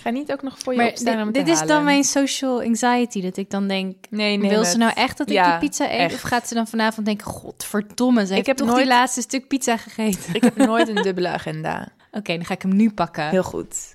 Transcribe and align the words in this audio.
Ik 0.00 0.06
ga 0.06 0.12
niet 0.12 0.32
ook 0.32 0.42
nog 0.42 0.58
voor 0.58 0.72
je 0.72 0.78
Maar 0.78 0.88
opstaan 0.88 1.18
om 1.18 1.24
dit, 1.24 1.34
dit 1.34 1.44
te 1.44 1.50
is 1.50 1.58
dan 1.58 1.68
halen. 1.68 1.84
mijn 1.84 2.04
social 2.04 2.62
anxiety. 2.62 3.22
Dat 3.22 3.36
ik 3.36 3.50
dan 3.50 3.68
denk, 3.68 3.96
Nee, 4.10 4.36
nee. 4.36 4.48
wil 4.50 4.58
met- 4.58 4.68
ze 4.68 4.76
nou 4.78 4.92
echt 4.94 5.18
dat 5.18 5.26
ik 5.28 5.34
Ja, 5.34 5.58
die 5.58 5.68
pizza 5.68 5.84
eet? 5.84 5.90
echt. 5.98 6.14
Of 6.14 6.20
gaat 6.20 6.48
ze 6.48 6.54
dan 6.54 6.66
vanavond 6.66 7.06
denken, 7.06 7.26
godverdomme, 7.26 8.26
ze 8.26 8.34
heeft 8.34 8.46
heb 8.46 8.56
toch 8.56 8.66
nooit- 8.66 8.78
die 8.78 8.88
laatste 8.88 9.20
stuk 9.20 9.48
pizza 9.48 9.76
gegeten? 9.76 10.34
Ik 10.34 10.42
heb 10.44 10.56
nooit 10.56 10.88
een 10.88 11.02
dubbele 11.08 11.28
agenda. 11.28 11.88
Oké, 12.12 12.34
dan 12.34 12.44
ga 12.44 12.54
ik 12.54 12.62
hem 12.62 12.76
nu 12.76 12.90
pakken. 12.92 13.28
Heel 13.28 13.42
goed. 13.42 13.92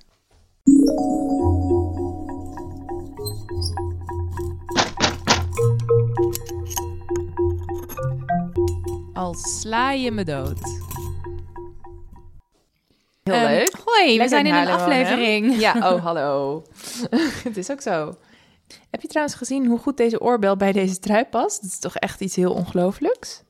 Al 9.13 9.33
sla 9.33 9.91
je 9.91 10.11
me 10.11 10.23
dood. 10.23 10.59
Heel 13.29 13.33
Ehm, 13.33 13.45
leuk. 13.45 13.75
Hoi, 13.85 14.17
we 14.17 14.27
zijn 14.27 14.45
in 14.45 14.53
een 14.53 14.65
wonen. 14.65 14.79
aflevering. 14.79 15.59
Ja, 15.59 15.73
oh, 15.93 16.03
hallo. 16.05 16.63
het 17.43 17.57
is 17.57 17.71
ook 17.71 17.81
zo. 17.81 18.15
Heb 18.89 19.01
je 19.01 19.07
trouwens 19.07 19.35
gezien 19.37 19.65
hoe 19.65 19.79
goed 19.79 19.97
deze 19.97 20.21
oorbel 20.21 20.55
bij 20.57 20.71
deze 20.71 20.99
trui 20.99 21.23
past? 21.25 21.61
Dat 21.61 21.71
is 21.71 21.79
toch 21.79 21.95
echt 21.95 22.21
iets 22.21 22.35
heel 22.35 22.53
ongelooflijks? 22.53 23.43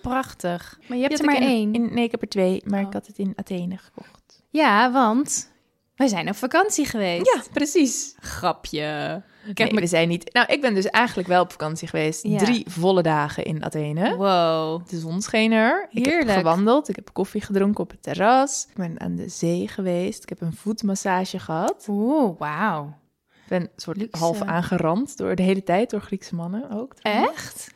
Prachtig. 0.00 0.78
Maar 0.88 0.96
je 0.96 1.02
hebt 1.02 1.18
er 1.18 1.24
maar 1.24 1.36
één. 1.36 1.72
in- 1.74 1.94
nee, 1.94 2.04
ik 2.04 2.10
heb 2.10 2.22
er 2.22 2.28
twee, 2.28 2.62
maar 2.64 2.80
Oh. 2.80 2.86
ik 2.86 2.92
had 2.92 3.06
het 3.06 3.18
in 3.18 3.32
Athene 3.36 3.76
gekocht. 3.76 4.42
Ja, 4.50 4.92
want 4.92 5.50
wij 5.94 6.08
zijn 6.08 6.28
op 6.28 6.36
vakantie 6.36 6.84
geweest. 6.86 7.34
Ja, 7.34 7.42
precies. 7.52 8.14
Grapje. 8.20 9.22
Ik 9.48 9.58
Nee, 9.58 9.66
heb 9.66 9.76
me... 9.76 9.80
we 9.80 9.86
zijn 9.86 10.08
niet... 10.08 10.32
Nou, 10.32 10.52
ik 10.52 10.60
ben 10.60 10.74
dus 10.74 10.86
eigenlijk 10.86 11.28
wel 11.28 11.42
op 11.42 11.50
vakantie 11.50 11.88
geweest. 11.88 12.22
Ja. 12.22 12.38
Drie 12.38 12.64
volle 12.68 13.02
dagen 13.02 13.44
in 13.44 13.64
Athene. 13.64 14.16
Wow. 14.16 14.88
De 14.88 14.98
zon 14.98 15.22
scheen 15.22 15.52
er. 15.52 15.86
Ik 15.90 16.04
Heerlijk. 16.06 16.28
heb 16.28 16.36
gewandeld. 16.36 16.88
Ik 16.88 16.96
heb 16.96 17.12
koffie 17.12 17.40
gedronken 17.40 17.82
op 17.84 17.90
het 17.90 18.02
terras. 18.02 18.66
Ik 18.70 18.74
ben 18.76 19.00
aan 19.00 19.16
de 19.16 19.28
zee 19.28 19.68
geweest. 19.68 20.22
Ik 20.22 20.28
heb 20.28 20.40
een 20.40 20.52
voetmassage 20.54 21.38
gehad. 21.38 21.86
Oeh, 21.88 22.38
wauw. 22.38 22.96
Ik 23.28 23.48
ben 23.48 23.68
soort 23.76 23.96
Luxe. 23.96 24.18
half 24.18 24.42
aangerand 24.42 25.16
door 25.16 25.34
de 25.34 25.42
hele 25.42 25.62
tijd 25.62 25.90
door 25.90 26.00
Griekse 26.00 26.34
mannen 26.34 26.70
ook. 26.70 26.94
trouwens. 26.94 27.30
Echt? 27.32 27.74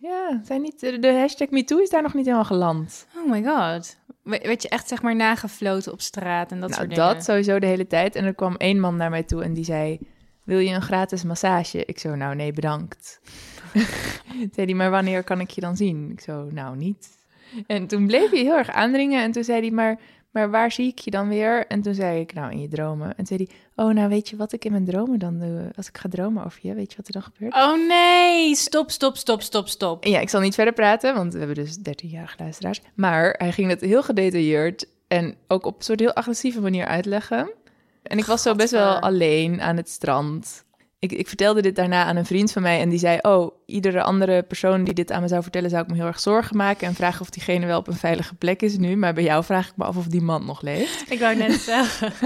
Ja, 0.00 0.40
zijn 0.44 0.62
niet, 0.62 0.80
de, 0.80 1.12
hashtag 1.20 1.48
MeToo 1.50 1.78
is 1.78 1.90
daar 1.90 2.02
nog 2.02 2.14
niet 2.14 2.24
helemaal 2.24 2.44
geland. 2.46 3.06
Oh 3.16 3.30
my 3.30 3.42
god. 3.44 3.96
We- 4.22 4.40
Werd 4.42 4.62
je 4.62 4.68
echt 4.68 4.88
zeg 4.88 5.02
maar 5.02 5.16
nagefloten 5.16 5.92
op 5.92 6.00
straat 6.00 6.50
en 6.50 6.60
dat 6.60 6.68
nou, 6.70 6.80
soort 6.82 6.94
dingen? 6.94 7.14
dat 7.14 7.24
sowieso 7.24 7.58
de 7.58 7.66
hele 7.66 7.86
tijd. 7.86 8.14
En 8.14 8.24
er 8.24 8.34
kwam 8.34 8.54
één 8.56 8.80
man 8.80 8.96
naar 8.96 9.10
mij 9.10 9.22
toe 9.22 9.42
en 9.42 9.54
die 9.54 9.64
zei... 9.64 9.98
Wil 10.48 10.58
je 10.58 10.74
een 10.74 10.82
gratis 10.82 11.24
massage? 11.24 11.84
Ik 11.84 11.98
zo, 11.98 12.14
nou 12.14 12.34
nee, 12.34 12.52
bedankt. 12.52 13.20
zei 14.54 14.66
hij, 14.66 14.74
maar 14.74 14.90
wanneer 14.90 15.24
kan 15.24 15.40
ik 15.40 15.50
je 15.50 15.60
dan 15.60 15.76
zien? 15.76 16.10
Ik 16.10 16.20
zo, 16.20 16.48
nou 16.50 16.76
niet. 16.76 17.08
En 17.66 17.86
toen 17.86 18.06
bleef 18.06 18.30
hij 18.30 18.40
heel 18.40 18.56
erg 18.56 18.70
aandringen 18.70 19.22
en 19.22 19.32
toen 19.32 19.44
zei 19.44 19.60
hij, 19.60 19.70
maar, 19.70 19.98
maar 20.30 20.50
waar 20.50 20.72
zie 20.72 20.88
ik 20.88 20.98
je 20.98 21.10
dan 21.10 21.28
weer? 21.28 21.66
En 21.66 21.82
toen 21.82 21.94
zei 21.94 22.20
ik, 22.20 22.34
nou 22.34 22.52
in 22.52 22.60
je 22.60 22.68
dromen. 22.68 23.16
En 23.16 23.26
zei 23.26 23.46
hij, 23.46 23.84
oh 23.84 23.94
nou 23.94 24.08
weet 24.08 24.28
je 24.28 24.36
wat 24.36 24.52
ik 24.52 24.64
in 24.64 24.72
mijn 24.72 24.84
dromen 24.84 25.18
dan 25.18 25.38
doe? 25.38 25.70
Als 25.76 25.88
ik 25.88 25.98
ga 25.98 26.08
dromen 26.08 26.44
over 26.44 26.58
je, 26.62 26.74
weet 26.74 26.90
je 26.90 26.96
wat 26.96 27.06
er 27.06 27.12
dan 27.12 27.22
gebeurt? 27.22 27.54
Oh 27.54 27.88
nee, 27.88 28.54
stop, 28.54 28.90
stop, 28.90 29.16
stop, 29.16 29.42
stop, 29.42 29.68
stop. 29.68 30.04
En 30.04 30.10
ja, 30.10 30.20
ik 30.20 30.28
zal 30.28 30.40
niet 30.40 30.54
verder 30.54 30.74
praten, 30.74 31.14
want 31.14 31.32
we 31.32 31.38
hebben 31.38 31.56
dus 31.56 31.78
13-jarige 31.78 32.36
luisteraars. 32.38 32.80
Maar 32.94 33.34
hij 33.38 33.52
ging 33.52 33.70
het 33.70 33.80
heel 33.80 34.02
gedetailleerd 34.02 34.86
en 35.08 35.36
ook 35.48 35.66
op 35.66 35.76
een 35.76 35.84
soort 35.84 36.00
heel 36.00 36.14
agressieve 36.14 36.60
manier 36.60 36.86
uitleggen. 36.86 37.50
En 38.08 38.18
ik 38.18 38.24
was 38.24 38.42
zo 38.42 38.54
best 38.54 38.70
wel 38.70 38.84
Gadver. 38.84 39.02
alleen 39.02 39.60
aan 39.60 39.76
het 39.76 39.88
strand. 39.88 40.64
Ik, 40.98 41.12
ik 41.12 41.28
vertelde 41.28 41.62
dit 41.62 41.76
daarna 41.76 42.04
aan 42.04 42.16
een 42.16 42.26
vriend 42.26 42.52
van 42.52 42.62
mij 42.62 42.80
en 42.80 42.88
die 42.88 42.98
zei... 42.98 43.18
oh, 43.20 43.50
iedere 43.66 44.02
andere 44.02 44.42
persoon 44.42 44.84
die 44.84 44.94
dit 44.94 45.12
aan 45.12 45.22
me 45.22 45.28
zou 45.28 45.42
vertellen... 45.42 45.70
zou 45.70 45.82
ik 45.82 45.88
me 45.88 45.96
heel 45.96 46.06
erg 46.06 46.20
zorgen 46.20 46.56
maken 46.56 46.86
en 46.86 46.94
vragen 46.94 47.20
of 47.20 47.30
diegene 47.30 47.66
wel 47.66 47.78
op 47.78 47.86
een 47.86 47.94
veilige 47.94 48.34
plek 48.34 48.62
is 48.62 48.76
nu. 48.76 48.96
Maar 48.96 49.14
bij 49.14 49.22
jou 49.22 49.44
vraag 49.44 49.68
ik 49.68 49.76
me 49.76 49.84
af 49.84 49.96
of 49.96 50.06
die 50.06 50.20
man 50.20 50.44
nog 50.44 50.62
leeft. 50.62 51.04
Ik 51.12 51.18
wou 51.18 51.36
net 51.36 51.52
zeggen. 51.52 52.12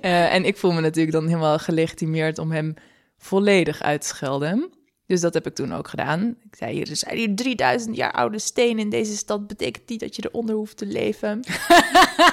Eh, 0.00 0.34
en 0.34 0.44
ik 0.44 0.56
voel 0.56 0.72
me 0.72 0.80
natuurlijk 0.80 1.12
dan 1.12 1.26
helemaal 1.26 1.58
gelegitimeerd 1.58 2.38
om 2.38 2.50
hem 2.50 2.74
volledig 3.18 3.82
uit 3.82 4.00
te 4.00 4.06
schelden. 4.06 4.70
Dus 5.08 5.20
dat 5.20 5.34
heb 5.34 5.46
ik 5.46 5.54
toen 5.54 5.74
ook 5.74 5.88
gedaan. 5.88 6.36
Ik 6.50 6.56
zei, 6.56 6.72
hier 6.74 6.90
er 6.90 6.96
zijn 6.96 7.16
hier 7.16 7.34
3000 7.36 7.96
jaar 7.96 8.12
oude 8.12 8.38
stenen 8.38 8.78
in 8.78 8.90
deze 8.90 9.16
stad. 9.16 9.46
Betekent 9.46 9.88
niet 9.88 10.00
dat 10.00 10.16
je 10.16 10.28
eronder 10.28 10.54
hoeft 10.54 10.76
te 10.76 10.86
leven. 10.86 11.42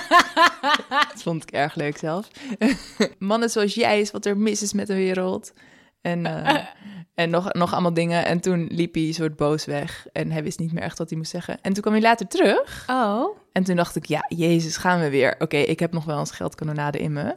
dat 1.11 1.22
vond 1.23 1.44
ik 1.44 1.51
erg 1.51 1.75
leuk 1.75 1.97
zelf. 1.97 2.29
Mannen 3.19 3.49
zoals 3.49 3.73
jij 3.73 3.99
is 3.99 4.11
wat 4.11 4.25
er 4.25 4.38
mis 4.38 4.61
is 4.61 4.73
met 4.73 4.88
de 4.88 4.94
wereld. 4.94 5.53
En, 6.01 6.25
eh, 6.25 6.66
en 7.13 7.29
nog, 7.29 7.53
nog 7.53 7.73
allemaal 7.73 7.94
dingen. 7.94 8.25
En 8.25 8.39
toen 8.39 8.67
liep 8.72 8.94
hij 8.94 9.11
soort 9.11 9.35
boos 9.35 9.66
weg. 9.66 10.07
En 10.11 10.31
hij 10.31 10.44
wist 10.44 10.59
niet 10.59 10.73
meer 10.73 10.83
echt 10.83 10.97
wat 10.97 11.09
hij 11.09 11.17
moest 11.17 11.31
zeggen. 11.31 11.61
En 11.61 11.73
toen 11.73 11.81
kwam 11.81 11.94
hij 11.94 12.03
later 12.03 12.28
terug. 12.28 12.85
Oh. 12.89 13.38
En 13.51 13.63
toen 13.63 13.75
dacht 13.75 13.95
ik, 13.95 14.05
ja, 14.05 14.25
Jezus, 14.28 14.78
gaan 14.78 14.99
we 14.99 15.09
weer. 15.09 15.35
Oké, 15.39 15.57
ik 15.57 15.79
heb 15.79 15.91
nog 15.91 16.05
wel 16.05 16.19
een 16.19 16.25
scheldkanonade 16.25 16.99
in 16.99 17.13
me. 17.13 17.35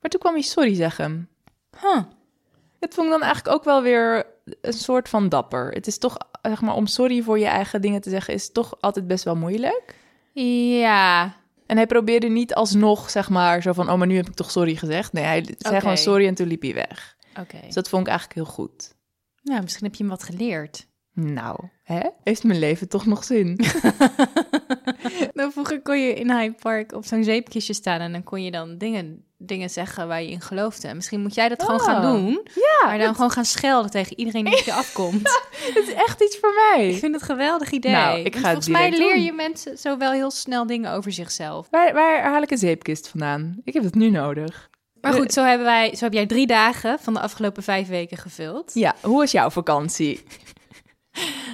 Maar 0.00 0.10
toen 0.10 0.20
kwam 0.20 0.34
hij 0.34 0.42
sorry 0.42 0.74
zeggen. 0.74 1.28
Huh. 1.80 2.02
Het 2.80 2.94
vond 2.94 3.06
ik 3.06 3.12
dan 3.12 3.22
eigenlijk 3.22 3.56
ook 3.56 3.64
wel 3.64 3.82
weer 3.82 4.26
een 4.60 4.72
soort 4.72 5.08
van 5.08 5.28
dapper. 5.28 5.70
Het 5.70 5.86
is 5.86 5.98
toch, 5.98 6.16
zeg 6.42 6.60
maar, 6.60 6.74
om 6.74 6.86
sorry 6.86 7.22
voor 7.22 7.38
je 7.38 7.46
eigen 7.46 7.80
dingen 7.80 8.00
te 8.00 8.10
zeggen, 8.10 8.34
is 8.34 8.52
toch 8.52 8.76
altijd 8.80 9.06
best 9.06 9.24
wel 9.24 9.36
moeilijk. 9.36 9.94
Ja. 10.80 11.36
En 11.66 11.76
hij 11.76 11.86
probeerde 11.86 12.28
niet 12.28 12.54
alsnog, 12.54 13.10
zeg 13.10 13.28
maar, 13.28 13.62
zo 13.62 13.72
van, 13.72 13.90
oh, 13.90 13.98
maar 13.98 14.06
nu 14.06 14.16
heb 14.16 14.28
ik 14.28 14.34
toch 14.34 14.50
sorry 14.50 14.76
gezegd. 14.76 15.12
Nee, 15.12 15.24
hij 15.24 15.54
zei 15.58 15.80
gewoon 15.80 15.96
sorry 15.96 16.26
en 16.26 16.34
toen 16.34 16.46
liep 16.46 16.62
hij 16.62 16.74
weg. 16.74 17.16
Oké. 17.40 17.60
Dus 17.64 17.74
dat 17.74 17.88
vond 17.88 18.02
ik 18.02 18.08
eigenlijk 18.08 18.38
heel 18.38 18.54
goed. 18.54 18.94
Nou, 19.42 19.62
misschien 19.62 19.84
heb 19.84 19.94
je 19.94 20.02
hem 20.02 20.12
wat 20.12 20.22
geleerd. 20.22 20.86
Nou, 21.12 21.68
hè? 21.82 22.00
Heeft 22.24 22.44
mijn 22.44 22.58
leven 22.58 22.88
toch 22.88 23.06
nog 23.06 23.24
zin? 23.24 23.56
Nou, 25.34 25.52
vroeger 25.52 25.82
kon 25.82 26.00
je 26.00 26.14
in 26.14 26.30
Hyde 26.30 26.54
Park 26.60 26.92
op 26.92 27.04
zo'n 27.04 27.24
zeepkistje 27.24 27.72
staan 27.72 28.00
en 28.00 28.12
dan 28.12 28.22
kon 28.22 28.42
je 28.42 28.50
dan 28.50 28.78
dingen, 28.78 29.24
dingen 29.38 29.70
zeggen 29.70 30.08
waar 30.08 30.22
je 30.22 30.30
in 30.30 30.40
geloofde. 30.40 30.88
En 30.88 30.96
misschien 30.96 31.20
moet 31.20 31.34
jij 31.34 31.48
dat 31.48 31.62
gewoon 31.62 31.80
Oh. 31.80 31.86
gaan 31.86 32.02
doen, 32.02 32.40
Ja, 32.54 32.86
maar 32.86 32.98
dan 32.98 33.14
gewoon 33.14 33.30
gaan 33.30 33.44
schelden 33.44 33.90
tegen 33.90 34.18
iedereen 34.18 34.44
die 34.44 34.58
op 34.58 34.64
je 34.64 34.72
afkomt. 34.84 35.22
het 35.74 35.76
is 35.88 35.92
echt 35.92 36.22
iets 36.22 36.38
voor 36.38 36.52
mij. 36.54 36.88
Ik 36.88 36.98
vind 36.98 37.12
het 37.12 37.22
een 37.22 37.28
geweldig 37.28 37.70
idee. 37.70 37.92
Nou, 37.92 38.18
ik 38.18 38.32
ga 38.36 38.38
het 38.40 38.46
volgens 38.46 38.68
mij 38.68 38.90
leer 38.90 39.14
doen. 39.14 39.22
je 39.22 39.32
mensen 39.32 39.78
zo 39.78 39.96
wel 39.98 40.12
heel 40.12 40.30
snel 40.30 40.66
dingen 40.66 40.92
over 40.92 41.12
zichzelf. 41.12 41.66
Waar, 41.70 41.92
waar 41.94 42.22
haal 42.22 42.42
ik 42.42 42.50
een 42.50 42.58
zeepkist 42.58 43.08
vandaan? 43.08 43.60
Ik 43.64 43.72
heb 43.74 43.82
het 43.82 43.94
nu 43.94 44.10
nodig. 44.10 44.68
Maar 45.00 45.12
goed, 45.12 45.32
zo, 45.32 45.44
hebben 45.44 45.66
wij, 45.66 45.94
zo 45.96 46.04
heb 46.04 46.12
jij 46.12 46.26
drie 46.26 46.46
dagen 46.46 46.98
van 47.00 47.14
de 47.14 47.20
afgelopen 47.20 47.62
vijf 47.62 47.88
weken 47.88 48.16
gevuld. 48.16 48.70
Ja, 48.74 48.94
hoe 49.02 49.22
is 49.22 49.30
jouw 49.32 49.50
vakantie? 49.50 50.20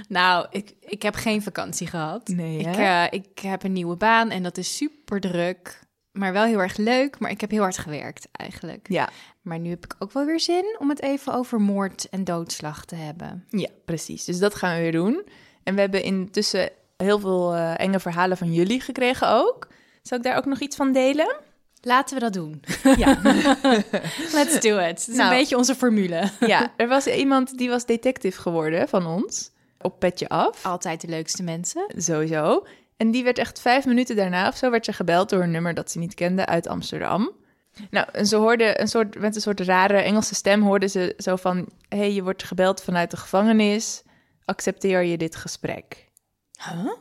Nou, 0.08 0.46
ik, 0.50 0.72
ik 0.80 1.02
heb 1.02 1.14
geen 1.14 1.42
vakantie 1.42 1.86
gehad. 1.86 2.28
Nee, 2.28 2.58
ik, 2.58 2.76
eh, 2.76 3.04
ik 3.10 3.38
heb 3.38 3.62
een 3.62 3.72
nieuwe 3.72 3.96
baan 3.96 4.30
en 4.30 4.42
dat 4.42 4.56
is 4.58 4.76
super 4.76 5.20
druk. 5.20 5.80
Maar 6.14 6.32
wel 6.32 6.44
heel 6.44 6.58
erg 6.60 6.76
leuk. 6.76 7.18
Maar 7.18 7.30
ik 7.30 7.40
heb 7.40 7.50
heel 7.50 7.62
hard 7.62 7.78
gewerkt 7.78 8.28
eigenlijk. 8.32 8.86
Ja, 8.88 9.08
Maar 9.42 9.58
nu 9.58 9.70
heb 9.70 9.84
ik 9.84 9.94
ook 9.98 10.12
wel 10.12 10.24
weer 10.24 10.40
zin 10.40 10.76
om 10.78 10.88
het 10.88 11.02
even 11.02 11.34
over 11.34 11.60
moord 11.60 12.08
en 12.10 12.24
doodslag 12.24 12.84
te 12.84 12.94
hebben. 12.94 13.44
ja, 13.50 13.68
precies. 13.84 14.24
Dus 14.24 14.38
dat 14.38 14.54
gaan 14.54 14.74
we 14.74 14.80
weer 14.80 14.92
doen. 14.92 15.22
En 15.62 15.74
we 15.74 15.80
hebben 15.80 16.02
intussen 16.02 16.70
heel 16.96 17.18
veel 17.18 17.54
eh, 17.54 17.80
enge 17.80 18.00
verhalen 18.00 18.36
van 18.36 18.52
jullie 18.52 18.80
gekregen 18.80 19.28
ook. 19.28 19.68
Zal 20.02 20.18
ik 20.18 20.24
daar 20.24 20.36
ook 20.36 20.44
nog 20.44 20.60
iets 20.60 20.76
van 20.76 20.92
delen? 20.92 21.36
Laten 21.80 22.14
we 22.14 22.20
dat 22.20 22.32
doen. 22.32 22.62
Ja. 22.96 23.18
Let's 24.32 24.60
do 24.60 24.78
it. 24.78 24.86
Het 24.86 25.08
is 25.08 25.16
Nou. 25.16 25.30
een 25.32 25.38
beetje 25.38 25.56
onze 25.56 25.74
formule. 25.74 26.30
ja, 26.40 26.72
er 26.76 26.88
was 26.88 27.06
iemand 27.06 27.58
die 27.58 27.68
was 27.68 27.86
detective 27.86 28.40
geworden 28.40 28.88
van 28.88 29.06
ons. 29.06 29.50
Op 29.80 29.98
petje 29.98 30.28
af. 30.28 30.64
Altijd 30.66 31.00
de 31.00 31.08
leukste 31.08 31.42
mensen. 31.42 31.86
Sowieso. 31.96 32.66
En 32.96 33.10
die 33.10 33.24
werd 33.24 33.38
echt 33.38 33.60
vijf 33.60 33.86
minuten 33.86 34.16
daarna 34.16 34.48
of 34.48 34.56
zo 34.56 34.70
werd 34.70 34.84
ze 34.84 34.92
gebeld 34.92 35.30
door 35.30 35.42
een 35.42 35.50
nummer 35.50 35.74
dat 35.74 35.90
ze 35.90 35.98
niet 35.98 36.14
kende 36.14 36.46
uit 36.46 36.66
Amsterdam. 36.66 37.30
Nou, 37.90 38.06
en 38.12 38.26
ze 38.26 38.36
hoorde 38.36 38.80
een 38.80 38.88
soort, 38.88 39.18
met 39.18 39.34
een 39.34 39.40
soort 39.40 39.60
rare 39.60 39.96
Engelse 39.96 40.34
stem 40.34 40.62
hoorde 40.62 40.88
ze 40.88 41.14
zo 41.16 41.36
van... 41.36 41.68
hey, 41.88 42.12
je 42.12 42.22
wordt 42.22 42.44
gebeld 42.44 42.82
vanuit 42.82 43.10
de 43.10 43.16
gevangenis. 43.16 44.02
Accepteer 44.44 45.02
je 45.02 45.18
dit 45.18 45.36
gesprek? 45.36 46.10
Huh? 46.64 46.92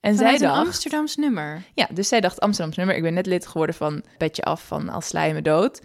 En 0.00 0.16
Vanuit 0.16 0.38
zij 0.38 0.48
een 0.48 0.54
dacht... 0.54 0.66
Amsterdams 0.66 1.16
nummer. 1.16 1.62
Ja, 1.74 1.88
dus 1.92 2.08
zij 2.08 2.20
dacht 2.20 2.40
Amsterdams 2.40 2.76
nummer. 2.76 2.96
Ik 2.96 3.02
ben 3.02 3.14
net 3.14 3.26
lid 3.26 3.46
geworden 3.46 3.74
van 3.74 4.04
Petje 4.18 4.42
Af 4.42 4.66
van 4.66 4.88
Als 4.88 5.06
sla 5.06 5.22
je 5.22 5.34
me 5.34 5.42
dood. 5.42 5.80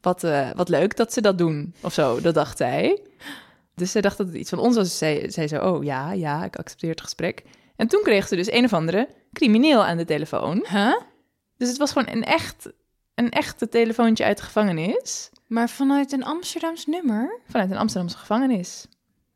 Wat, 0.00 0.24
eh, 0.24 0.50
wat 0.54 0.68
leuk 0.68 0.96
dat 0.96 1.12
ze 1.12 1.20
dat 1.20 1.38
doen, 1.38 1.74
of 1.80 1.92
zo. 1.92 2.20
Dat 2.20 2.34
dacht 2.34 2.56
zij. 2.56 3.00
Dus 3.74 3.90
zij 3.90 4.00
dacht 4.00 4.16
dat 4.16 4.26
het 4.26 4.36
iets 4.36 4.50
van 4.50 4.58
ons 4.58 4.76
was. 4.76 4.88
Dus 4.88 4.98
zij 4.98 5.30
zei 5.30 5.48
zo, 5.48 5.58
oh 5.58 5.84
ja, 5.84 6.12
ja, 6.12 6.44
ik 6.44 6.56
accepteer 6.56 6.90
het 6.90 7.00
gesprek. 7.00 7.42
En 7.76 7.88
toen 7.88 8.02
kreeg 8.02 8.28
ze 8.28 8.36
dus 8.36 8.52
een 8.52 8.64
of 8.64 8.72
andere 8.72 9.08
crimineel 9.32 9.84
aan 9.84 9.96
de 9.96 10.04
telefoon. 10.04 10.66
Huh? 10.68 10.96
Dus 11.56 11.68
het 11.68 11.78
was 11.78 11.92
gewoon 11.92 12.08
een 12.14 12.24
echt, 12.24 12.72
een 13.14 13.30
echte 13.30 13.68
telefoontje 13.68 14.24
uit 14.24 14.36
de 14.36 14.42
gevangenis. 14.42 15.30
Maar 15.46 15.68
vanuit 15.68 16.12
een 16.12 16.24
Amsterdams 16.24 16.86
nummer? 16.86 17.40
Vanuit 17.48 17.70
een 17.70 17.76
Amsterdamse 17.76 18.18
gevangenis. 18.18 18.86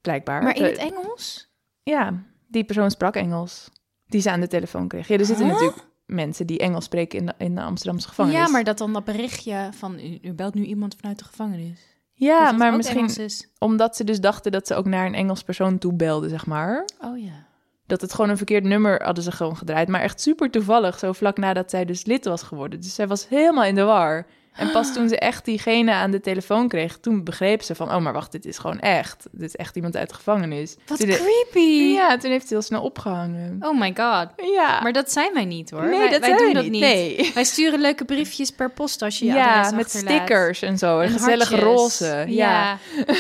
Blijkbaar. 0.00 0.42
Maar 0.42 0.56
in 0.56 0.64
het 0.64 0.76
Engels? 0.76 1.48
Ja, 1.82 2.22
die 2.46 2.64
persoon 2.64 2.90
sprak 2.90 3.16
Engels. 3.16 3.68
Die 4.06 4.20
ze 4.20 4.30
aan 4.30 4.40
de 4.40 4.46
telefoon 4.46 4.88
kreeg. 4.88 5.08
Ja, 5.08 5.18
er 5.18 5.24
zitten 5.24 5.44
Huh? 5.44 5.54
natuurlijk 5.54 5.86
mensen 6.06 6.46
die 6.46 6.58
Engels 6.58 6.84
spreken 6.84 7.18
in 7.18 7.26
de, 7.26 7.34
in 7.38 7.54
de 7.54 7.60
Amsterdamse 7.60 8.08
gevangenis. 8.08 8.40
Ja, 8.40 8.48
maar 8.48 8.64
dat 8.64 8.78
dan 8.78 8.92
dat 8.92 9.04
berichtje 9.04 9.68
van 9.72 9.98
u, 9.98 10.18
u 10.22 10.32
belt 10.32 10.54
nu 10.54 10.64
iemand 10.64 10.96
vanuit 11.00 11.18
de 11.18 11.24
gevangenis. 11.24 11.80
Ja, 12.12 12.46
het 12.46 12.56
maar 12.56 12.76
misschien 12.76 13.30
omdat 13.58 13.96
ze 13.96 14.04
dus 14.04 14.20
dachten 14.20 14.52
dat 14.52 14.66
ze 14.66 14.74
ook 14.74 14.86
naar 14.86 15.06
een 15.06 15.14
Engels 15.14 15.42
persoon 15.42 15.78
toe 15.78 15.92
belde, 15.94 16.28
zeg 16.28 16.46
maar. 16.46 16.88
Oh 17.00 17.18
ja. 17.18 17.46
Dat 17.88 18.00
het 18.00 18.14
gewoon 18.14 18.30
een 18.30 18.36
verkeerd 18.36 18.64
nummer 18.64 19.02
hadden 19.04 19.24
ze 19.24 19.32
gewoon 19.32 19.56
gedraaid. 19.56 19.88
Maar 19.88 20.00
echt 20.00 20.20
super 20.20 20.50
toevallig, 20.50 20.98
zo 20.98 21.12
vlak 21.12 21.38
nadat 21.38 21.70
zij 21.70 21.84
dus 21.84 22.04
lid 22.04 22.24
was 22.24 22.42
geworden. 22.42 22.80
Dus 22.80 22.94
zij 22.94 23.06
was 23.06 23.28
helemaal 23.28 23.64
in 23.64 23.74
de 23.74 23.82
war. 23.82 24.26
En 24.52 24.70
pas 24.70 24.92
toen 24.94 25.08
ze 25.08 25.18
echt 25.18 25.44
diegene 25.44 25.92
aan 25.92 26.10
de 26.10 26.20
telefoon 26.20 26.68
kreeg, 26.68 26.98
toen 26.98 27.24
begreep 27.24 27.62
ze 27.62 27.74
van, 27.74 27.94
oh, 27.94 27.98
maar 27.98 28.12
wacht, 28.12 28.32
dit 28.32 28.44
is 28.46 28.58
gewoon 28.58 28.78
echt. 28.80 29.26
Dit 29.32 29.48
is 29.48 29.56
echt 29.56 29.76
iemand 29.76 29.96
uit 29.96 30.08
de 30.08 30.14
gevangenis. 30.14 30.76
Wat 30.86 30.98
Toen 30.98 31.08
de- 31.08 31.14
creepy. 31.50 31.68
Ja, 31.94 32.16
toen 32.16 32.30
heeft 32.30 32.48
hij 32.48 32.58
heel 32.58 32.62
snel 32.62 32.82
opgehangen. 32.82 33.56
Oh 33.60 33.78
my 33.80 33.92
god. 33.96 34.28
Ja, 34.54 34.80
Maar 34.82 34.92
dat 34.92 35.12
zijn 35.12 35.34
wij 35.34 35.44
niet 35.44 35.70
hoor. 35.70 35.88
nee, 35.88 35.98
wij, 35.98 36.08
dat 36.10 36.20
wij 36.20 36.28
zijn 36.28 36.42
doen 36.44 36.52
dat 36.54 36.62
niet. 36.62 36.72
niet. 36.72 36.80
Nee. 36.80 37.30
Wij 37.34 37.44
sturen 37.44 37.80
leuke 37.80 38.04
briefjes 38.04 38.50
per 38.50 38.70
post 38.70 39.02
als 39.02 39.18
je 39.18 39.24
je 39.24 39.32
Ja, 39.32 39.70
met 39.70 39.84
achterlaat. 39.84 40.14
stickers 40.14 40.62
en 40.62 40.78
zo. 40.78 40.98
En 41.00 41.06
En 41.06 41.12
gezellige 41.12 41.56
roze. 41.56 42.04
Ja. 42.04 42.24
Ja. 42.26 42.78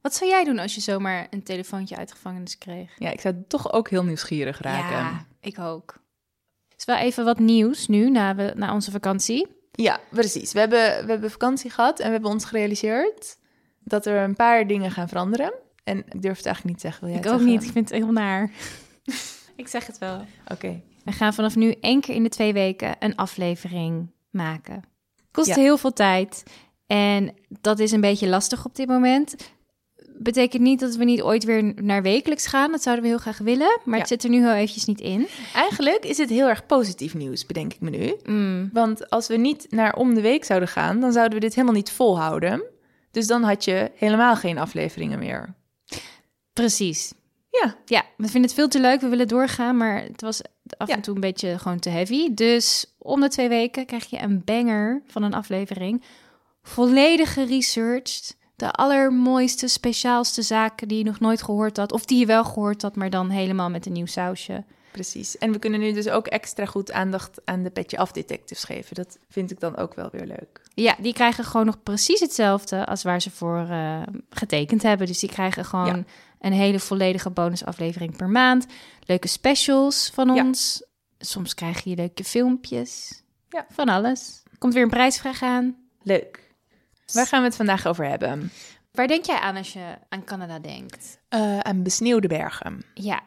Wat 0.00 0.14
zou 0.14 0.30
jij 0.30 0.44
doen 0.44 0.58
als 0.58 0.74
je 0.74 0.80
zomaar 0.80 1.26
een 1.30 1.42
telefoontje 1.42 1.96
uit 1.96 2.12
gevangenis 2.12 2.58
kreeg? 2.58 2.92
ja, 2.98 3.10
ik 3.10 3.20
zou 3.20 3.34
toch 3.48 3.72
ook 3.72 3.90
heel 3.90 4.04
nieuwsgierig 4.04 4.60
raken. 4.60 4.96
Ja, 4.96 5.26
ik 5.40 5.58
ook. 5.58 5.98
Is 6.76 6.84
wel 6.84 6.96
even 6.96 7.24
wat 7.24 7.38
nieuws 7.38 7.88
nu, 7.88 8.10
na, 8.10 8.34
we, 8.34 8.52
na 8.56 8.72
onze 8.74 8.90
vakantie. 8.90 9.46
Ja, 9.72 10.00
precies. 10.10 10.52
We 10.52 10.58
hebben, 10.58 11.04
we 11.06 11.10
hebben 11.10 11.30
vakantie 11.30 11.70
gehad 11.70 11.98
en 11.98 12.06
we 12.06 12.12
hebben 12.12 12.30
ons 12.30 12.44
gerealiseerd 12.44 13.36
dat 13.80 14.06
er 14.06 14.22
een 14.22 14.34
paar 14.34 14.66
dingen 14.66 14.90
gaan 14.90 15.08
veranderen. 15.08 15.52
En 15.84 15.98
ik 15.98 16.22
durf 16.22 16.36
het 16.36 16.46
eigenlijk 16.46 16.64
niet 16.64 16.74
te 16.74 16.80
zeggen. 16.80 17.04
Wil 17.04 17.14
jij 17.14 17.24
ik 17.24 17.30
ook 17.40 17.46
niet, 17.46 17.64
ik 17.64 17.72
vind 17.72 17.88
het 17.90 17.98
heel 17.98 18.12
naar. 18.12 18.50
ik 19.56 19.68
zeg 19.68 19.86
het 19.86 19.98
wel. 19.98 20.24
Oké. 20.48 20.80
We 21.04 21.12
gaan 21.12 21.34
vanaf 21.34 21.56
nu 21.56 21.74
één 21.80 22.00
keer 22.00 22.14
in 22.14 22.22
de 22.22 22.28
twee 22.28 22.52
weken 22.52 22.96
een 22.98 23.16
aflevering 23.16 24.10
maken. 24.30 24.82
Kost 25.30 25.48
Ja. 25.48 25.54
heel 25.54 25.76
veel 25.78 25.92
tijd. 25.92 26.42
En 26.86 27.34
dat 27.48 27.78
is 27.78 27.92
een 27.92 28.00
beetje 28.00 28.28
lastig 28.28 28.64
op 28.64 28.74
dit 28.74 28.88
moment. 28.88 29.36
Betekent 30.22 30.62
niet 30.62 30.80
dat 30.80 30.94
we 30.96 31.04
niet 31.04 31.22
ooit 31.22 31.44
weer 31.44 31.72
naar 31.82 32.02
wekelijks 32.02 32.46
gaan. 32.46 32.70
Dat 32.70 32.82
zouden 32.82 33.04
we 33.04 33.10
heel 33.10 33.18
graag 33.20 33.38
willen. 33.38 33.80
Maar 33.84 33.94
Ja. 33.94 34.00
het 34.00 34.08
zit 34.08 34.24
er 34.24 34.30
nu 34.30 34.38
heel 34.40 34.52
eventjes 34.52 34.84
niet 34.84 35.00
in. 35.00 35.28
Eigenlijk 35.54 36.04
is 36.04 36.18
het 36.18 36.30
heel 36.30 36.48
erg 36.48 36.66
positief 36.66 37.14
nieuws, 37.14 37.46
bedenk 37.46 37.72
ik 37.74 37.80
me 37.80 37.90
nu. 37.90 38.14
Mm, 38.24 38.70
Want 38.72 39.10
als 39.10 39.26
we 39.28 39.36
niet 39.36 39.66
naar 39.70 39.94
om 39.94 40.14
de 40.14 40.20
week 40.20 40.44
zouden 40.44 40.68
gaan, 40.68 41.00
dan 41.00 41.12
zouden 41.12 41.34
we 41.34 41.44
dit 41.44 41.54
helemaal 41.54 41.76
niet 41.76 41.90
volhouden. 41.90 42.62
Dus 43.10 43.26
dan 43.26 43.42
had 43.42 43.64
je 43.64 43.90
helemaal 43.94 44.36
geen 44.36 44.58
afleveringen 44.58 45.18
meer. 45.18 45.54
precies. 46.52 47.12
Ja, 47.50 47.76
Ja, 47.84 48.02
we 48.16 48.24
vinden 48.24 48.42
het 48.42 48.54
veel 48.54 48.68
te 48.68 48.80
leuk. 48.80 49.00
We 49.00 49.08
willen 49.08 49.28
doorgaan, 49.28 49.76
maar 49.76 50.02
het 50.02 50.20
was 50.20 50.40
af 50.76 50.88
en 50.88 51.00
toe 51.00 51.14
een 51.14 51.20
beetje 51.20 51.58
gewoon 51.58 51.78
te 51.78 51.88
heavy. 51.88 52.34
Dus 52.34 52.94
om 52.98 53.20
de 53.20 53.28
twee 53.28 53.48
weken 53.48 53.86
krijg 53.86 54.10
je 54.10 54.18
een 54.22 54.42
banger 54.44 55.02
van 55.06 55.22
een 55.22 55.34
aflevering. 55.34 56.02
Volledig 56.62 57.32
geresearched. 57.32 58.36
De 58.60 58.70
allermooiste, 58.70 59.68
speciaalste 59.68 60.42
zaken 60.42 60.88
die 60.88 60.98
je 60.98 61.04
nog 61.04 61.20
nooit 61.20 61.42
gehoord 61.42 61.76
had. 61.76 61.92
Of 61.92 62.04
die 62.04 62.18
je 62.18 62.26
wel 62.26 62.44
gehoord 62.44 62.82
had, 62.82 62.96
maar 62.96 63.10
dan 63.10 63.30
helemaal 63.30 63.70
met 63.70 63.86
een 63.86 63.92
nieuw 63.92 64.06
sausje. 64.06 64.64
precies. 64.92 65.38
En 65.38 65.52
we 65.52 65.58
kunnen 65.58 65.80
nu 65.80 65.92
dus 65.92 66.08
ook 66.08 66.26
extra 66.26 66.64
goed 66.66 66.92
aandacht 66.92 67.40
aan 67.44 67.62
de 67.62 67.70
petje 67.70 67.98
af 67.98 68.12
detectives 68.12 68.64
geven. 68.64 68.94
Dat 68.94 69.18
vind 69.28 69.50
ik 69.50 69.60
dan 69.60 69.76
ook 69.76 69.94
wel 69.94 70.08
weer 70.12 70.26
leuk. 70.26 70.60
Ja, 70.74 70.96
die 71.00 71.12
krijgen 71.12 71.44
gewoon 71.44 71.66
nog 71.66 71.82
precies 71.82 72.20
hetzelfde 72.20 72.86
als 72.86 73.02
waar 73.02 73.20
ze 73.22 73.30
voor 73.30 73.66
eh, 73.68 74.02
getekend 74.30 74.82
hebben. 74.82 75.06
Dus 75.06 75.18
die 75.18 75.28
krijgen 75.30 75.64
gewoon 75.64 75.86
Ja. 75.96 76.04
een 76.40 76.52
hele 76.52 76.78
volledige 76.80 77.30
bonusaflevering 77.30 78.16
per 78.16 78.28
maand. 78.28 78.66
Leuke 79.06 79.28
specials 79.28 80.10
van 80.14 80.34
Ja. 80.34 80.44
ons. 80.44 80.82
Soms 81.18 81.54
krijg 81.54 81.84
je 81.84 81.94
leuke 81.96 82.24
filmpjes. 82.24 83.22
Ja. 83.48 83.66
Van 83.70 83.88
alles. 83.88 84.42
Komt 84.58 84.74
weer 84.74 84.82
een 84.82 84.88
prijsvraag 84.88 85.42
aan. 85.42 85.76
Leuk. 86.02 86.39
Waar 87.12 87.26
gaan 87.26 87.40
we 87.40 87.46
het 87.46 87.56
vandaag 87.56 87.86
over 87.86 88.06
hebben? 88.08 88.52
Waar 88.92 89.06
denk 89.08 89.24
jij 89.24 89.38
aan 89.38 89.56
als 89.56 89.72
je 89.72 89.94
aan 90.08 90.24
Canada 90.24 90.58
denkt? 90.58 91.18
Eh, 91.28 91.58
aan 91.58 91.82
besneeuwde 91.82 92.28
bergen. 92.28 92.82
Ja. 92.94 93.20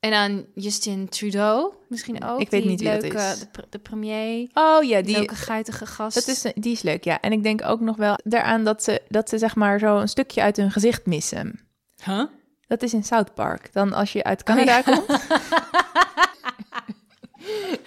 En 0.00 0.12
aan 0.12 0.44
Justin 0.54 1.08
Trudeau 1.08 1.72
misschien 1.88 2.24
ook. 2.24 2.40
Ik 2.40 2.50
weet 2.50 2.62
die 2.62 2.70
niet 2.70 2.80
wie 2.80 2.90
dat 2.90 3.02
is. 3.02 3.38
De, 3.38 3.46
pr- 3.52 3.60
de 3.70 3.78
premier. 3.78 4.48
Oh 4.54 4.82
ja, 4.84 5.00
Die 5.02 5.16
leuke 5.16 5.34
guitige 5.34 5.86
gast. 5.86 6.14
dat 6.14 6.26
is, 6.26 6.44
die 6.54 6.72
is 6.72 6.82
leuk, 6.82 7.04
ja. 7.04 7.20
En 7.20 7.32
ik 7.32 7.42
denk 7.42 7.64
ook 7.64 7.80
nog 7.80 7.96
wel 7.96 8.18
daaraan 8.24 8.64
dat 8.64 8.82
ze, 8.82 9.02
dat 9.08 9.28
ze 9.28 9.38
zeg 9.38 9.54
maar 9.54 9.78
zo 9.78 9.96
een 9.98 10.08
stukje 10.08 10.42
uit 10.42 10.56
hun 10.56 10.70
gezicht 10.70 11.06
missen. 11.06 11.60
Huh? 12.04 12.24
Dat 12.66 12.82
is 12.82 12.92
in 12.94 13.04
South 13.04 13.34
Park. 13.34 13.72
Dan 13.72 13.92
als 13.92 14.12
je 14.12 14.24
uit 14.24 14.42
Canada 14.42 14.82
komt, 14.82 15.06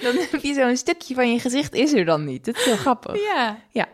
dan 0.01 0.15
heb 0.15 0.41
je 0.41 0.53
zo'n 0.53 0.77
stukje 0.77 1.15
van 1.15 1.31
je 1.31 1.39
gezicht 1.39 1.73
is 1.73 1.93
er 1.93 2.05
dan 2.05 2.25
niet. 2.25 2.45
Dat 2.45 2.55
is 2.57 2.63
heel 2.65 2.75
grappig. 2.77 3.21
Ja. 3.21 3.59
Ja. 3.69 3.87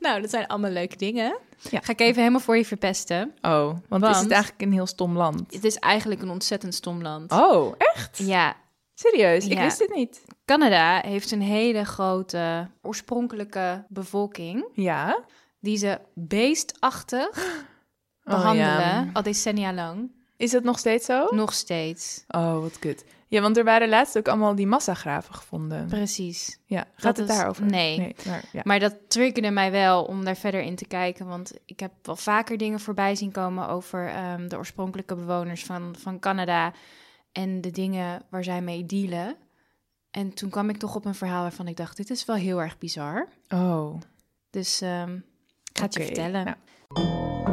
Nou, 0.00 0.20
dat 0.20 0.30
zijn 0.30 0.46
allemaal 0.46 0.70
leuke 0.70 0.96
dingen. 0.96 1.38
Ja. 1.70 1.80
Ga 1.82 1.92
ik 1.92 2.00
even 2.00 2.18
helemaal 2.18 2.40
voor 2.40 2.56
je 2.56 2.64
verpesten. 2.64 3.34
Oh, 3.42 3.76
want, 3.88 4.04
is 4.04 4.18
het 4.18 4.30
eigenlijk 4.30 4.62
een 4.62 4.72
heel 4.72 4.86
stom 4.86 5.16
land? 5.16 5.52
Het 5.54 5.64
is 5.64 5.76
eigenlijk 5.76 6.22
een 6.22 6.30
ontzettend 6.30 6.74
stom 6.74 7.02
land. 7.02 7.32
Oh, 7.32 7.74
echt? 7.78 8.18
Ja, 8.18 8.56
Serieus? 8.94 9.46
Ik 9.46 9.58
wist 9.58 9.78
het 9.78 9.94
niet. 9.94 10.24
Canada 10.44 11.00
heeft 11.00 11.30
een 11.30 11.42
hele 11.42 11.84
grote 11.84 12.68
oorspronkelijke 12.82 13.84
bevolking 13.88 14.64
Ja. 14.74 15.18
die 15.60 15.76
ze 15.76 15.98
beestachtig 16.14 17.28
Oh, 18.24 18.36
behandelen, 18.36 18.78
ja. 18.78 19.10
al 19.12 19.22
decennia 19.22 19.72
lang. 19.72 20.10
Is 20.36 20.50
dat 20.50 20.62
nog 20.62 20.78
steeds 20.78 21.06
zo? 21.06 21.26
Nog 21.30 21.52
steeds. 21.52 22.24
Oh, 22.28 22.60
wat 22.60 22.78
kut. 22.78 23.04
Ja, 23.30 23.40
want 23.40 23.56
er 23.56 23.64
waren 23.64 23.88
laatst 23.88 24.18
ook 24.18 24.28
allemaal 24.28 24.54
die 24.54 24.66
massagraven 24.66 25.34
gevonden. 25.34 25.86
Precies. 25.86 26.58
Ja, 26.64 26.86
gaat 26.94 27.16
het 27.16 27.28
daarover? 27.28 27.64
nee. 27.66 28.14
maar, 28.26 28.44
ja. 28.52 28.60
Maar 28.64 28.78
dat 28.78 28.96
triggerde 29.08 29.50
mij 29.50 29.70
wel 29.70 30.04
om 30.04 30.24
daar 30.24 30.36
verder 30.36 30.60
in 30.62 30.76
te 30.76 30.86
kijken. 30.86 31.26
Want 31.26 31.52
ik 31.64 31.80
heb 31.80 31.92
wel 32.02 32.16
vaker 32.16 32.58
dingen 32.58 32.80
voorbij 32.80 33.14
zien 33.14 33.32
komen 33.32 33.68
over 33.68 34.08
ehm, 34.08 34.48
de 34.48 34.56
oorspronkelijke 34.56 35.14
bewoners 35.14 35.64
van, 35.64 35.94
van 35.98 36.18
Canada. 36.18 36.72
En 37.32 37.60
de 37.60 37.70
dingen 37.70 38.22
waar 38.30 38.44
zij 38.44 38.62
mee 38.62 38.86
dealen. 38.86 39.36
En 40.10 40.34
toen 40.34 40.50
kwam 40.50 40.68
ik 40.68 40.76
toch 40.76 40.94
op 40.94 41.04
een 41.04 41.14
verhaal 41.14 41.42
waarvan 41.42 41.68
ik 41.68 41.76
dacht: 41.76 41.96
dit 41.96 42.10
is 42.10 42.24
wel 42.24 42.36
heel 42.36 42.60
erg 42.62 42.78
bizar. 42.78 43.28
Oh, 43.48 44.00
Dus 44.50 44.80
ehm, 44.80 45.14
ik 45.72 45.78
ga 45.78 45.84
het 45.84 45.94
je 45.94 46.04
vertellen. 46.04 46.44
nou. 46.44 47.49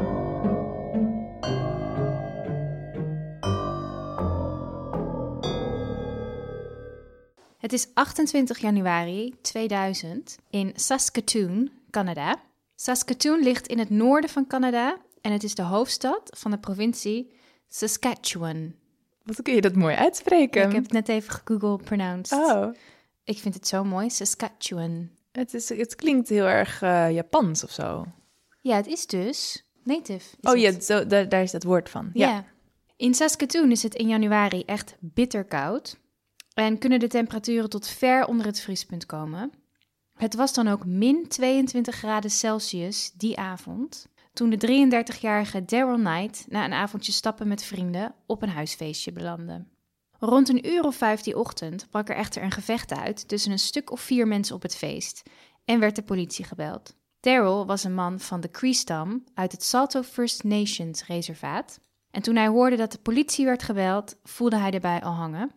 Het 7.67 7.75
is 7.75 7.87
28 7.93 8.57
januari 8.57 9.35
2000 9.41 10.37
in 10.49 10.71
Saskatoon, 10.75 11.69
Canada. 11.91 12.41
Saskatoon 12.75 13.43
ligt 13.43 13.67
in 13.67 13.79
het 13.79 13.89
noorden 13.89 14.29
van 14.29 14.47
Canada 14.47 14.97
en 15.21 15.31
het 15.31 15.43
is 15.43 15.55
de 15.55 15.61
hoofdstad 15.61 16.21
van 16.37 16.51
de 16.51 16.57
provincie 16.57 17.31
Saskatchewan. 17.67 18.73
wat 19.23 19.41
kun 19.41 19.53
je 19.53 19.61
dat 19.61 19.75
mooi 19.75 19.95
uitspreken? 19.95 20.65
Ik 20.65 20.71
heb 20.71 20.83
het 20.83 20.91
net 20.91 21.09
even 21.09 21.31
gegoogeld 21.31 21.83
pronounced. 21.83 22.39
Oh, 22.39 22.73
Ik 23.23 23.37
vind 23.37 23.53
het 23.53 23.67
zo 23.67 23.83
mooi, 23.83 24.09
Saskatchewan. 24.09 25.09
het, 25.31 25.53
is, 25.53 25.69
het 25.69 25.95
klinkt 25.95 26.29
heel 26.29 26.47
erg 26.47 26.81
eh, 26.81 27.11
Japans 27.11 27.63
of 27.63 27.71
zo. 27.71 28.05
Ja, 28.61 28.75
het 28.75 28.87
is 28.87 29.05
dus 29.05 29.63
native. 29.83 30.35
is 30.41 30.51
oh 30.51 30.57
ja, 30.57 30.79
zo, 30.79 31.07
daar, 31.07 31.29
daar 31.29 31.43
is 31.43 31.51
dat 31.51 31.63
woord 31.63 31.89
van. 31.89 32.09
Ja. 32.13 32.29
Ja. 32.29 32.45
In 32.95 33.13
Saskatoon 33.13 33.71
is 33.71 33.83
het 33.83 33.95
in 33.95 34.07
januari 34.07 34.63
echt 34.65 34.95
bitter 34.99 35.43
koud. 35.43 35.97
En 36.63 36.77
kunnen 36.77 36.99
de 36.99 37.07
temperaturen 37.07 37.69
tot 37.69 37.87
ver 37.87 38.25
onder 38.25 38.45
het 38.45 38.59
vriespunt 38.59 39.05
komen. 39.05 39.51
Het 40.13 40.35
was 40.35 40.53
dan 40.53 40.67
ook 40.67 40.85
min 40.85 41.27
22 41.27 41.95
graden 41.95 42.31
Celsius 42.31 43.11
die 43.11 43.37
avond. 43.37 44.07
Toen 44.33 44.49
de 44.49 44.87
33-jarige 44.87 45.65
Daryl 45.65 45.95
Knight 45.95 46.45
na 46.49 46.65
een 46.65 46.73
avondje 46.73 47.11
stappen 47.11 47.47
met 47.47 47.63
vrienden 47.63 48.15
op 48.25 48.41
een 48.41 48.49
huisfeestje 48.49 49.11
belandde. 49.11 49.65
Rond 50.19 50.49
een 50.49 50.67
uur 50.67 50.83
of 50.83 50.95
vijf 50.95 51.21
die 51.21 51.37
ochtend 51.37 51.89
brak 51.89 52.09
er 52.09 52.15
echter 52.15 52.43
een 52.43 52.51
gevecht 52.51 52.93
uit 52.93 53.27
tussen 53.27 53.51
een 53.51 53.59
stuk 53.59 53.91
of 53.91 54.01
vier 54.01 54.27
mensen 54.27 54.55
op 54.55 54.61
het 54.61 54.75
feest 54.75 55.23
en 55.65 55.79
werd 55.79 55.95
de 55.95 56.03
politie 56.03 56.45
gebeld. 56.45 56.95
Daryl 57.19 57.65
was 57.65 57.83
een 57.83 57.95
man 57.95 58.19
van 58.19 58.41
de 58.41 58.51
Cree-stam 58.51 59.23
uit 59.33 59.51
het 59.51 59.63
Salto 59.63 60.01
First 60.01 60.43
Nations 60.43 61.05
reservaat. 61.05 61.79
En 62.11 62.21
toen 62.21 62.35
hij 62.35 62.47
hoorde 62.47 62.75
dat 62.75 62.91
de 62.91 62.99
politie 62.99 63.45
werd 63.45 63.63
gebeld, 63.63 64.15
voelde 64.23 64.57
hij 64.57 64.71
erbij 64.71 65.01
al 65.01 65.13
hangen. 65.13 65.51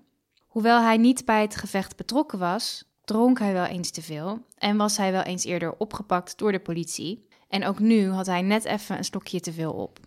Hoewel 0.50 0.80
hij 0.82 0.96
niet 0.96 1.24
bij 1.24 1.40
het 1.40 1.56
gevecht 1.56 1.96
betrokken 1.96 2.38
was, 2.38 2.84
dronk 3.04 3.38
hij 3.38 3.52
wel 3.52 3.64
eens 3.64 3.90
te 3.90 4.02
veel 4.02 4.38
en 4.54 4.76
was 4.76 4.96
hij 4.96 5.12
wel 5.12 5.22
eens 5.22 5.44
eerder 5.44 5.74
opgepakt 5.78 6.38
door 6.38 6.52
de 6.52 6.60
politie. 6.60 7.28
En 7.48 7.66
ook 7.66 7.78
nu 7.78 8.10
had 8.10 8.26
hij 8.26 8.42
net 8.42 8.64
even 8.64 8.96
een 8.96 9.04
stokje 9.04 9.40
te 9.40 9.52
veel 9.52 9.72
op. 9.72 9.98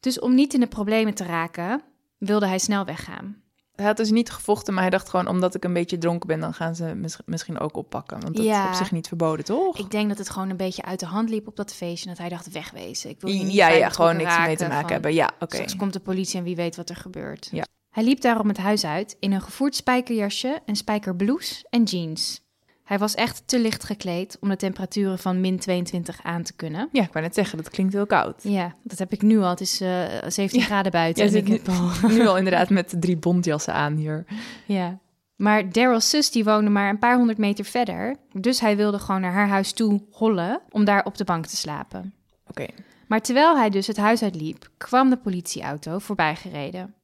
Dus 0.00 0.18
om 0.20 0.34
niet 0.34 0.54
in 0.54 0.60
de 0.60 0.66
problemen 0.66 1.14
te 1.14 1.24
raken, 1.24 1.82
wilde 2.18 2.46
hij 2.46 2.58
snel 2.58 2.84
weggaan. 2.84 3.42
Hij 3.74 3.86
had 3.88 3.96
dus 3.96 4.10
niet 4.10 4.30
gevochten, 4.30 4.72
maar 4.74 4.82
hij 4.82 4.90
dacht 4.90 5.08
gewoon... 5.08 5.26
omdat 5.28 5.54
ik 5.54 5.64
een 5.64 5.72
beetje 5.72 5.98
dronken 5.98 6.26
ben, 6.28 6.40
dan 6.40 6.54
gaan 6.54 6.74
ze 6.74 6.84
mis- 6.94 7.18
misschien 7.26 7.58
ook 7.58 7.76
oppakken. 7.76 8.20
Want 8.20 8.36
dat 8.36 8.44
Ja. 8.44 8.62
is 8.64 8.68
op 8.68 8.74
zich 8.74 8.92
niet 8.92 9.08
verboden, 9.08 9.44
toch? 9.44 9.78
Ik 9.78 9.90
denk 9.90 10.08
dat 10.08 10.18
het 10.18 10.30
gewoon 10.30 10.50
een 10.50 10.56
beetje 10.56 10.82
uit 10.82 11.00
de 11.00 11.06
hand 11.06 11.28
liep 11.30 11.46
op 11.46 11.56
dat 11.56 11.74
feestje. 11.74 12.04
En 12.04 12.10
dat 12.10 12.18
hij 12.18 12.28
dacht, 12.28 12.52
wegwezen. 12.52 13.10
Ik 13.10 13.20
wil 13.20 13.30
hier 13.30 13.44
niet 13.44 13.52
ja, 13.52 13.68
ja, 13.68 13.88
gewoon 13.88 14.16
niks 14.16 14.38
mee 14.38 14.56
te 14.56 14.64
maken 14.66 14.80
van- 14.80 14.90
hebben. 14.92 15.14
Ja, 15.14 15.30
oké. 15.38 15.54
Straks 15.54 15.76
komt 15.76 15.92
de 15.92 16.00
politie 16.00 16.38
en 16.38 16.44
wie 16.44 16.56
weet 16.56 16.76
wat 16.76 16.88
er 16.90 16.96
gebeurt. 16.96 17.48
Ja. 17.52 17.64
Hij 17.90 18.04
liep 18.04 18.20
daarom 18.20 18.48
het 18.48 18.58
huis 18.58 18.84
uit 18.84 19.16
in 19.20 19.32
een 19.32 19.40
gevoerd 19.42 19.74
spijkerjasje, 19.74 20.60
een 20.66 20.76
spijkerblouse 20.76 21.66
en 21.70 21.82
jeans. 21.82 22.42
Hij 22.84 22.98
was 22.98 23.14
echt 23.14 23.42
te 23.46 23.60
licht 23.60 23.84
gekleed 23.84 24.36
om 24.40 24.48
de 24.48 24.56
temperaturen 24.56 25.18
van 25.18 25.40
min 25.40 25.58
22 25.58 26.22
aan 26.22 26.42
te 26.42 26.52
kunnen. 26.52 26.88
Ja, 26.92 27.02
ik 27.02 27.12
wou 27.12 27.24
net 27.24 27.34
zeggen, 27.34 27.58
dat 27.58 27.70
klinkt 27.70 27.92
heel 27.92 28.06
koud. 28.06 28.42
Ja, 28.42 28.74
dat 28.82 28.98
heb 28.98 29.12
ik 29.12 29.22
nu 29.22 29.38
al. 29.38 29.48
Het 29.50 29.60
is 29.60 29.80
eh 29.80 30.04
17 30.28 30.60
graden 30.62 30.92
buiten. 30.92 31.26
En 31.26 31.34
ik 31.34 31.48
heb 31.48 31.68
al... 31.68 31.90
Nu 32.16 32.26
al 32.26 32.36
inderdaad 32.36 32.70
met 32.70 32.94
drie 32.98 33.16
bontjassen 33.16 33.74
aan 33.74 33.94
hier. 33.96 34.24
ja. 34.66 34.98
Maar 35.36 35.72
Daryl's 35.72 36.10
zus 36.10 36.30
die 36.30 36.44
woonde 36.44 36.70
maar 36.70 36.88
een 36.88 36.98
paar 36.98 37.16
honderd 37.16 37.38
meter 37.38 37.64
verder. 37.64 38.16
Dus 38.32 38.60
hij 38.60 38.76
wilde 38.76 38.98
gewoon 38.98 39.20
naar 39.20 39.32
haar 39.32 39.48
huis 39.48 39.72
toe 39.72 40.02
hollen 40.10 40.60
om 40.70 40.84
daar 40.84 41.04
op 41.04 41.16
de 41.16 41.24
bank 41.24 41.46
te 41.46 41.56
slapen. 41.56 42.14
Oké. 42.46 42.66
Maar 43.06 43.20
terwijl 43.20 43.56
hij 43.56 43.70
dus 43.70 43.86
het 43.86 43.96
huis 43.96 44.22
uitliep, 44.22 44.68
kwam 44.76 45.10
de 45.10 45.16
politieauto 45.16 45.98
voorbijgereden. 45.98 46.94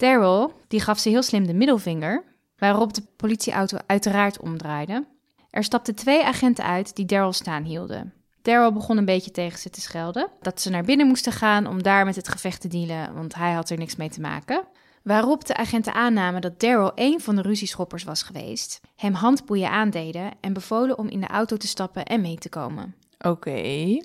Daryl 0.00 0.52
die 0.68 0.80
gaf 0.80 0.98
ze 0.98 1.08
heel 1.08 1.22
slim 1.22 1.46
de 1.46 1.54
middelvinger, 1.54 2.24
waarop 2.56 2.94
de 2.94 3.02
politieauto 3.16 3.78
uiteraard 3.86 4.40
omdraaide. 4.40 5.06
Er 5.50 5.64
stapten 5.64 5.94
twee 5.94 6.24
agenten 6.24 6.64
uit 6.64 6.96
die 6.96 7.04
Daryl 7.04 7.32
staan 7.32 7.62
hielden. 7.62 8.12
Daryl 8.42 8.72
begon 8.72 8.96
een 8.96 9.04
beetje 9.04 9.30
tegen 9.30 9.58
ze 9.58 9.70
te 9.70 9.80
schelden. 9.80 10.30
Dat 10.40 10.60
ze 10.60 10.70
naar 10.70 10.84
binnen 10.84 11.06
moesten 11.06 11.32
gaan 11.32 11.66
om 11.66 11.82
daar 11.82 12.04
met 12.04 12.16
het 12.16 12.28
gevecht 12.28 12.60
te 12.60 12.68
dealen, 12.68 13.14
want 13.14 13.34
hij 13.34 13.52
had 13.52 13.70
er 13.70 13.78
niks 13.78 13.96
mee 13.96 14.08
te 14.08 14.20
maken. 14.20 14.64
Waarop 15.02 15.46
de 15.46 15.56
agenten 15.56 15.94
aannamen 15.94 16.40
dat 16.40 16.60
Daryl 16.60 16.92
een 16.94 17.20
van 17.20 17.36
de 17.36 17.42
ruzieschoppers 17.42 18.04
was 18.04 18.22
geweest, 18.22 18.80
hem 18.96 19.14
handboeien 19.14 19.70
aandeden 19.70 20.30
en 20.40 20.52
bevolen 20.52 20.98
om 20.98 21.08
in 21.08 21.20
de 21.20 21.28
auto 21.28 21.56
te 21.56 21.66
stappen 21.66 22.04
en 22.04 22.20
mee 22.20 22.38
te 22.38 22.48
komen. 22.48 22.94
Oké. 23.18 24.00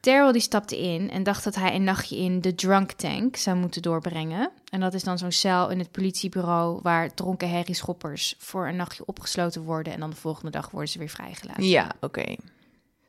Daryl 0.00 0.32
die 0.32 0.40
stapte 0.40 0.78
in 0.78 1.10
en 1.10 1.22
dacht 1.22 1.44
dat 1.44 1.54
hij 1.54 1.74
een 1.74 1.84
nachtje 1.84 2.16
in 2.16 2.40
de 2.40 2.54
drunk 2.54 2.92
tank 2.92 3.36
zou 3.36 3.56
moeten 3.56 3.82
doorbrengen. 3.82 4.50
En 4.70 4.80
dat 4.80 4.94
is 4.94 5.02
dan 5.02 5.18
zo'n 5.18 5.32
cel 5.32 5.70
in 5.70 5.78
het 5.78 5.90
politiebureau 5.90 6.80
waar 6.82 7.14
dronken 7.14 7.50
herrieschoppers 7.50 8.34
voor 8.38 8.68
een 8.68 8.76
nachtje 8.76 9.06
opgesloten 9.06 9.62
worden 9.62 9.92
en 9.92 10.00
dan 10.00 10.10
de 10.10 10.16
volgende 10.16 10.50
dag 10.50 10.70
worden 10.70 10.90
ze 10.90 10.98
weer 10.98 11.08
vrijgelaten. 11.08 11.68
Ja, 11.68 11.92
oké. 12.00 12.36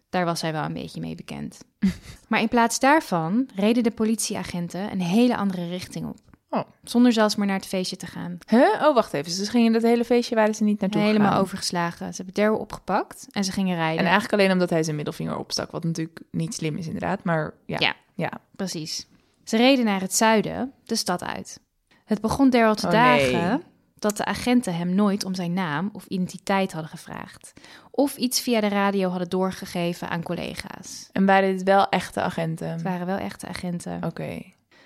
Daar 0.09 0.25
was 0.25 0.41
hij 0.41 0.51
wel 0.51 0.63
een 0.63 0.73
beetje 0.73 1.01
mee 1.01 1.15
bekend. 1.15 1.59
maar 2.29 2.41
in 2.41 2.47
plaats 2.47 2.79
daarvan 2.79 3.49
reden 3.55 3.83
de 3.83 3.91
politieagenten 3.91 4.91
een 4.91 5.01
hele 5.01 5.37
andere 5.37 5.67
richting 5.67 6.07
op. 6.07 6.30
Oh. 6.53 6.63
Zonder 6.83 7.13
zelfs 7.13 7.35
maar 7.35 7.47
naar 7.47 7.55
het 7.55 7.65
feestje 7.65 7.95
te 7.95 8.05
gaan. 8.05 8.37
Huh? 8.47 8.61
Oh, 8.83 8.93
wacht 8.95 9.13
even. 9.13 9.37
Dus 9.37 9.49
gingen 9.49 9.73
dat 9.73 9.81
hele 9.81 10.05
feestje 10.05 10.35
waren 10.35 10.55
ze 10.55 10.63
niet 10.63 10.79
naartoe 10.79 11.01
Helemaal 11.01 11.27
gegaan. 11.27 11.41
overgeslagen. 11.43 12.13
Ze 12.13 12.15
hebben 12.23 12.33
Daryl 12.43 12.57
opgepakt 12.59 13.27
en 13.31 13.43
ze 13.43 13.51
gingen 13.51 13.75
rijden. 13.75 13.97
En 13.99 14.05
eigenlijk 14.11 14.33
alleen 14.33 14.51
omdat 14.51 14.69
hij 14.69 14.83
zijn 14.83 14.95
middelvinger 14.95 15.37
opstak. 15.37 15.71
Wat 15.71 15.83
natuurlijk 15.83 16.21
niet 16.31 16.53
slim 16.53 16.77
is 16.77 16.85
inderdaad. 16.85 17.23
Maar 17.23 17.53
ja. 17.65 17.77
Ja. 17.79 17.95
ja. 18.15 18.31
Precies. 18.55 19.07
Ze 19.43 19.57
reden 19.57 19.85
naar 19.85 20.01
het 20.01 20.15
zuiden, 20.15 20.73
de 20.83 20.95
stad 20.95 21.23
uit. 21.23 21.59
Het 22.05 22.21
begon 22.21 22.49
Daryl 22.49 22.75
te 22.75 22.85
Oh, 22.85 22.91
dagen 22.91 23.49
nee. 23.49 23.59
dat 23.95 24.17
de 24.17 24.25
agenten 24.25 24.75
hem 24.75 24.95
nooit 24.95 25.23
om 25.23 25.35
zijn 25.35 25.53
naam 25.53 25.89
of 25.93 26.05
identiteit 26.05 26.71
hadden 26.71 26.91
gevraagd. 26.91 27.53
Of 27.91 28.17
iets 28.17 28.41
via 28.41 28.61
de 28.61 28.67
radio 28.67 29.09
hadden 29.09 29.29
doorgegeven 29.29 30.09
aan 30.09 30.23
collega's. 30.23 31.09
En 31.11 31.25
waren 31.25 31.51
dit 31.51 31.63
wel 31.63 31.89
echte 31.89 32.21
agenten? 32.21 32.69
Het 32.69 32.81
waren 32.81 33.05
wel 33.05 33.17
echte 33.17 33.47
agenten. 33.47 34.03
Oké. 34.03 34.41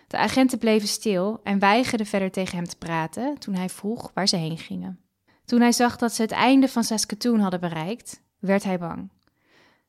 De 0.08 0.18
agenten 0.18 0.58
bleven 0.58 0.88
stil 0.88 1.40
en 1.44 1.60
weigerden 1.60 2.06
verder 2.06 2.32
tegen 2.32 2.56
hem 2.56 2.68
te 2.68 2.78
praten 2.78 3.38
toen 3.40 3.56
hij 3.56 3.70
vroeg 3.70 4.12
waar 4.14 4.28
ze 4.28 4.36
heen 4.36 4.58
gingen. 4.58 5.00
Toen 5.46 5.62
hij 5.62 5.72
zag 5.72 5.98
dat 5.98 6.14
ze 6.14 6.22
het 6.22 6.32
einde 6.32 6.68
van 6.68 6.84
Saskatoon 6.84 7.40
hadden 7.40 7.60
bereikt, 7.60 8.22
werd 8.40 8.64
hij 8.64 8.80
bang. 8.80 9.10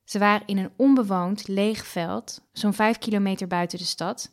Ze 0.03 0.19
waren 0.19 0.47
in 0.47 0.57
een 0.57 0.71
onbewoond, 0.75 1.47
leeg 1.47 1.85
veld, 1.85 2.41
zo'n 2.51 2.73
vijf 2.73 2.97
kilometer 2.97 3.47
buiten 3.47 3.77
de 3.77 3.83
stad, 3.83 4.31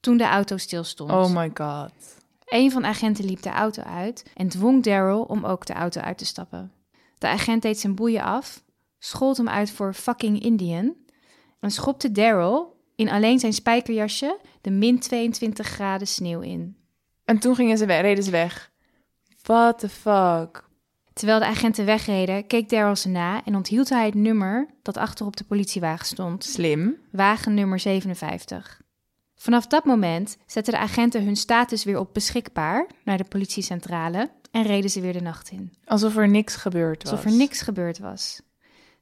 toen 0.00 0.16
de 0.16 0.24
auto 0.24 0.56
stilstond. 0.56 1.10
Oh 1.10 1.34
my 1.34 1.50
god. 1.54 1.92
Een 2.44 2.70
van 2.70 2.82
de 2.82 2.88
agenten 2.88 3.24
liep 3.24 3.42
de 3.42 3.50
auto 3.50 3.82
uit 3.82 4.30
en 4.34 4.48
dwong 4.48 4.82
Daryl 4.82 5.22
om 5.22 5.44
ook 5.44 5.66
de 5.66 5.72
auto 5.72 6.00
uit 6.00 6.18
te 6.18 6.24
stappen. 6.24 6.72
De 7.18 7.28
agent 7.28 7.62
deed 7.62 7.78
zijn 7.78 7.94
boeien 7.94 8.22
af, 8.22 8.62
schold 8.98 9.36
hem 9.36 9.48
uit 9.48 9.70
voor 9.70 9.94
fucking 9.94 10.42
Indian 10.42 10.94
en 11.60 11.70
schopte 11.70 12.12
Daryl 12.12 12.80
in 13.02 13.10
alleen 13.10 13.38
zijn 13.38 13.52
spijkerjasje 13.52 14.38
de 14.60 14.70
min 14.70 14.98
22 14.98 15.66
graden 15.66 16.06
sneeuw 16.06 16.40
in. 16.40 16.76
En 17.24 17.38
toen 17.38 17.54
gingen 17.54 17.78
ze 17.78 17.86
weg, 17.86 18.00
reden 18.00 18.24
ze 18.24 18.30
weg. 18.30 18.70
What 19.42 19.78
the 19.78 19.88
fuck? 19.88 20.70
Terwijl 21.12 21.38
de 21.38 21.46
agenten 21.46 21.84
wegreden, 21.84 22.46
keek 22.46 22.68
Daryl 22.68 22.96
ze 22.96 23.08
na 23.08 23.44
en 23.44 23.56
onthield 23.56 23.88
hij 23.88 24.04
het 24.04 24.14
nummer 24.14 24.66
dat 24.82 24.96
achter 24.96 25.26
op 25.26 25.36
de 25.36 25.44
politiewagen 25.44 26.06
stond. 26.06 26.44
Slim. 26.44 26.96
Wagen 27.10 27.54
nummer 27.54 27.80
57. 27.80 28.80
Vanaf 29.34 29.66
dat 29.66 29.84
moment 29.84 30.36
zetten 30.46 30.72
de 30.72 30.78
agenten 30.78 31.24
hun 31.24 31.36
status 31.36 31.84
weer 31.84 31.98
op 31.98 32.14
beschikbaar 32.14 32.86
naar 33.04 33.16
de 33.18 33.24
politiecentrale 33.24 34.30
en 34.50 34.62
reden 34.62 34.90
ze 34.90 35.00
weer 35.00 35.12
de 35.12 35.20
nacht 35.20 35.50
in. 35.50 35.72
Alsof 35.84 36.16
er 36.16 36.28
niks 36.28 36.56
gebeurd 36.56 37.02
was. 37.02 37.12
Alsof 37.12 37.26
er 37.26 37.36
niks 37.36 37.60
gebeurd 37.60 37.98
was. 37.98 38.40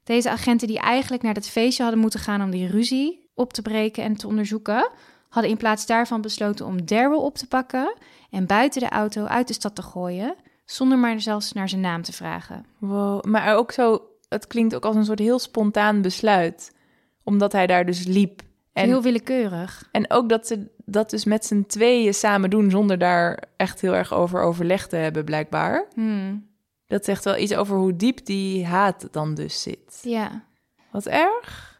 Deze 0.03 0.29
agenten 0.29 0.67
die 0.67 0.79
eigenlijk 0.79 1.23
naar 1.23 1.33
dat 1.33 1.47
feestje 1.47 1.83
hadden 1.83 2.01
moeten 2.01 2.19
gaan 2.19 2.41
om 2.41 2.51
die 2.51 2.67
ruzie 2.67 3.20
op 3.33 3.53
te 3.53 3.61
breken 3.61 4.03
en 4.03 4.15
te 4.15 4.27
onderzoeken, 4.27 4.89
hadden 5.29 5.51
in 5.51 5.57
plaats 5.57 5.85
daarvan 5.85 6.21
besloten 6.21 6.65
om 6.65 6.85
Daryl 6.85 7.21
op 7.21 7.35
te 7.35 7.47
pakken 7.47 7.93
en 8.29 8.45
buiten 8.45 8.81
de 8.81 8.89
auto 8.89 9.25
uit 9.25 9.47
de 9.47 9.53
stad 9.53 9.75
te 9.75 9.81
gooien, 9.81 10.35
zonder 10.65 10.97
maar 10.97 11.19
zelfs 11.21 11.51
naar 11.51 11.69
zijn 11.69 11.81
naam 11.81 12.01
te 12.01 12.13
vragen. 12.13 12.65
Wow. 12.77 13.25
Maar 13.25 13.55
ook 13.55 13.71
zo, 13.71 14.01
het 14.29 14.47
klinkt 14.47 14.75
ook 14.75 14.85
als 14.85 14.95
een 14.95 15.05
soort 15.05 15.19
heel 15.19 15.39
spontaan 15.39 16.01
besluit. 16.01 16.75
Omdat 17.23 17.51
hij 17.51 17.67
daar 17.67 17.85
dus 17.85 18.05
liep. 18.05 18.41
En, 18.73 18.85
Heel 18.85 19.01
willekeurig. 19.01 19.87
en 19.91 20.11
ook 20.11 20.29
dat 20.29 20.47
ze 20.47 20.67
dat 20.85 21.09
dus 21.09 21.25
met 21.25 21.45
z'n 21.45 21.63
tweeën 21.67 22.13
samen 22.13 22.49
doen 22.49 22.69
zonder 22.69 22.97
daar 22.97 23.43
echt 23.55 23.81
heel 23.81 23.95
erg 23.95 24.13
over 24.13 24.41
overleg 24.41 24.87
te 24.87 24.95
hebben, 24.95 25.25
blijkbaar. 25.25 25.87
Hmm. 25.93 26.49
Dat 26.87 27.05
zegt 27.05 27.23
wel 27.23 27.37
iets 27.37 27.55
over 27.55 27.77
hoe 27.77 27.95
diep 27.95 28.25
die 28.25 28.65
haat 28.65 29.07
dan 29.11 29.33
dus 29.33 29.61
zit. 29.61 29.99
Ja. 30.01 30.43
Wat 30.91 31.05
erg. 31.05 31.70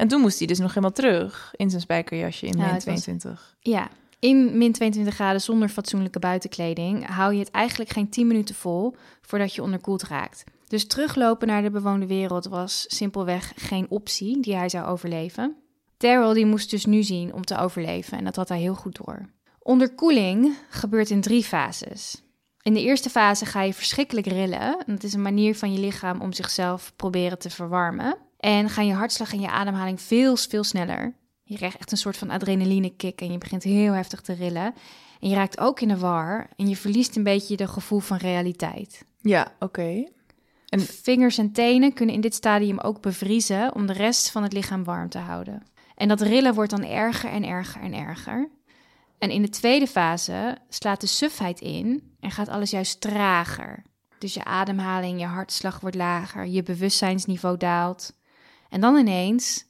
En 0.00 0.08
toen 0.08 0.20
moest 0.20 0.38
hij 0.38 0.46
dus 0.46 0.58
nog 0.58 0.68
helemaal 0.68 0.92
terug 0.92 1.52
in 1.56 1.70
zijn 1.70 1.82
spijkerjasje 1.82 2.46
in 2.46 2.56
Ja, 2.58 2.64
min 2.64 2.74
het 2.74 2.84
was- 2.84 3.00
22. 3.02 3.56
Ja. 3.60 3.88
In 4.18 4.58
min 4.58 4.72
22 4.72 5.14
graden 5.14 5.40
zonder 5.40 5.68
fatsoenlijke 5.68 6.18
buitenkleding 6.18 7.06
hou 7.06 7.32
je 7.32 7.38
het 7.38 7.50
eigenlijk 7.50 7.90
geen 7.90 8.08
10 8.08 8.26
minuten 8.26 8.54
vol 8.54 8.94
voordat 9.22 9.54
je 9.54 9.62
onderkoeld 9.62 10.02
raakt. 10.02 10.44
Dus 10.68 10.86
teruglopen 10.86 11.46
naar 11.48 11.62
de 11.62 11.70
bewoonde 11.70 12.06
wereld 12.06 12.46
was 12.46 12.84
simpelweg 12.88 13.52
geen 13.56 13.86
optie 13.88 14.40
die 14.40 14.56
hij 14.56 14.68
zou 14.68 14.86
overleven. 14.86 15.56
Daryl 15.96 16.32
die 16.32 16.46
moest 16.46 16.70
dus 16.70 16.84
nu 16.86 17.02
zien 17.02 17.32
om 17.34 17.44
te 17.44 17.56
overleven 17.58 18.18
en 18.18 18.24
dat 18.24 18.36
had 18.36 18.48
hij 18.48 18.58
heel 18.60 18.74
goed 18.74 19.00
door. 19.04 19.28
Onderkoeling 19.62 20.56
gebeurt 20.70 21.10
in 21.10 21.20
drie 21.20 21.44
fases. 21.44 22.22
In 22.62 22.74
de 22.74 22.82
eerste 22.82 23.10
fase 23.10 23.46
ga 23.46 23.62
je 23.62 23.74
verschrikkelijk 23.74 24.26
rillen. 24.26 24.78
En 24.86 24.94
dat 24.94 25.02
is 25.02 25.14
een 25.14 25.22
manier 25.22 25.54
van 25.56 25.72
je 25.72 25.78
lichaam 25.80 26.20
om 26.20 26.32
zichzelf 26.32 26.92
proberen 26.96 27.38
te 27.38 27.50
verwarmen. 27.50 28.16
En 28.40 28.68
gaan 28.68 28.86
je 28.86 28.92
hartslag 28.94 29.32
en 29.32 29.40
je 29.40 29.50
ademhaling 29.50 30.00
veel, 30.00 30.36
veel 30.36 30.64
sneller. 30.64 31.14
Je 31.44 31.56
krijgt 31.56 31.76
echt 31.78 31.92
een 31.92 31.98
soort 31.98 32.16
van 32.16 32.30
adrenaline 32.30 32.96
kick 32.96 33.20
en 33.20 33.32
je 33.32 33.38
begint 33.38 33.62
heel 33.62 33.92
heftig 33.92 34.20
te 34.20 34.32
rillen. 34.32 34.74
En 35.20 35.28
je 35.28 35.34
raakt 35.34 35.58
ook 35.60 35.80
in 35.80 35.88
de 35.88 35.98
war 35.98 36.48
en 36.56 36.68
je 36.68 36.76
verliest 36.76 37.16
een 37.16 37.22
beetje 37.22 37.56
de 37.56 37.68
gevoel 37.68 37.98
van 37.98 38.16
realiteit. 38.16 39.04
Ja, 39.20 39.52
oké. 39.58 40.04
En- 40.68 40.80
Vingers 40.80 41.38
en 41.38 41.52
tenen 41.52 41.92
kunnen 41.92 42.14
in 42.14 42.20
dit 42.20 42.34
stadium 42.34 42.78
ook 42.78 43.00
bevriezen 43.02 43.74
om 43.74 43.86
de 43.86 43.92
rest 43.92 44.30
van 44.30 44.42
het 44.42 44.52
lichaam 44.52 44.84
warm 44.84 45.08
te 45.08 45.18
houden. 45.18 45.62
En 45.94 46.08
dat 46.08 46.20
rillen 46.20 46.54
wordt 46.54 46.70
dan 46.70 46.84
erger 46.84 47.30
en 47.30 47.44
erger 47.44 47.82
en 47.82 47.94
erger. 47.94 48.48
En 49.18 49.30
in 49.30 49.42
de 49.42 49.48
tweede 49.48 49.86
fase 49.86 50.56
slaat 50.68 51.00
de 51.00 51.06
sufheid 51.06 51.60
in 51.60 52.14
en 52.20 52.30
gaat 52.30 52.48
alles 52.48 52.70
juist 52.70 53.00
trager. 53.00 53.82
Dus 54.18 54.34
je 54.34 54.44
ademhaling, 54.44 55.20
je 55.20 55.26
hartslag 55.26 55.80
wordt 55.80 55.96
lager, 55.96 56.46
je 56.46 56.62
bewustzijnsniveau 56.62 57.56
daalt. 57.56 58.12
En 58.70 58.80
dan 58.80 58.96
ineens 58.96 59.64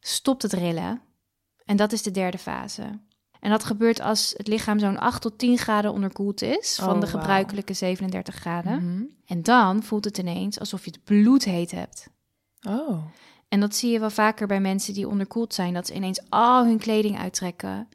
stopt 0.00 0.42
het 0.42 0.52
rillen. 0.52 1.02
En 1.64 1.76
dat 1.76 1.92
is 1.92 2.02
de 2.02 2.10
derde 2.10 2.38
fase. 2.38 3.00
En 3.40 3.50
dat 3.50 3.64
gebeurt 3.64 4.00
als 4.00 4.34
het 4.36 4.46
lichaam 4.46 4.78
zo'n 4.78 4.98
8 4.98 5.22
tot 5.22 5.38
10 5.38 5.58
graden 5.58 5.92
onderkoeld 5.92 6.42
is 6.42 6.74
van 6.74 6.94
Oh, 6.94 7.00
de 7.00 7.06
gebruikelijke 7.06 7.72
37 7.72 8.34
graden. 8.34 8.92
Mhm. 8.92 9.04
En 9.26 9.42
dan 9.42 9.82
voelt 9.82 10.04
het 10.04 10.18
ineens 10.18 10.58
alsof 10.60 10.84
je 10.84 10.90
het 10.90 11.04
bloedheet 11.04 11.70
hebt. 11.70 12.08
Oh. 12.68 13.04
En 13.48 13.60
dat 13.60 13.74
zie 13.74 13.90
je 13.90 14.00
wel 14.00 14.10
vaker 14.10 14.46
bij 14.46 14.60
mensen 14.60 14.94
die 14.94 15.08
onderkoeld 15.08 15.54
zijn, 15.54 15.74
dat 15.74 15.86
ze 15.86 15.94
ineens 15.94 16.20
al 16.28 16.64
hun 16.64 16.78
kleding 16.78 17.18
uittrekken. 17.18 17.88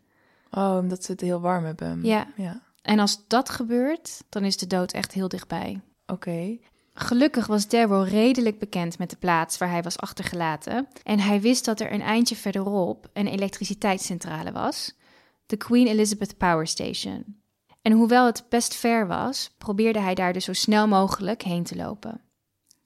Oh, 0.51 0.77
omdat 0.79 1.03
ze 1.03 1.11
het 1.11 1.21
heel 1.21 1.39
warm 1.39 1.65
hebben. 1.65 2.03
Ja. 2.03 2.27
Ja. 2.35 2.61
En 2.81 2.99
als 2.99 3.27
dat 3.27 3.49
gebeurt, 3.49 4.23
dan 4.29 4.43
is 4.43 4.57
de 4.57 4.67
dood 4.67 4.91
echt 4.91 5.11
heel 5.11 5.27
dichtbij. 5.27 5.81
Oké. 6.05 6.57
Gelukkig 7.01 7.47
was 7.47 7.67
Daryl 7.67 8.05
redelijk 8.05 8.59
bekend 8.59 8.97
met 8.97 9.09
de 9.09 9.15
plaats 9.15 9.57
waar 9.57 9.69
hij 9.69 9.81
was 9.81 9.97
achtergelaten. 9.97 10.87
En 11.03 11.19
hij 11.19 11.41
wist 11.41 11.65
dat 11.65 11.79
er 11.79 11.93
een 11.93 12.01
eindje 12.01 12.35
verderop 12.35 13.09
een 13.13 13.27
elektriciteitscentrale 13.27 14.51
was, 14.51 14.97
de 15.45 15.57
Queen 15.57 15.87
Elizabeth 15.87 16.37
Power 16.37 16.67
Station. 16.67 17.41
En 17.81 17.91
hoewel 17.91 18.25
het 18.25 18.45
best 18.49 18.75
ver 18.75 19.07
was, 19.07 19.55
probeerde 19.57 19.99
hij 19.99 20.15
daar 20.15 20.33
dus 20.33 20.45
zo 20.45 20.53
snel 20.53 20.87
mogelijk 20.87 21.41
heen 21.41 21.63
te 21.63 21.75
lopen. 21.75 22.21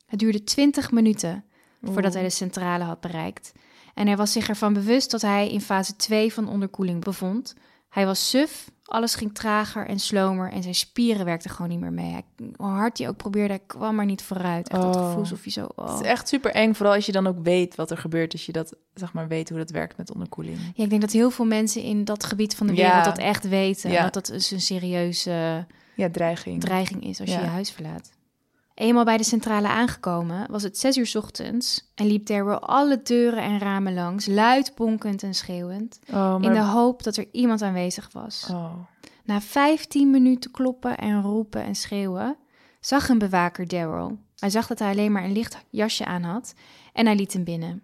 Het 0.05 0.19
duurde 0.19 0.43
20 0.43 0.91
minuten 0.91 1.45
voordat 1.81 2.05
Oeh. 2.05 2.13
hij 2.13 2.23
de 2.23 2.29
centrale 2.29 2.83
had 2.83 2.99
bereikt. 3.01 3.51
En 3.93 4.07
hij 4.07 4.17
was 4.17 4.31
zich 4.31 4.49
ervan 4.49 4.73
bewust 4.73 5.11
dat 5.11 5.21
hij 5.21 5.49
in 5.49 5.61
fase 5.61 5.95
2 5.95 6.33
van 6.33 6.49
onderkoeling 6.49 7.03
bevond. 7.03 7.55
Hij 7.89 8.05
was 8.05 8.29
suf, 8.29 8.71
alles 8.83 9.15
ging 9.15 9.33
trager 9.35 9.87
en 9.87 9.99
slomer 9.99 10.51
en 10.51 10.61
zijn 10.63 10.75
spieren 10.75 11.25
werkten 11.25 11.49
gewoon 11.49 11.69
niet 11.71 11.79
meer 11.79 11.93
mee. 11.93 12.11
Hij, 12.11 12.23
hoe 12.55 12.67
hard 12.67 12.97
hij 12.97 13.07
ook 13.07 13.17
probeerde, 13.17 13.53
hij 13.53 13.63
kwam 13.67 13.95
maar 13.95 14.05
niet 14.05 14.21
vooruit. 14.21 14.69
Echt 14.69 14.81
dat 14.81 14.95
Oh. 14.95 15.03
gevoel 15.05 15.19
alsof 15.19 15.43
je 15.45 15.51
zo... 15.51 15.67
oh. 15.75 15.89
Het 15.91 15.99
is 16.01 16.07
echt 16.07 16.27
super 16.27 16.51
eng, 16.51 16.73
vooral 16.73 16.95
als 16.95 17.05
je 17.05 17.11
dan 17.11 17.27
ook 17.27 17.37
weet 17.43 17.75
wat 17.75 17.91
er 17.91 17.97
gebeurt. 17.97 18.31
Als 18.31 18.45
je 18.45 18.51
dat, 18.51 18.75
zeg 18.93 19.13
maar, 19.13 19.27
weet 19.27 19.49
hoe 19.49 19.57
dat 19.57 19.69
werkt 19.69 19.97
met 19.97 20.13
onderkoeling. 20.13 20.57
Ja, 20.75 20.83
ik 20.83 20.89
denk 20.89 21.01
dat 21.01 21.11
heel 21.11 21.29
veel 21.31 21.45
mensen 21.45 21.81
in 21.81 22.05
dat 22.05 22.23
gebied 22.23 22.55
van 22.55 22.67
de 22.67 22.73
Ja. 22.75 22.85
wereld 22.87 23.05
dat 23.05 23.17
echt 23.25 23.47
weten. 23.47 23.91
Ja. 23.91 24.03
Dat 24.03 24.13
dat 24.13 24.25
dus 24.25 24.51
een 24.51 24.61
serieuze 24.61 25.65
Ja, 25.95 26.09
dreiging. 26.09 26.61
dreiging 26.61 27.03
is 27.03 27.19
als 27.19 27.29
je 27.29 27.39
je 27.39 27.45
huis 27.45 27.71
verlaat. 27.71 28.11
Eenmaal 28.75 29.03
bij 29.03 29.17
de 29.17 29.23
centrale 29.23 29.67
aangekomen 29.67 30.51
was 30.51 30.63
het 30.63 30.77
zes 30.77 30.97
uur 30.97 31.05
's 31.05 31.15
ochtends 31.15 31.91
en 31.95 32.07
liep 32.07 32.25
Daryl 32.25 32.59
alle 32.59 33.01
deuren 33.01 33.43
en 33.43 33.59
ramen 33.59 33.93
langs, 33.93 34.25
luid 34.25 34.75
bonkend 34.75 35.23
en 35.23 35.33
schreeuwend, 35.33 35.99
oh, 36.07 36.13
maar... 36.13 36.43
in 36.43 36.53
de 36.53 36.59
hoop 36.59 37.03
dat 37.03 37.17
er 37.17 37.27
iemand 37.31 37.61
aanwezig 37.61 38.09
was. 38.11 38.47
Oh. 38.51 38.73
Na 39.23 39.41
15 39.41 40.09
minuten 40.09 40.51
kloppen 40.51 40.97
en 40.97 41.21
roepen 41.21 41.63
en 41.63 41.75
schreeuwen, 41.75 42.37
zag 42.79 43.09
een 43.09 43.17
bewaker 43.17 43.67
Daryl. 43.67 44.17
Hij 44.37 44.49
zag 44.49 44.67
dat 44.67 44.79
hij 44.79 44.91
alleen 44.91 45.11
maar 45.11 45.23
een 45.23 45.31
licht 45.31 45.57
jasje 45.69 46.05
aan 46.05 46.23
had 46.23 46.53
en 46.93 47.05
hij 47.05 47.15
liet 47.15 47.33
hem 47.33 47.43
binnen. 47.43 47.81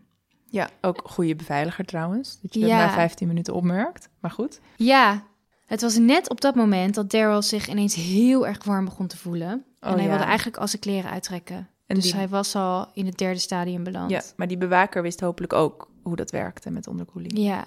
Ja, 0.49 0.69
ook 0.81 1.01
goede 1.03 1.35
beveiliger 1.35 1.85
trouwens. 1.85 2.39
Dat 2.41 2.53
je 2.53 2.59
dat 2.59 2.69
na 2.69 2.89
15 2.89 3.27
minuten 3.27 3.53
opmerkt. 3.53 4.09
Maar 4.19 4.31
goed. 4.31 4.59
Ja, 4.75 5.23
het 5.69 5.81
was 5.81 5.97
net 5.97 6.29
op 6.29 6.41
dat 6.41 6.55
moment 6.55 6.95
dat 6.95 7.09
Daryl 7.11 7.41
zich 7.41 7.67
ineens 7.67 7.95
heel 7.95 8.47
erg 8.47 8.63
warm 8.63 8.85
begon 8.85 9.07
te 9.07 9.17
voelen. 9.17 9.63
Oh, 9.81 9.89
en 9.89 9.93
hij 9.93 10.03
ja. 10.03 10.09
wilde 10.09 10.23
eigenlijk 10.23 10.57
al 10.57 10.67
zijn 10.67 10.81
kleren 10.81 11.11
uittrekken. 11.11 11.69
En 11.85 11.95
dus 11.95 12.03
die- 12.03 12.13
hij 12.13 12.27
was 12.27 12.55
al 12.55 12.87
in 12.93 13.05
het 13.05 13.17
derde 13.17 13.39
stadium 13.39 13.83
beland. 13.83 14.11
Ja, 14.11 14.21
maar 14.35 14.47
die 14.47 14.57
bewaker 14.57 15.01
wist 15.01 15.19
hopelijk 15.19 15.53
ook 15.53 15.89
hoe 16.03 16.15
dat 16.15 16.31
werkte 16.31 16.69
met 16.69 16.87
onderkoeling. 16.87 17.37
Ja. 17.37 17.65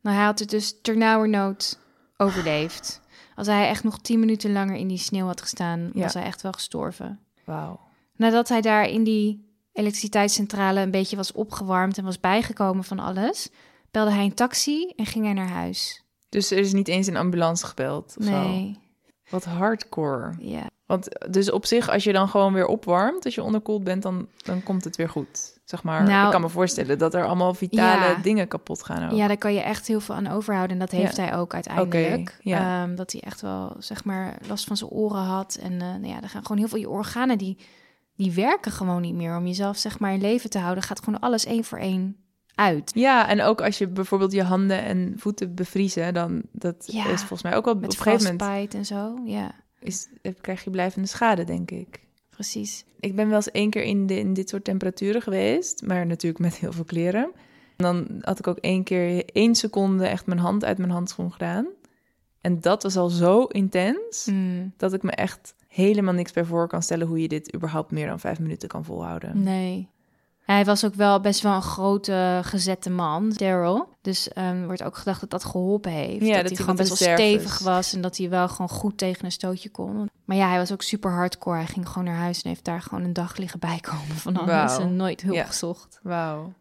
Nou, 0.00 0.16
hij 0.16 0.24
had 0.24 0.38
het 0.38 0.50
dus 0.50 0.80
ternauwernood 0.82 1.78
overleefd. 2.16 3.00
Als 3.34 3.46
hij 3.46 3.68
echt 3.68 3.84
nog 3.84 4.00
tien 4.00 4.20
minuten 4.20 4.52
langer 4.52 4.74
in 4.76 4.88
die 4.88 4.98
sneeuw 4.98 5.26
had 5.26 5.40
gestaan, 5.40 5.90
Ja. 5.94 6.02
was 6.02 6.14
hij 6.14 6.22
echt 6.22 6.42
wel 6.42 6.52
gestorven. 6.52 7.20
Wauw. 7.44 7.80
Nadat 8.16 8.48
hij 8.48 8.60
daar 8.60 8.88
in 8.88 9.04
die 9.04 9.44
elektriciteitscentrale 9.72 10.80
een 10.80 10.90
beetje 10.90 11.16
was 11.16 11.32
opgewarmd 11.32 11.98
en 11.98 12.04
was 12.04 12.20
bijgekomen 12.20 12.84
van 12.84 12.98
alles, 12.98 13.48
belde 13.90 14.10
hij 14.10 14.24
een 14.24 14.34
taxi 14.34 14.92
en 14.96 15.06
ging 15.06 15.24
hij 15.24 15.34
naar 15.34 15.48
huis. 15.48 16.04
Dus 16.28 16.50
er 16.50 16.58
is 16.58 16.72
niet 16.72 16.88
eens 16.88 17.06
een 17.06 17.16
ambulance 17.16 17.66
gebeld 17.66 18.16
zo. 18.20 18.30
Nee, 18.30 18.78
Wat 19.30 19.44
hardcore. 19.44 20.34
ja. 20.38 20.66
Want 20.86 21.08
dus 21.30 21.50
op 21.50 21.66
zich, 21.66 21.88
als 21.90 22.04
je 22.04 22.12
dan 22.12 22.28
gewoon 22.28 22.52
weer 22.52 22.66
opwarmt, 22.66 23.24
als 23.24 23.34
je 23.34 23.42
onderkoeld 23.42 23.84
bent, 23.84 24.02
dan, 24.02 24.28
dan 24.36 24.62
komt 24.62 24.84
het 24.84 24.96
weer 24.96 25.08
goed. 25.08 25.54
Zeg 25.64 25.82
maar, 25.82 26.02
Nou- 26.04 26.24
ik 26.24 26.30
kan 26.32 26.40
me 26.40 26.48
voorstellen 26.48 26.98
dat 26.98 27.14
er 27.14 27.24
allemaal 27.26 27.54
vitale 27.54 28.04
Ja. 28.04 28.14
dingen 28.22 28.48
kapot 28.48 28.82
gaan 28.82 29.10
ook. 29.10 29.16
Ja, 29.16 29.26
daar 29.26 29.36
kan 29.36 29.54
je 29.54 29.60
echt 29.60 29.86
heel 29.86 30.00
veel 30.00 30.14
aan 30.14 30.26
overhouden. 30.26 30.72
En 30.72 30.78
dat 30.78 30.90
heeft 30.90 31.16
Ja. 31.16 31.22
hij 31.22 31.36
ook 31.36 31.54
uiteindelijk. 31.54 31.94
Oké, 32.38 32.48
ja. 32.48 32.82
Ehm, 32.82 32.94
dat 32.94 33.12
hij 33.12 33.20
echt 33.20 33.40
wel, 33.40 33.76
zeg 33.78 34.04
maar, 34.04 34.38
last 34.48 34.64
van 34.64 34.76
zijn 34.76 34.90
oren 34.90 35.22
had. 35.22 35.58
En 35.62 35.72
eh, 35.72 35.78
nou 35.78 36.06
ja, 36.06 36.22
er 36.22 36.28
gaan 36.28 36.42
gewoon 36.42 36.58
heel 36.58 36.68
veel 36.68 36.78
je 36.78 36.88
organen 36.88 37.38
die, 37.38 37.58
die 38.16 38.32
werken 38.32 38.72
gewoon 38.72 39.00
niet 39.02 39.14
meer. 39.14 39.36
Om 39.36 39.46
jezelf, 39.46 39.76
zeg 39.76 39.98
maar, 39.98 40.12
in 40.12 40.20
leven 40.20 40.50
te 40.50 40.58
houden, 40.58 40.84
gaat 40.84 40.98
gewoon 41.04 41.20
alles 41.20 41.44
één 41.44 41.64
voor 41.64 41.78
één 41.78 42.16
uit. 42.56 42.90
Ja, 42.94 43.28
en 43.28 43.42
ook 43.42 43.60
als 43.60 43.78
je 43.78 43.88
bijvoorbeeld 43.88 44.32
je 44.32 44.42
handen 44.42 44.82
en 44.82 45.14
voeten 45.16 45.54
bevriezen, 45.54 46.14
dan 46.14 46.42
dat 46.52 46.88
Ja, 46.92 47.06
is 47.06 47.18
volgens 47.18 47.42
mij 47.42 47.56
ook 47.56 47.64
wel 47.64 47.74
op 47.74 47.80
Met 47.80 47.92
een 47.92 47.98
gegeven 48.02 48.36
moment 48.36 48.74
en 48.74 48.84
zo. 48.86 49.18
Ja, 49.24 49.54
is, 49.80 50.08
krijg 50.40 50.64
je 50.64 50.70
blijvende 50.70 51.08
schade, 51.08 51.44
denk 51.44 51.70
ik. 51.70 52.00
precies. 52.30 52.84
Ik 53.00 53.16
ben 53.16 53.26
wel 53.26 53.36
eens 53.36 53.50
één 53.50 53.70
keer 53.70 53.82
in, 53.82 54.06
de, 54.06 54.18
in 54.18 54.32
dit 54.34 54.48
soort 54.48 54.64
temperaturen 54.64 55.22
geweest, 55.22 55.82
maar 55.86 56.06
natuurlijk 56.06 56.42
met 56.42 56.54
heel 56.56 56.72
veel 56.72 56.84
kleren. 56.84 57.22
En 57.76 57.84
dan 57.84 58.06
had 58.20 58.38
ik 58.38 58.46
ook 58.46 58.58
één 58.58 58.84
keer 58.84 59.24
één 59.24 59.54
seconde 59.54 60.06
echt 60.06 60.26
mijn 60.26 60.38
hand 60.38 60.64
uit 60.64 60.78
mijn 60.78 60.90
handschoen 60.90 61.32
gedaan. 61.32 61.66
En 62.40 62.60
dat 62.60 62.82
was 62.82 62.96
al 62.96 63.08
zo 63.08 63.44
intens 63.44 64.26
Mm, 64.30 64.72
dat 64.76 64.92
ik 64.92 65.02
me 65.02 65.10
echt 65.10 65.54
helemaal 65.68 66.14
niks 66.14 66.32
bij 66.32 66.44
voor 66.44 66.68
kan 66.68 66.82
stellen 66.82 67.06
hoe 67.06 67.20
je 67.22 67.28
dit 67.28 67.54
überhaupt 67.54 67.90
meer 67.90 68.06
dan 68.06 68.20
vijf 68.20 68.38
minuten 68.40 68.68
kan 68.68 68.84
volhouden. 68.84 69.42
nee. 69.42 69.88
Hij 70.46 70.64
was 70.64 70.84
ook 70.84 70.94
wel 70.94 71.20
best 71.20 71.40
wel 71.42 71.54
een 71.54 71.62
grote 71.62 72.40
gezette 72.44 72.90
man, 72.90 73.30
Daryl. 73.36 73.88
Dus 74.02 74.28
ehm 74.32 74.64
wordt 74.64 74.82
ook 74.82 74.96
gedacht 74.96 75.20
dat 75.20 75.30
dat 75.30 75.44
geholpen 75.44 75.90
heeft. 75.92 76.26
Ja, 76.26 76.32
dat, 76.34 76.40
dat 76.42 76.48
hij 76.50 76.56
gewoon 76.60 76.76
best 76.76 76.98
wel 76.98 77.14
stevig 77.16 77.58
was 77.58 77.92
en 77.94 78.00
dat 78.00 78.16
hij 78.16 78.28
wel 78.30 78.48
gewoon 78.48 78.68
goed 78.68 78.98
tegen 78.98 79.24
een 79.24 79.32
stootje 79.32 79.68
kon. 79.70 80.10
Maar 80.24 80.36
ja, 80.36 80.48
hij 80.48 80.58
was 80.58 80.72
ook 80.72 80.82
super 80.82 81.10
hardcore. 81.10 81.56
Hij 81.56 81.66
ging 81.66 81.88
gewoon 81.88 82.04
naar 82.04 82.16
huis 82.16 82.42
en 82.42 82.48
heeft 82.48 82.64
daar 82.64 82.80
gewoon 82.82 83.04
een 83.04 83.12
dag 83.12 83.36
liggen 83.36 83.58
bijkomen 83.60 84.16
van 84.16 84.36
alles 84.36 84.50
Wauw. 84.76 84.80
en 84.80 84.96
nooit 84.96 85.22
hulp 85.22 85.34
Ja. 85.36 85.44
gezocht. 85.44 86.00
Wauw. 86.02 86.52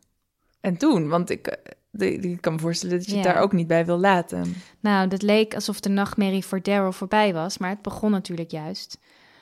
En 0.62 0.77
toen, 0.77 1.08
want 1.08 1.30
ik, 1.30 1.48
eh, 1.48 2.24
ik 2.24 2.42
kan 2.42 2.54
me 2.54 2.60
voorstellen 2.60 2.98
dat 2.98 3.06
je 3.06 3.15
het 3.15 3.25
Ja. 3.25 3.34
daar 3.34 3.42
ook 3.42 3.51
niet 3.54 3.68
bij 3.68 3.86
wil 3.86 3.98
laten. 3.98 4.55
Nou, 4.79 5.07
dat 5.07 5.22
leek 5.22 5.55
alsof 5.55 5.79
de 5.79 5.90
nachtmerrie 5.90 6.46
voor 6.46 6.62
Daryl 6.62 6.92
voorbij 6.92 7.33
was, 7.33 7.57
maar 7.57 7.70
het 7.70 7.81
begon 7.81 8.12
natuurlijk 8.12 8.51
juist. 8.51 8.98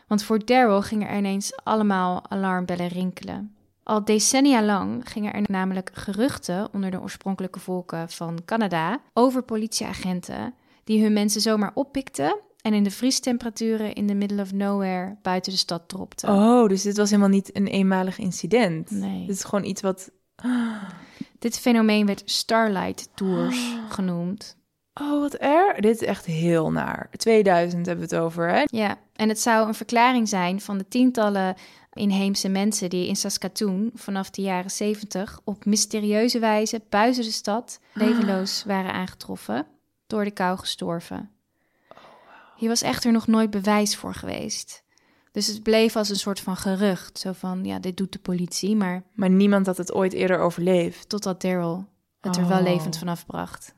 Want 0.07 0.23
voor 0.23 0.45
Daryl 0.45 0.81
gingen 0.81 1.07
er 1.09 1.17
ineens 1.17 1.55
allemaal 1.63 2.23
alarmbellen 2.29 2.87
rinkelen. 2.87 3.55
Al 3.83 4.05
decennia 4.05 4.63
lang 4.63 5.09
gingen 5.11 5.33
er 5.33 5.43
namelijk 5.47 5.89
geruchten 5.93 6.73
onder 6.73 6.91
de 6.91 7.01
oorspronkelijke 7.01 7.59
volken 7.59 8.09
van 8.09 8.39
Canada 8.45 9.01
over 9.13 9.43
politieagenten 9.43 10.53
die 10.83 11.03
hun 11.03 11.13
mensen 11.13 11.41
zomaar 11.41 11.71
oppikten 11.73 12.39
en 12.61 12.73
in 12.73 12.83
de 12.83 12.91
vriestemperaturen 12.91 13.93
in 13.93 14.07
the 14.07 14.13
middle 14.13 14.41
of 14.41 14.51
nowhere 14.51 15.17
buiten 15.21 15.51
de 15.51 15.57
stad 15.57 15.89
dropten. 15.89 16.29
Oh, 16.29 16.67
dus 16.67 16.81
dit 16.81 16.97
was 16.97 17.09
helemaal 17.09 17.31
niet 17.31 17.55
een 17.55 17.67
eenmalig 17.67 18.17
incident. 18.17 18.91
Nee. 18.91 19.25
Dit 19.25 19.35
is 19.35 19.43
gewoon 19.43 19.65
iets 19.65 19.81
wat... 19.81 20.11
Dit 21.39 21.59
fenomeen 21.59 22.05
werd 22.05 22.21
Starlight 22.25 23.09
Tours 23.15 23.75
genoemd. 23.89 24.57
Oh, 25.01 25.19
wat 25.19 25.33
erg. 25.33 25.79
Dit 25.79 26.01
is 26.01 26.07
echt 26.07 26.25
heel 26.25 26.71
naar. 26.71 27.09
2000 27.11 27.85
hebben 27.85 28.09
we 28.09 28.15
het 28.15 28.23
over, 28.23 28.49
hè? 28.49 28.63
Ja, 28.65 28.97
en 29.13 29.29
het 29.29 29.39
zou 29.39 29.67
een 29.67 29.73
verklaring 29.73 30.29
zijn 30.29 30.61
van 30.61 30.77
de 30.77 30.87
tientallen 30.87 31.55
inheemse 31.93 32.49
mensen 32.49 32.89
die 32.89 33.07
in 33.07 33.15
Saskatoon 33.15 33.91
vanaf 33.93 34.29
de 34.29 34.41
jaren 34.41 34.71
70 34.71 35.39
op 35.43 35.65
mysterieuze 35.65 36.39
wijze 36.39 36.81
buiten 36.89 37.23
de 37.23 37.31
stad 37.31 37.79
levenloos 37.93 38.63
waren 38.63 38.93
aangetroffen, 38.93 39.65
door 40.07 40.23
de 40.23 40.31
kou 40.31 40.57
gestorven. 40.57 41.29
Hier 42.57 42.69
was 42.69 42.81
echter 42.81 43.11
nog 43.11 43.27
nooit 43.27 43.49
bewijs 43.49 43.95
voor 43.95 44.13
geweest. 44.13 44.83
Dus 45.31 45.47
het 45.47 45.63
bleef 45.63 45.95
als 45.95 46.09
een 46.09 46.15
soort 46.15 46.39
van 46.39 46.55
gerucht, 46.57 47.19
zo 47.19 47.31
van 47.31 47.65
ja, 47.65 47.79
dit 47.79 47.97
doet 47.97 48.11
de 48.11 48.19
politie, 48.19 48.75
maar 48.75 49.03
Maar 49.13 49.29
niemand 49.29 49.65
had 49.65 49.77
het 49.77 49.93
ooit 49.93 50.13
eerder 50.13 50.39
overleefd. 50.39 51.09
totdat 51.09 51.41
Daryl 51.41 51.85
het 52.21 52.37
er 52.37 52.47
wel 52.47 52.57
Oh. 52.57 52.63
levend 52.63 52.97
vanaf 52.97 53.25
bracht. 53.25 53.73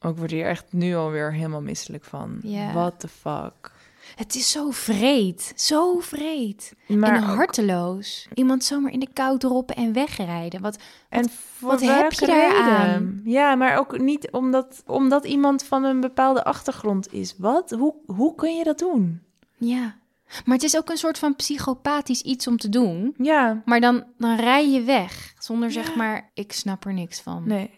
Ik 0.00 0.16
word 0.16 0.30
hier 0.30 0.46
echt 0.46 0.64
nu 0.72 0.96
alweer 0.96 1.32
helemaal 1.32 1.60
misselijk 1.62 2.04
van. 2.04 2.38
Ja. 2.42 2.72
What 2.72 3.00
the 3.00 3.08
fuck. 3.08 3.72
Het 4.16 4.34
is 4.34 4.50
zo 4.50 4.70
vreed, 4.70 5.52
zo 5.56 5.98
vreed. 5.98 6.72
Maar 6.86 7.14
en 7.14 7.22
ook- 7.22 7.34
harteloos. 7.36 8.28
Iemand 8.34 8.64
zomaar 8.64 8.92
in 8.92 9.00
de 9.00 9.08
kou 9.12 9.38
droppen 9.38 9.76
en 9.76 9.92
wegrijden. 9.92 10.60
Wat, 10.60 10.78
En 11.08 11.30
wat 11.58 11.80
heb 11.80 12.12
je 12.12 12.26
daar 12.26 12.50
reden? 12.50 12.76
aan? 12.78 13.20
Ja, 13.24 13.54
maar 13.54 13.78
ook 13.78 13.98
niet 13.98 14.30
omdat, 14.30 14.82
omdat 14.86 15.24
iemand 15.24 15.62
van 15.62 15.84
een 15.84 16.00
bepaalde 16.00 16.44
achtergrond 16.44 17.12
is. 17.12 17.34
Wat? 17.38 17.70
Hoe, 17.70 17.94
hoe 18.06 18.34
kun 18.34 18.56
je 18.56 18.64
dat 18.64 18.78
doen? 18.78 19.22
ja. 19.56 19.96
Maar 20.44 20.54
het 20.54 20.64
is 20.64 20.76
ook 20.76 20.90
een 20.90 20.96
soort 20.96 21.18
van 21.18 21.36
psychopathisch 21.36 22.22
iets 22.22 22.46
om 22.46 22.56
te 22.56 22.68
doen. 22.68 23.14
Ja, 23.18 23.62
Maar 23.64 23.80
dan, 23.80 24.04
dan 24.18 24.36
rij 24.36 24.70
je 24.70 24.82
weg. 24.82 25.34
Zonder 25.38 25.68
Ja. 25.68 25.74
zeg 25.74 25.94
maar, 25.94 26.30
ik 26.34 26.52
snap 26.52 26.84
er 26.84 26.92
niks 26.94 27.20
van. 27.20 27.42
nee. 27.46 27.70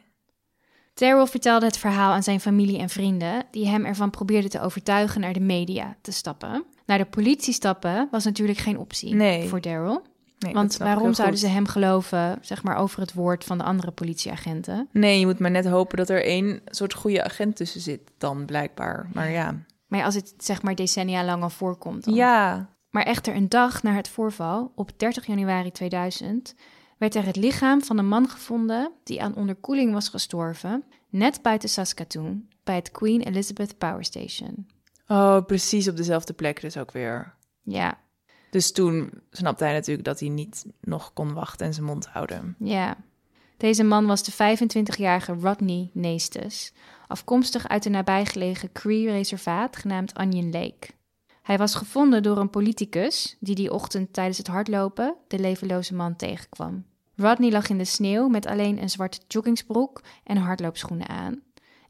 Daryl 0.94 1.26
vertelde 1.26 1.66
het 1.66 1.78
verhaal 1.78 2.12
aan 2.12 2.22
zijn 2.22 2.40
familie 2.40 2.78
en 2.78 2.88
vrienden, 2.88 3.44
die 3.50 3.68
hem 3.68 3.84
ervan 3.84 4.10
probeerden 4.10 4.50
te 4.50 4.60
overtuigen 4.60 5.20
naar 5.20 5.32
de 5.32 5.40
media 5.40 5.96
te 6.02 6.12
stappen. 6.12 6.64
Naar 6.86 6.98
de 6.98 7.04
politie 7.06 7.52
stappen 7.54 8.08
was 8.10 8.24
natuurlijk 8.24 8.58
geen 8.58 8.78
optie 8.78 9.14
Nee. 9.14 9.48
voor 9.48 9.60
Daryl. 9.60 10.02
nee 10.38 10.54
Want 10.54 10.76
waarom 10.76 11.12
zouden 11.14 11.38
goed. 11.38 11.48
ze 11.48 11.52
hem 11.54 11.66
geloven, 11.66 12.38
zeg 12.40 12.62
maar, 12.62 12.76
over 12.76 13.00
het 13.00 13.12
woord 13.12 13.44
van 13.44 13.58
de 13.58 13.64
andere 13.64 13.90
politieagenten? 13.90 14.88
Nee, 14.92 15.18
je 15.18 15.26
moet 15.26 15.38
maar 15.38 15.50
net 15.50 15.66
hopen 15.66 15.96
dat 15.96 16.08
er 16.08 16.24
één 16.24 16.60
soort 16.66 16.94
goede 16.94 17.24
agent 17.24 17.56
tussen 17.56 17.80
zit 17.80 18.00
dan, 18.18 18.44
blijkbaar. 18.44 19.08
Maar 19.12 19.30
ja. 19.30 19.54
Maar 19.86 20.04
als 20.04 20.14
het 20.14 20.34
zeg 20.38 20.62
maar 20.62 20.74
decennia 20.74 21.24
lang 21.24 21.42
al 21.42 21.50
voorkomt. 21.50 22.04
Dan. 22.04 22.14
Ja, 22.14 22.68
Maar 22.90 23.02
echter 23.02 23.34
een 23.34 23.48
dag 23.48 23.82
na 23.82 23.92
het 23.92 24.08
voorval, 24.08 24.72
op 24.74 24.90
30 24.96 25.26
januari 25.26 25.70
2000, 25.70 26.54
werd 27.00 27.14
er 27.14 27.24
het 27.26 27.36
lichaam 27.36 27.82
van 27.82 27.98
een 27.98 28.08
man 28.08 28.28
gevonden 28.28 28.92
die 29.04 29.22
aan 29.22 29.34
onderkoeling 29.34 29.92
was 29.92 30.08
gestorven, 30.08 30.84
net 31.08 31.42
buiten 31.42 31.68
Saskatoon, 31.68 32.48
bij 32.64 32.74
het 32.74 32.90
Queen 32.90 33.22
Elizabeth 33.22 33.78
Power 33.78 34.04
Station. 34.04 34.66
oh, 35.08 35.44
precies 35.46 35.88
op 35.88 35.96
dezelfde 35.96 36.32
plek 36.32 36.60
dus 36.60 36.76
ook 36.76 36.92
weer. 36.92 37.34
Ja, 37.62 37.98
Dus 38.50 38.72
toen 38.72 39.10
snapte 39.30 39.64
hij 39.64 39.72
natuurlijk 39.72 40.06
dat 40.06 40.20
hij 40.20 40.28
niet 40.28 40.64
nog 40.80 41.12
kon 41.12 41.32
wachten 41.32 41.66
en 41.66 41.74
zijn 41.74 41.86
mond 41.86 42.06
houden. 42.06 42.56
ja. 42.58 42.96
Deze 43.56 43.82
man 43.84 44.06
was 44.06 44.22
de 44.22 44.32
25-jarige 44.32 45.32
Rodney 45.32 45.90
Neestes, 45.92 46.72
afkomstig 47.06 47.68
uit 47.68 47.82
de 47.82 47.90
nabijgelegen 47.90 48.72
Cree-reservaat 48.72 49.76
genaamd 49.76 50.18
Onion 50.18 50.50
Lake. 50.50 50.88
Hij 51.42 51.58
was 51.58 51.74
gevonden 51.74 52.22
door 52.22 52.36
een 52.36 52.50
politicus 52.50 53.36
die 53.40 53.54
die 53.54 53.72
ochtend 53.72 54.12
tijdens 54.12 54.38
het 54.38 54.46
hardlopen 54.46 55.16
de 55.28 55.38
levenloze 55.38 55.94
man 55.94 56.16
tegenkwam. 56.16 56.84
Rodney 57.20 57.50
lag 57.50 57.68
in 57.68 57.78
de 57.78 57.84
sneeuw 57.84 58.28
met 58.28 58.46
alleen 58.46 58.82
een 58.82 58.90
zwarte 58.90 59.20
joggingsbroek 59.28 60.02
en 60.24 60.36
hardloopschoenen 60.36 61.08
aan. 61.08 61.40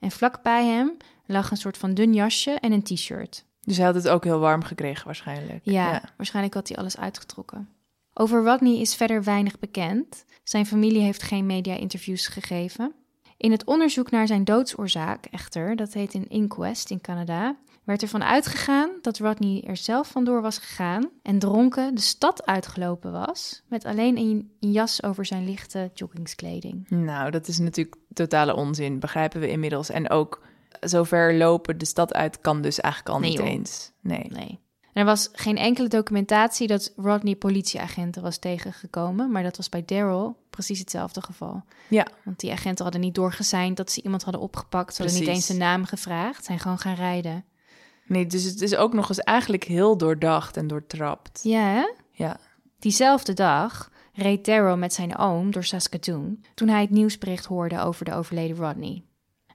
En 0.01 0.11
vlakbij 0.11 0.67
hem 0.67 0.97
lag 1.27 1.51
een 1.51 1.57
soort 1.57 1.77
van 1.77 1.95
dun 1.95 2.15
jasje 2.15 2.51
en 2.51 2.73
een 2.73 2.83
t-shirt. 2.83 3.45
Dus 3.61 3.77
hij 3.77 3.87
had 3.87 3.95
het 3.95 4.09
ook 4.09 4.25
heel 4.25 4.39
warm 4.39 4.63
gekregen 4.63 5.05
waarschijnlijk. 5.05 5.61
Ja, 5.63 6.03
waarschijnlijk 6.17 6.55
had 6.55 6.69
hij 6.69 6.77
alles 6.77 6.97
uitgetrokken. 6.97 7.69
Over 8.15 8.45
Rodney 8.45 8.81
is 8.81 8.95
verder 8.95 9.25
weinig 9.25 9.59
bekend. 9.59 10.25
Zijn 10.43 10.67
familie 10.67 11.03
heeft 11.03 11.23
geen 11.23 11.47
media-interviews 11.47 12.27
gegeven. 12.27 12.93
In 13.37 13.51
het 13.51 13.65
onderzoek 13.65 14.11
naar 14.11 14.27
zijn 14.27 14.45
doodsoorzaak, 14.45 15.27
echter, 15.27 15.77
dat 15.77 15.93
heet 15.93 16.15
een 16.15 16.29
inquest 16.29 16.91
in 16.91 17.01
Canada, 17.01 17.57
werd 17.91 18.03
ervan 18.03 18.25
uitgegaan 18.25 18.91
dat 19.03 19.19
Rodney 19.19 19.63
er 19.67 19.77
zelf 19.77 20.09
vandoor 20.09 20.43
was 20.43 20.59
gegaan 20.59 21.09
en 21.23 21.39
dronken 21.39 21.95
de 21.95 22.01
stad 22.01 22.47
uitgelopen 22.47 23.13
was, 23.13 23.63
met 23.69 23.85
alleen 23.85 24.17
een, 24.19 24.51
een 24.61 24.71
jas 24.73 25.03
over 25.03 25.27
zijn 25.27 25.45
lichte 25.45 25.91
joggingskleding. 25.95 26.91
Nou, 26.91 27.31
dat 27.31 27.49
is 27.49 27.59
natuurlijk 27.59 27.97
totale 28.13 28.55
onzin, 28.57 28.99
begrijpen 28.99 29.41
we 29.41 29.51
inmiddels. 29.51 29.91
En 29.91 30.11
ook 30.11 30.43
zover 30.81 31.35
lopen 31.35 31.79
de 31.79 31.85
stad 31.85 32.15
uit 32.15 32.41
kan 32.41 32.63
dus 32.63 32.81
eigenlijk 32.81 33.15
al 33.15 33.21
Nee, 33.21 33.31
niet 33.31 33.39
joh. 33.39 33.49
eens. 33.49 33.91
Nee. 34.01 34.27
Nee. 34.29 34.59
Er 34.93 35.05
was 35.05 35.29
geen 35.33 35.57
enkele 35.57 35.89
documentatie 35.89 36.67
dat 36.67 36.93
Rodney 36.97 37.37
politieagenten 37.37 38.23
was 38.23 38.39
tegengekomen, 38.39 39.31
maar 39.31 39.43
dat 39.43 39.57
was 39.57 39.69
bij 39.69 39.83
Daryl 39.85 40.37
precies 40.51 40.79
hetzelfde 40.79 41.23
geval. 41.23 41.65
Ja, 41.89 42.07
Want 42.25 42.41
die 42.41 42.53
agenten 42.53 42.83
hadden 42.85 43.03
niet 43.03 43.15
doorgezeind 43.15 43.77
dat 43.77 43.91
ze 43.91 44.03
iemand 44.03 44.23
hadden 44.23 44.43
opgepakt. 44.43 44.95
Ze 44.95 45.03
hadden 45.03 45.21
niet 45.21 45.29
eens 45.31 45.47
zijn 45.47 45.59
naam 45.59 45.85
gevraagd. 45.85 46.45
Zijn 46.45 46.59
gewoon 46.59 46.79
gaan 46.79 46.95
rijden. 46.95 47.45
Nee, 48.11 48.27
dus 48.27 48.45
het 48.45 48.61
is 48.61 48.77
ook 48.77 48.93
nog 48.93 49.09
eens 49.09 49.21
eigenlijk 49.21 49.65
heel 49.65 49.97
doordacht 49.97 50.57
en 50.57 50.67
doortrapt. 50.67 51.41
Ja, 51.43 51.63
hè? 51.63 51.89
Ja, 52.13 52.37
Diezelfde 52.79 53.33
dag 53.33 53.91
reed 54.13 54.45
Daryl 54.45 54.77
met 54.77 54.93
zijn 54.93 55.17
oom 55.17 55.51
door 55.51 55.65
Saskatoon 55.65 56.45
toen 56.55 56.69
hij 56.69 56.81
het 56.81 56.91
nieuwsbericht 56.91 57.45
hoorde 57.47 57.81
over 57.81 58.05
de 58.05 58.15
overleden 58.15 58.57
Rodney. 58.57 59.05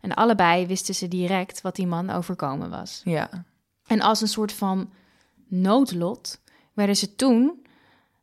En 0.01 0.13
allebei 0.13 0.67
wisten 0.67 0.95
ze 0.95 1.07
direct 1.07 1.61
wat 1.61 1.75
die 1.75 1.87
man 1.87 2.09
overkomen 2.09 2.69
was. 2.69 3.01
ja. 3.03 3.29
En 3.87 4.01
als 4.01 4.21
een 4.21 4.27
soort 4.27 4.53
van 4.53 4.89
noodlot 5.47 6.41
werden 6.73 6.95
ze 6.95 7.15
toen 7.15 7.65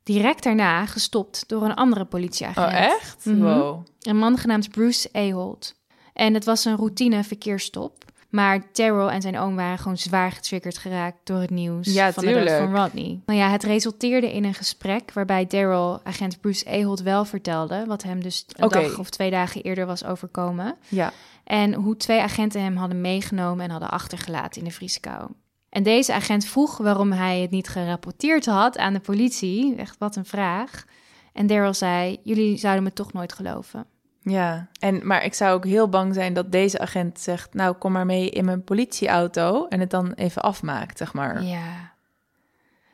direct 0.02 0.42
daarna 0.42 0.86
gestopt 0.86 1.48
door 1.48 1.62
een 1.64 1.74
andere 1.74 2.04
politieagent. 2.04 2.66
Oh, 2.72 2.78
echt? 2.80 3.24
Mhm. 3.24 3.42
Wow. 3.42 3.86
Een 4.00 4.16
man 4.16 4.36
genaamd 4.38 4.70
Bruce 4.70 5.08
Ahold. 5.12 5.74
En 6.12 6.34
het 6.34 6.44
was 6.44 6.64
een 6.64 6.76
routine 6.76 7.24
verkeersstop. 7.24 8.04
Maar 8.32 8.62
Daryl 8.72 9.10
en 9.10 9.22
zijn 9.22 9.38
oom 9.38 9.56
waren 9.56 9.78
gewoon 9.78 9.98
zwaar 9.98 10.32
getriggerd 10.32 10.78
geraakt 10.78 11.16
door 11.24 11.40
het 11.40 11.50
nieuws 11.50 11.92
Ja, 11.92 12.12
van 12.12 12.24
de 12.24 12.32
dood 12.32 12.50
van 12.50 12.74
Rodney. 12.76 13.20
Nou 13.26 13.38
ja, 13.38 13.50
het 13.50 13.62
resulteerde 13.62 14.32
in 14.32 14.44
een 14.44 14.54
gesprek 14.54 15.12
waarbij 15.12 15.46
Daryl 15.46 16.00
agent 16.04 16.40
Bruce 16.40 16.70
Ahold 16.70 17.02
wel 17.02 17.24
vertelde 17.24 17.84
wat 17.86 18.02
hem 18.02 18.22
dus 18.22 18.44
een 18.48 18.68
dag 18.68 18.98
of 18.98 19.10
twee 19.10 19.30
dagen 19.30 19.62
eerder 19.62 19.86
was 19.86 20.04
overkomen. 20.04 20.76
Ja, 20.88 21.12
En 21.44 21.74
hoe 21.74 21.96
twee 21.96 22.20
agenten 22.20 22.62
hem 22.62 22.76
hadden 22.76 23.00
meegenomen 23.00 23.64
en 23.64 23.70
hadden 23.70 23.90
achtergelaten 23.90 24.60
in 24.60 24.68
de 24.68 24.74
vrieskou. 24.74 25.30
En 25.68 25.82
deze 25.82 26.12
agent 26.12 26.44
vroeg 26.44 26.76
waarom 26.76 27.12
hij 27.12 27.40
het 27.40 27.50
niet 27.50 27.68
gerapporteerd 27.68 28.46
had 28.46 28.78
aan 28.78 28.92
de 28.92 29.00
politie. 29.00 29.74
Echt 29.76 29.96
wat 29.98 30.16
een 30.16 30.24
vraag. 30.24 30.84
En 31.32 31.46
Daryl 31.46 31.74
zei: 31.74 32.20
Jullie 32.22 32.56
zouden 32.56 32.84
me 32.84 32.92
toch 32.92 33.12
nooit 33.12 33.32
geloven. 33.32 33.86
Ja. 34.22 34.68
En, 34.78 35.06
maar 35.06 35.24
ik 35.24 35.34
zou 35.34 35.54
ook 35.54 35.64
heel 35.64 35.88
bang 35.88 36.14
zijn 36.14 36.34
dat 36.34 36.52
deze 36.52 36.78
agent 36.78 37.20
zegt... 37.20 37.54
nou, 37.54 37.74
kom 37.74 37.92
maar 37.92 38.06
mee 38.06 38.30
in 38.30 38.44
mijn 38.44 38.64
politieauto... 38.64 39.66
en 39.68 39.80
het 39.80 39.90
dan 39.90 40.12
even 40.12 40.42
afmaakt, 40.42 40.98
zeg 40.98 41.12
maar. 41.12 41.42
Ja. 41.42 41.92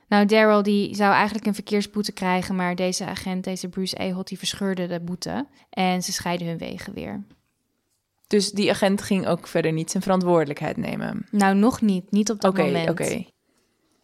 Nou, 0.09 0.27
Daryl 0.27 0.62
die 0.62 0.95
zou 0.95 1.12
eigenlijk 1.12 1.47
een 1.47 1.55
verkeersboete 1.55 2.12
krijgen, 2.12 2.57
maar 2.57 2.75
deze 2.75 3.07
agent, 3.07 3.45
deze 3.45 3.69
Bruce 3.69 3.99
Ahold, 3.99 4.29
die 4.29 4.38
verscheurde 4.38 4.87
de 4.87 5.01
boete. 5.01 5.47
En 5.71 6.03
ze 6.03 6.12
scheiden 6.12 6.47
hun 6.47 6.59
wegen 6.59 6.95
weer. 6.95 7.23
Dus 8.27 8.51
die 8.51 8.71
agent 8.71 9.03
ging 9.03 9.27
ook 9.27 9.47
verder 9.47 9.73
niet 9.73 9.91
zijn 9.91 10.03
verantwoordelijkheid 10.03 10.77
nemen. 10.77 11.27
Nou, 11.31 11.55
nog 11.55 11.81
niet. 11.81 12.11
Niet 12.11 12.31
op 12.31 12.41
dat 12.41 12.51
Oké, 12.51 12.62
moment. 12.62 12.91
oké. 12.91 13.25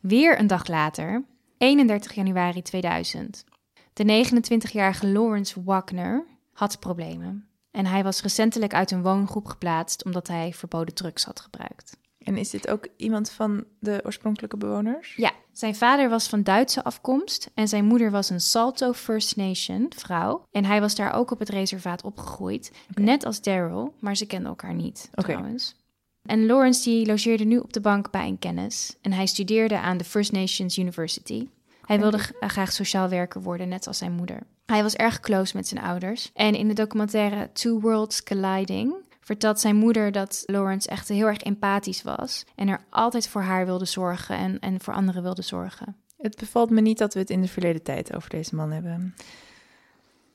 Weer 0.00 0.38
een 0.38 0.46
dag 0.46 0.66
later, 0.66 1.24
31 1.58 2.12
januari 2.12 2.62
2000. 2.62 3.44
De 3.92 4.24
29-jarige 4.26 5.06
Lawrence 5.06 5.62
Wagner 5.64 6.24
had 6.54 6.80
problemen. 6.80 7.48
En 7.70 7.86
hij 7.86 8.02
was 8.02 8.22
recentelijk 8.22 8.74
uit 8.74 8.90
een 8.90 9.02
woongroep 9.02 9.46
geplaatst 9.46 10.04
omdat 10.04 10.28
hij 10.28 10.52
verboden 10.52 10.94
drugs 10.94 11.24
had 11.24 11.40
gebruikt. 11.40 11.96
En 12.18 12.36
is 12.36 12.50
dit 12.50 12.68
ook 12.68 12.88
iemand 12.96 13.30
van 13.30 13.64
de 13.78 14.00
oorspronkelijke 14.04 14.56
bewoners? 14.56 15.14
Ja, 15.16 15.32
zijn 15.52 15.74
vader 15.74 16.08
was 16.08 16.28
van 16.28 16.42
Duitse 16.42 16.84
afkomst 16.84 17.50
en 17.54 17.68
zijn 17.68 17.84
moeder 17.84 18.10
was 18.10 18.30
een 18.30 18.40
Salto 18.40 18.92
First 18.92 19.36
Nation 19.36 19.92
vrouw. 19.96 20.46
En 20.50 20.64
hij 20.64 20.80
was 20.80 20.94
daar 20.94 21.12
ook 21.12 21.30
op 21.30 21.38
het 21.38 21.48
reservaat 21.48 22.02
opgegroeid, 22.02 22.72
net 22.94 23.24
als 23.24 23.42
Daryl, 23.42 23.94
maar 23.98 24.16
ze 24.16 24.26
kenden 24.26 24.48
elkaar 24.48 24.74
niet 24.74 25.10
trouwens. 25.12 25.76
En 26.22 26.46
Lawrence 26.46 26.82
die 26.82 27.06
logeerde 27.06 27.44
nu 27.44 27.58
op 27.58 27.72
de 27.72 27.80
bank 27.80 28.10
bij 28.10 28.28
een 28.28 28.38
kennis 28.38 28.96
en 29.00 29.12
hij 29.12 29.26
studeerde 29.26 29.78
aan 29.78 29.96
de 29.96 30.04
First 30.04 30.32
Nations 30.32 30.78
University. 30.78 31.48
Hij 31.86 32.00
wilde 32.00 32.18
graag 32.40 32.72
sociaal 32.72 33.08
werker 33.08 33.42
worden, 33.42 33.68
net 33.68 33.86
als 33.86 33.98
zijn 33.98 34.12
moeder. 34.12 34.46
Hij 34.66 34.82
was 34.82 34.94
erg 34.94 35.20
close 35.20 35.56
met 35.56 35.68
zijn 35.68 35.84
ouders. 35.84 36.30
En 36.34 36.54
in 36.54 36.68
de 36.68 36.74
documentaire 36.74 37.50
Two 37.52 37.80
Worlds 37.80 38.22
Colliding 38.22 38.94
vertelt 39.20 39.60
zijn 39.60 39.76
moeder 39.76 40.12
dat 40.12 40.42
Lawrence 40.46 40.88
echt 40.88 41.08
heel 41.08 41.26
erg 41.26 41.42
empathisch 41.42 42.02
was. 42.02 42.44
En 42.54 42.68
er 42.68 42.84
altijd 42.90 43.28
voor 43.28 43.42
haar 43.42 43.64
wilde 43.64 43.84
zorgen 43.84 44.36
en, 44.36 44.58
en 44.58 44.80
voor 44.80 44.94
anderen 44.94 45.22
wilde 45.22 45.42
zorgen. 45.42 45.96
Het 46.18 46.36
bevalt 46.36 46.70
me 46.70 46.80
niet 46.80 46.98
dat 46.98 47.14
we 47.14 47.20
het 47.20 47.30
in 47.30 47.40
de 47.40 47.48
verleden 47.48 47.82
tijd 47.82 48.14
over 48.14 48.30
deze 48.30 48.54
man 48.54 48.70
hebben. 48.70 49.14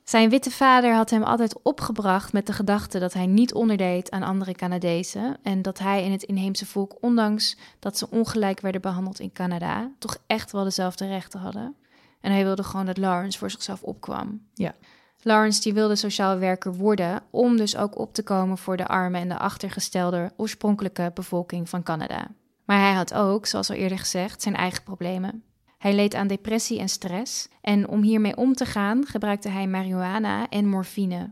Zijn 0.03 0.29
witte 0.29 0.51
vader 0.51 0.93
had 0.93 1.09
hem 1.09 1.23
altijd 1.23 1.61
opgebracht 1.61 2.33
met 2.33 2.47
de 2.47 2.53
gedachte 2.53 2.99
dat 2.99 3.13
hij 3.13 3.25
niet 3.25 3.53
onderdeed 3.53 4.11
aan 4.11 4.23
andere 4.23 4.53
Canadezen. 4.53 5.37
En 5.43 5.61
dat 5.61 5.79
hij 5.79 6.05
en 6.05 6.11
het 6.11 6.23
inheemse 6.23 6.65
volk, 6.65 6.97
ondanks 7.01 7.57
dat 7.79 7.97
ze 7.97 8.09
ongelijk 8.09 8.59
werden 8.59 8.81
behandeld 8.81 9.19
in 9.19 9.31
Canada, 9.31 9.91
toch 9.99 10.17
echt 10.27 10.51
wel 10.51 10.63
dezelfde 10.63 11.07
rechten 11.07 11.39
hadden. 11.39 11.75
En 12.21 12.31
hij 12.31 12.43
wilde 12.43 12.63
gewoon 12.63 12.85
dat 12.85 12.97
Lawrence 12.97 13.37
voor 13.37 13.51
zichzelf 13.51 13.83
opkwam. 13.83 14.41
Ja. 14.53 14.73
Lawrence 15.21 15.61
die 15.61 15.73
wilde 15.73 15.95
sociaal 15.95 16.37
werker 16.37 16.73
worden 16.73 17.21
om 17.29 17.57
dus 17.57 17.77
ook 17.77 17.97
op 17.97 18.13
te 18.13 18.23
komen 18.23 18.57
voor 18.57 18.77
de 18.77 18.87
arme 18.87 19.17
en 19.17 19.29
de 19.29 19.37
achtergestelde 19.37 20.31
oorspronkelijke 20.37 21.11
bevolking 21.13 21.69
van 21.69 21.83
Canada. 21.83 22.27
Maar 22.65 22.79
hij 22.79 22.93
had 22.93 23.13
ook, 23.13 23.45
zoals 23.45 23.69
al 23.69 23.75
eerder 23.75 23.99
gezegd, 23.99 24.41
zijn 24.41 24.55
eigen 24.55 24.83
problemen. 24.83 25.43
Hij 25.77 25.93
leed 25.93 26.15
aan 26.15 26.27
depressie 26.27 26.79
en 26.79 26.89
stress 26.89 27.47
en 27.61 27.87
om 27.87 28.01
hiermee 28.01 28.37
om 28.37 28.53
te 28.53 28.65
gaan 28.65 29.05
gebruikte 29.05 29.49
hij 29.49 29.67
marihuana 29.67 30.49
en 30.49 30.67
morfine. 30.67 31.29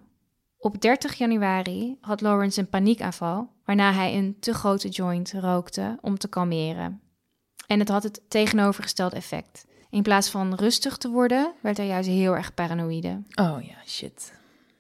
Op 0.57 0.81
30 0.81 1.13
januari 1.13 1.97
had 2.01 2.21
Lawrence 2.21 2.59
een 2.59 2.69
paniekaanval, 2.69 3.49
waarna 3.65 3.93
hij 3.93 4.17
een 4.17 4.37
te 4.39 4.53
grote 4.53 4.89
joint 4.89 5.33
rookte 5.33 5.97
om 6.01 6.17
te 6.17 6.27
kalmeren. 6.27 7.01
En 7.67 7.79
het 7.79 7.89
had 7.89 8.03
het 8.03 8.21
tegenovergestelde 8.27 9.15
effect. 9.15 9.65
In 9.97 10.03
plaats 10.03 10.29
van 10.29 10.53
rustig 10.55 10.97
te 10.97 11.09
worden, 11.09 11.53
werd 11.61 11.77
hij 11.77 11.87
juist 11.87 12.09
heel 12.09 12.35
erg 12.35 12.53
paranoïde. 12.53 13.21
Oh 13.35 13.57
ja, 13.61 13.75
shit. 13.87 14.33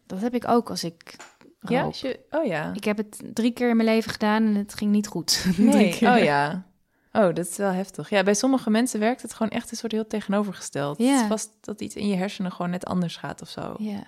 Dat 0.05 0.21
heb 0.21 0.33
ik 0.33 0.47
ook 0.47 0.69
als 0.69 0.83
ik 0.83 1.15
Ja? 1.59 1.81
rook. 1.81 1.95
shit. 1.95 2.17
Oh 2.29 2.45
ja. 2.45 2.71
Ik 2.73 2.83
heb 2.83 2.97
het 2.97 3.21
drie 3.33 3.51
keer 3.51 3.69
in 3.69 3.75
mijn 3.75 3.89
leven 3.89 4.11
gedaan 4.11 4.43
en 4.43 4.55
het 4.55 4.73
ging 4.73 4.91
niet 4.91 5.07
goed. 5.07 5.45
Nee. 5.57 5.93
Oh 5.93 6.17
ja. 6.23 6.65
Oh, 7.11 7.33
dat 7.33 7.37
is 7.49 7.57
wel 7.57 7.71
heftig. 7.71 8.09
Ja, 8.09 8.23
bij 8.23 8.33
sommige 8.33 8.69
mensen 8.69 8.99
werkt 8.99 9.21
het 9.21 9.33
gewoon 9.33 9.51
echt 9.51 9.71
een 9.71 9.77
soort 9.77 9.91
heel 9.91 10.07
tegenovergesteld. 10.07 10.97
Ja. 10.97 11.05
Het 11.11 11.21
is 11.21 11.27
vast 11.27 11.49
dat 11.61 11.81
iets 11.81 11.95
in 11.95 12.07
je 12.07 12.15
hersenen 12.15 12.51
gewoon 12.51 12.71
net 12.71 12.85
anders 12.85 13.15
gaat 13.17 13.41
of 13.41 13.49
zo. 13.49 13.75
Ja. 13.77 14.03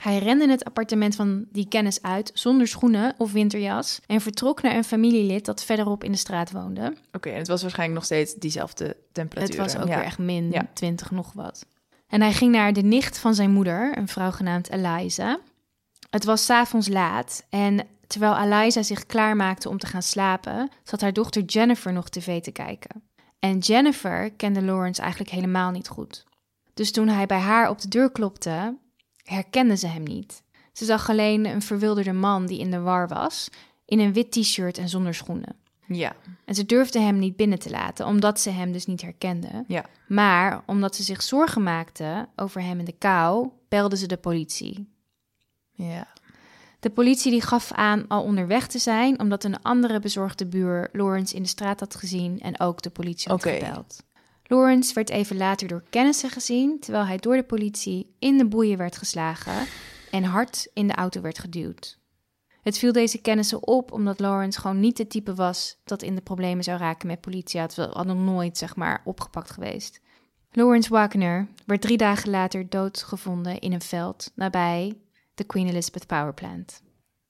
Hij 0.00 0.18
rende 0.18 0.48
het 0.48 0.64
appartement 0.64 1.14
van 1.16 1.44
die 1.52 1.68
kennis 1.68 2.02
uit 2.02 2.30
zonder 2.34 2.66
schoenen 2.66 3.14
of 3.18 3.32
winterjas 3.32 4.00
en 4.06 4.20
vertrok 4.20 4.62
naar 4.62 4.76
een 4.76 4.84
familielid 4.84 5.44
dat 5.44 5.64
verderop 5.64 6.04
in 6.04 6.12
de 6.12 6.18
straat 6.18 6.50
woonde. 6.50 6.94
Oké, 7.12 7.30
en 7.30 7.38
het 7.38 7.48
was 7.48 7.62
waarschijnlijk 7.62 7.98
nog 7.98 8.08
steeds 8.08 8.34
diezelfde 8.34 8.96
temperatuur. 9.12 9.62
Het 9.62 9.72
was 9.72 9.82
ook 9.82 9.88
ja. 9.88 9.94
weer 9.94 10.04
echt 10.04 10.18
min 10.18 10.50
Ja. 10.50 10.68
20 10.72 11.10
nog 11.10 11.32
wat. 11.32 11.66
En 12.08 12.20
hij 12.20 12.32
ging 12.32 12.52
naar 12.52 12.72
de 12.72 12.82
nicht 12.82 13.18
van 13.18 13.34
zijn 13.34 13.50
moeder, 13.50 13.98
een 13.98 14.08
vrouw 14.08 14.30
genaamd 14.30 14.70
Eliza. 14.70 15.38
Het 16.10 16.24
was 16.24 16.44
s'avonds 16.44 16.88
laat 16.88 17.46
en 17.48 17.86
terwijl 18.06 18.36
Eliza 18.36 18.82
zich 18.82 19.06
klaarmaakte 19.06 19.68
om 19.68 19.78
te 19.78 19.86
gaan 19.86 20.02
slapen, 20.02 20.70
zat 20.82 21.00
haar 21.00 21.12
dochter 21.12 21.42
Jennifer 21.42 21.92
nog 21.92 22.08
tv 22.08 22.40
te 22.40 22.50
kijken. 22.50 23.02
En 23.38 23.58
Jennifer 23.58 24.30
kende 24.30 24.62
Lawrence 24.62 25.00
eigenlijk 25.00 25.30
helemaal 25.30 25.70
niet 25.70 25.88
goed. 25.88 26.24
Dus 26.74 26.92
toen 26.92 27.08
hij 27.08 27.26
bij 27.26 27.38
haar 27.38 27.68
op 27.68 27.80
de 27.80 27.88
deur 27.88 28.10
klopte, 28.10 28.76
herkende 29.24 29.76
ze 29.76 29.86
hem 29.86 30.02
niet. 30.02 30.42
Ze 30.72 30.84
zag 30.84 31.08
alleen 31.10 31.46
een 31.46 31.62
verwilderde 31.62 32.12
man 32.12 32.46
die 32.46 32.58
in 32.60 32.70
de 32.70 32.80
war 32.80 33.08
was, 33.08 33.48
in 33.84 33.98
een 33.98 34.12
wit 34.12 34.32
t-shirt 34.32 34.78
en 34.78 34.88
zonder 34.88 35.14
schoenen. 35.14 35.56
Ja, 35.86 36.16
En 36.44 36.54
ze 36.54 36.66
durfde 36.66 36.98
hem 37.00 37.18
niet 37.18 37.36
binnen 37.36 37.58
te 37.58 37.70
laten, 37.70 38.06
omdat 38.06 38.40
ze 38.40 38.50
hem 38.50 38.72
dus 38.72 38.86
niet 38.86 39.02
herkende. 39.02 39.64
ja. 39.68 39.84
Maar 40.06 40.62
omdat 40.66 40.96
ze 40.96 41.02
zich 41.02 41.22
zorgen 41.22 41.62
maakte 41.62 42.28
over 42.36 42.62
hem 42.62 42.78
in 42.78 42.84
de 42.84 42.92
kou, 42.98 43.48
belde 43.68 43.96
ze 43.96 44.06
de 44.06 44.16
politie. 44.16 44.88
Ja. 45.72 46.06
De 46.80 46.90
politie 46.90 47.30
die 47.30 47.42
gaf 47.42 47.72
aan 47.72 48.04
al 48.08 48.22
onderweg 48.22 48.66
te 48.66 48.78
zijn, 48.78 49.20
omdat 49.20 49.44
een 49.44 49.62
andere 49.62 50.00
bezorgde 50.00 50.46
buur 50.46 50.88
Lawrence 50.92 51.34
in 51.36 51.42
de 51.42 51.48
straat 51.48 51.80
had 51.80 51.94
gezien 51.94 52.40
en 52.40 52.60
ook 52.60 52.82
de 52.82 52.90
politie 52.90 53.30
had 53.30 53.42
gebeld. 53.42 54.02
Lawrence 54.50 54.94
werd 54.94 55.10
even 55.10 55.36
later 55.36 55.68
door 55.68 55.82
kennissen 55.90 56.30
gezien, 56.30 56.80
terwijl 56.80 57.06
hij 57.06 57.16
door 57.16 57.36
de 57.36 57.42
politie 57.42 58.14
in 58.18 58.38
de 58.38 58.46
boeien 58.46 58.78
werd 58.78 58.96
geslagen 58.96 59.66
en 60.10 60.24
hard 60.24 60.70
in 60.74 60.86
de 60.86 60.94
auto 60.94 61.20
werd 61.20 61.38
geduwd. 61.38 61.98
Het 62.62 62.78
viel 62.78 62.92
deze 62.92 63.18
kennissen 63.18 63.66
op 63.66 63.92
omdat 63.92 64.20
Lawrence 64.20 64.60
gewoon 64.60 64.80
niet 64.80 64.98
het 64.98 65.10
type 65.10 65.34
was 65.34 65.80
dat 65.84 66.02
in 66.02 66.14
de 66.14 66.20
problemen 66.20 66.64
zou 66.64 66.78
raken 66.78 67.06
met 67.06 67.20
politie. 67.20 67.60
Hij 67.60 67.68
had 67.74 67.74
wel- 67.74 68.04
nog 68.04 68.16
nooit, 68.16 68.58
zeg 68.58 68.76
maar, 68.76 69.00
opgepakt 69.04 69.50
geweest. 69.50 70.00
Lawrence 70.50 70.90
Wagner 70.90 71.48
werd 71.66 71.80
drie 71.80 71.96
dagen 71.96 72.30
later 72.30 72.68
doodgevonden 72.68 73.58
in 73.60 73.72
een 73.72 73.80
veld 73.80 74.32
nabij 74.34 74.96
de 75.34 75.44
Queen 75.44 75.68
Elizabeth 75.68 76.06
Power 76.06 76.34
Plant. 76.34 76.82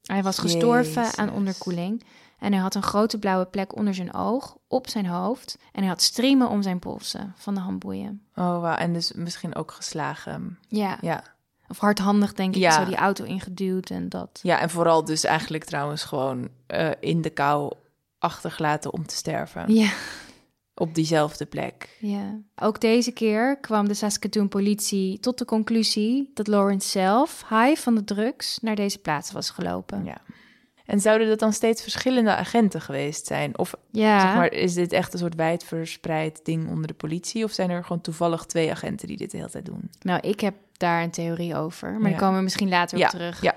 Hij 0.02 0.22
was 0.22 0.38
gestorven 0.38 1.16
aan 1.16 1.32
onderkoeling 1.32 2.02
en 2.40 2.52
hij 2.52 2.60
had 2.62 2.74
een 2.74 2.82
grote 2.82 3.18
blauwe 3.18 3.46
plek 3.46 3.76
onder 3.76 3.94
zijn 3.94 4.14
oog, 4.14 4.56
op 4.68 4.88
zijn 4.88 5.06
hoofd 5.06 5.58
en 5.72 5.80
hij 5.80 5.88
had 5.88 6.02
striemen 6.02 6.48
om 6.48 6.62
zijn 6.62 6.78
polsen 6.78 7.32
van 7.36 7.54
de 7.54 7.60
handboeien. 7.60 8.22
Oh, 8.34 8.60
wauw. 8.60 8.76
En 8.76 8.92
dus 8.92 9.12
misschien 9.12 9.54
ook 9.54 9.72
geslagen. 9.72 10.58
Ja, 10.68 10.98
Ja. 11.00 11.22
of 11.68 11.78
hardhandig 11.78 12.32
denk 12.34 12.54
ik, 12.54 12.60
Ja. 12.60 12.70
zo 12.72 12.84
die 12.84 12.96
auto 12.96 13.24
ingeduwd 13.24 13.90
en 13.90 14.08
dat. 14.08 14.40
Ja, 14.42 14.58
en 14.60 14.70
vooral 14.70 15.04
dus 15.04 15.24
eigenlijk 15.24 15.64
trouwens 15.64 16.04
gewoon 16.04 16.48
eh, 16.66 16.90
in 17.00 17.22
de 17.22 17.30
kou 17.30 17.72
achtergelaten 18.18 18.92
om 18.92 19.06
te 19.06 19.14
sterven. 19.14 19.74
Ja. 19.74 19.90
Op 20.74 20.94
diezelfde 20.94 21.46
plek. 21.46 21.96
Ja. 22.00 22.38
Ook 22.54 22.80
deze 22.80 23.12
keer 23.12 23.56
kwam 23.60 23.88
de 23.88 23.94
Saskatoon 23.94 24.48
politie 24.48 25.20
tot 25.20 25.38
de 25.38 25.44
conclusie 25.44 26.30
dat 26.34 26.46
Lawrence 26.46 26.88
zelf, 26.88 27.44
high 27.48 27.80
van 27.80 27.94
de 27.94 28.04
drugs, 28.04 28.58
naar 28.62 28.74
deze 28.74 28.98
plaats 28.98 29.32
was 29.32 29.50
gelopen. 29.50 30.04
Ja. 30.04 30.20
En 30.90 31.00
zouden 31.00 31.28
dat 31.28 31.38
dan 31.38 31.52
steeds 31.52 31.82
verschillende 31.82 32.34
agenten 32.36 32.80
geweest 32.80 33.26
zijn? 33.26 33.58
Of 33.58 33.74
Ja. 33.90 34.20
zeg 34.20 34.34
maar, 34.34 34.52
is 34.52 34.74
dit 34.74 34.92
echt 34.92 35.12
een 35.12 35.18
soort 35.18 35.34
wijdverspreid 35.34 36.40
ding 36.44 36.68
onder 36.68 36.86
de 36.86 36.94
politie? 36.94 37.44
Of 37.44 37.52
zijn 37.52 37.70
er 37.70 37.82
gewoon 37.82 38.00
toevallig 38.00 38.44
twee 38.46 38.70
agenten 38.70 39.06
die 39.08 39.16
dit 39.16 39.30
de 39.30 39.36
hele 39.36 39.50
tijd 39.50 39.64
doen? 39.64 39.90
Nou, 40.02 40.20
ik 40.20 40.40
heb 40.40 40.54
daar 40.76 41.02
een 41.02 41.10
theorie 41.10 41.56
over, 41.56 41.90
maar 41.92 42.02
Ja. 42.02 42.08
daar 42.08 42.18
komen 42.18 42.36
we 42.36 42.42
misschien 42.42 42.68
later 42.68 42.98
Ja, 42.98 43.04
op 43.04 43.10
terug. 43.10 43.42
ja. 43.42 43.54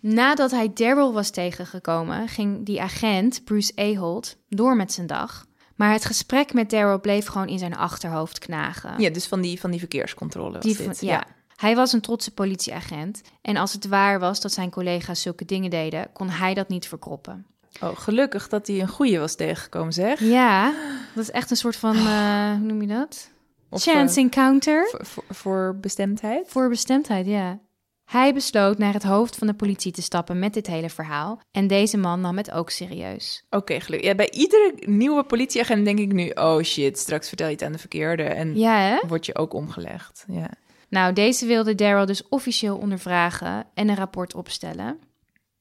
Nadat 0.00 0.50
hij 0.50 0.70
Daryl 0.74 1.12
was 1.12 1.30
tegengekomen, 1.30 2.28
ging 2.28 2.66
die 2.66 2.82
agent, 2.82 3.44
Bruce 3.44 3.72
Ahold, 3.76 4.36
door 4.48 4.76
met 4.76 4.92
zijn 4.92 5.06
dag. 5.06 5.46
Maar 5.74 5.92
het 5.92 6.04
gesprek 6.04 6.52
met 6.52 6.70
Daryl 6.70 7.00
bleef 7.00 7.26
gewoon 7.26 7.48
in 7.48 7.58
zijn 7.58 7.76
achterhoofd 7.76 8.38
knagen. 8.38 9.00
Ja, 9.00 9.10
dus 9.10 9.26
van 9.26 9.40
die, 9.40 9.60
van 9.60 9.70
die 9.70 9.78
verkeerscontrole 9.80 10.52
was 10.52 10.62
Die 10.64 10.76
dit. 10.76 10.98
van- 10.98 11.08
ja. 11.08 11.24
Hij 11.56 11.74
was 11.74 11.92
een 11.92 12.00
trotse 12.00 12.34
politieagent. 12.34 13.22
En 13.42 13.56
als 13.56 13.72
het 13.72 13.86
waar 13.86 14.18
was 14.18 14.40
dat 14.40 14.52
zijn 14.52 14.70
collega's 14.70 15.22
zulke 15.22 15.44
dingen 15.44 15.70
deden, 15.70 16.08
kon 16.12 16.28
hij 16.28 16.54
dat 16.54 16.68
niet 16.68 16.88
verkroppen. 16.88 17.46
Oh, 17.82 17.98
gelukkig 17.98 18.48
dat 18.48 18.66
hij 18.66 18.80
een 18.80 18.88
goeie 18.88 19.18
was 19.18 19.34
tegengekomen, 19.34 19.92
zeg. 19.92 20.20
Ja, 20.20 20.74
dat 21.14 21.22
is 21.22 21.30
echt 21.30 21.50
een 21.50 21.56
soort 21.56 21.76
van, 21.76 21.96
eh, 21.96 22.50
hoe 22.50 22.66
noem 22.66 22.80
je 22.80 22.86
dat? 22.86 23.30
Of, 23.70 23.82
Chance 23.82 24.16
eh, 24.18 24.24
encounter. 24.24 24.94
voor, 25.28 25.76
bestemdheid? 25.80 26.48
Voor 26.48 26.68
bestemdheid, 26.68 27.26
ja. 27.26 27.58
Hij 28.04 28.34
besloot 28.34 28.78
naar 28.78 28.92
het 28.92 29.02
hoofd 29.02 29.36
van 29.36 29.46
de 29.46 29.54
politie 29.54 29.92
te 29.92 30.02
stappen 30.02 30.38
met 30.38 30.54
dit 30.54 30.66
hele 30.66 30.90
verhaal. 30.90 31.40
En 31.50 31.66
deze 31.66 31.96
man 31.96 32.20
nam 32.20 32.36
het 32.36 32.50
ook 32.50 32.70
serieus. 32.70 33.44
Oké, 33.50 33.80
gelukkig. 33.80 34.08
Ja, 34.08 34.14
bij 34.14 34.30
iedere 34.30 34.72
nieuwe 34.84 35.24
politieagent 35.24 35.84
denk 35.84 35.98
ik 35.98 36.12
nu... 36.12 36.30
oh 36.30 36.62
shit, 36.62 36.98
straks 36.98 37.28
vertel 37.28 37.46
je 37.46 37.52
het 37.52 37.62
aan 37.62 37.72
de 37.72 37.78
verkeerde... 37.78 38.22
en 38.22 38.58
Ja, 38.58 38.78
hè? 38.78 39.08
word 39.08 39.26
je 39.26 39.36
ook 39.36 39.52
omgelegd. 39.52 40.24
Ja. 40.28 40.50
Nou, 40.88 41.12
deze 41.12 41.46
wilde 41.46 41.74
Daryl 41.74 42.06
dus 42.06 42.28
officieel 42.28 42.76
ondervragen 42.76 43.66
en 43.74 43.88
een 43.88 43.96
rapport 43.96 44.34
opstellen. 44.34 44.98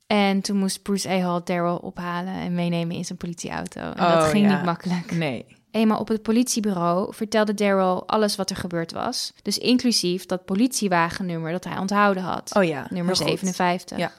En 0.08 0.42
toen 0.42 0.58
moest 0.58 0.82
Bruce 0.82 1.10
Ahold 1.10 1.48
Daryl 1.48 1.78
ophalen 1.78 2.34
en 2.34 2.54
meenemen 2.54 2.96
in 2.96 3.06
zijn 3.06 3.18
politieauto. 3.18 3.80
En 3.80 3.96
dat 3.96 4.24
Oh, 4.24 4.30
ging 4.30 4.46
ja. 4.50 4.56
niet 4.56 4.66
makkelijk. 4.66 5.12
Nee. 5.12 5.46
Eenmaal 5.72 6.00
op 6.00 6.08
het 6.08 6.22
politiebureau 6.22 7.14
vertelde 7.14 7.54
Daryl 7.54 8.08
alles 8.08 8.36
wat 8.36 8.50
er 8.50 8.56
gebeurd 8.56 8.92
was. 8.92 9.34
Dus 9.42 9.58
inclusief 9.58 10.26
dat 10.26 10.46
politiewagennummer 10.46 11.52
dat 11.52 11.64
hij 11.64 11.78
onthouden 11.78 12.24
had. 12.24 12.56
Oh 12.56 12.64
ja, 12.64 12.88
nummer 12.90 13.18
heel 13.18 13.28
goed. 13.28 13.40
57. 13.40 13.98
Ja. 13.98 14.12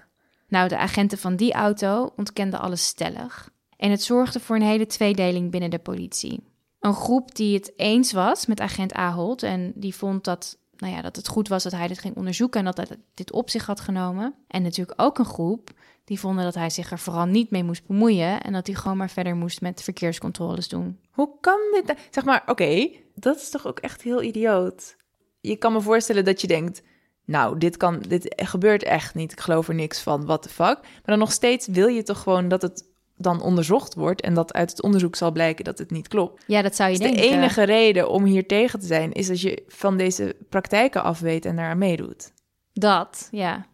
Nou, 0.48 0.68
de 0.68 0.78
agenten 0.78 1.18
van 1.18 1.36
die 1.36 1.52
auto 1.52 2.12
ontkenden 2.16 2.60
alles 2.60 2.86
stellig. 2.86 3.50
En 3.76 3.90
het 3.90 4.02
zorgde 4.02 4.40
voor 4.40 4.56
een 4.56 4.62
hele 4.62 4.86
tweedeling 4.86 5.50
binnen 5.50 5.70
de 5.70 5.78
politie. 5.78 6.42
Een 6.80 6.94
groep 6.94 7.34
die 7.34 7.54
het 7.54 7.72
eens 7.76 8.12
was 8.12 8.46
met 8.46 8.60
agent 8.60 8.92
Ahold 8.92 9.42
en 9.42 9.72
die 9.74 9.94
vond 9.94 10.24
dat, 10.24 10.58
nou 10.76 10.94
ja, 10.94 11.02
dat 11.02 11.16
het 11.16 11.28
goed 11.28 11.48
was 11.48 11.62
dat 11.62 11.72
hij 11.72 11.88
dit 11.88 11.98
ging 11.98 12.16
onderzoeken 12.16 12.58
en 12.60 12.66
dat 12.66 12.76
hij 12.76 12.96
dit 13.14 13.32
op 13.32 13.50
zich 13.50 13.66
had 13.66 13.80
genomen. 13.80 14.34
En 14.48 14.62
natuurlijk 14.62 15.02
ook 15.02 15.18
een 15.18 15.24
groep 15.24 15.70
die 16.04 16.20
vonden 16.20 16.44
dat 16.44 16.54
hij 16.54 16.70
zich 16.70 16.90
er 16.90 16.98
vooral 16.98 17.26
niet 17.26 17.50
mee 17.50 17.64
moest 17.64 17.86
bemoeien 17.86 18.42
en 18.42 18.52
dat 18.52 18.66
hij 18.66 18.76
gewoon 18.76 18.96
maar 18.96 19.10
verder 19.10 19.36
moest 19.36 19.60
met 19.60 19.82
verkeerscontroles 19.82 20.68
doen. 20.68 21.00
Hoe 21.10 21.30
kan 21.40 21.58
dit? 21.72 21.86
nou- 21.86 21.98
Zeg 22.10 22.24
maar, 22.24 22.42
oké, 22.46 22.90
dat 23.14 23.36
is 23.36 23.50
toch 23.50 23.66
ook 23.66 23.78
echt 23.78 24.02
heel 24.02 24.22
idioot. 24.22 24.96
Je 25.40 25.56
kan 25.56 25.72
me 25.72 25.80
voorstellen 25.80 26.24
dat 26.24 26.40
je 26.40 26.46
denkt, 26.46 26.82
nou, 27.24 27.58
dit 27.58 27.76
kan, 27.76 28.00
dit 28.08 28.34
gebeurt 28.36 28.82
echt 28.82 29.14
niet. 29.14 29.32
Ik 29.32 29.40
geloof 29.40 29.68
er 29.68 29.74
niks 29.74 30.00
van. 30.00 30.26
What 30.26 30.42
the 30.42 30.48
fuck? 30.48 30.78
Maar 30.82 31.02
dan 31.04 31.18
nog 31.18 31.32
steeds 31.32 31.66
wil 31.66 31.86
je 31.88 32.02
toch 32.02 32.22
gewoon 32.22 32.48
dat 32.48 32.62
het 32.62 32.84
dan 33.16 33.40
onderzocht 33.42 33.94
wordt 33.94 34.20
en 34.20 34.34
dat 34.34 34.52
uit 34.54 34.70
het 34.70 34.82
onderzoek 34.82 35.16
zal 35.16 35.32
blijken 35.32 35.64
dat 35.64 35.78
het 35.78 35.90
niet 35.90 36.08
klopt. 36.08 36.44
Ja, 36.46 36.62
dat 36.62 36.76
zou 36.76 36.90
je 36.90 36.98
Dus 36.98 37.10
de 37.10 37.14
denken. 37.16 37.38
enige 37.38 37.62
reden 37.62 38.10
om 38.10 38.24
hier 38.24 38.46
tegen 38.46 38.80
te 38.80 38.86
zijn 38.86 39.12
is 39.12 39.30
als 39.30 39.42
je 39.42 39.62
van 39.68 39.96
deze 39.96 40.36
praktijken 40.48 41.02
af 41.02 41.20
weet 41.20 41.44
en 41.44 41.56
daaraan 41.56 41.78
meedoet. 41.78 42.32
Dat, 42.72 43.28
ja. 43.30 43.66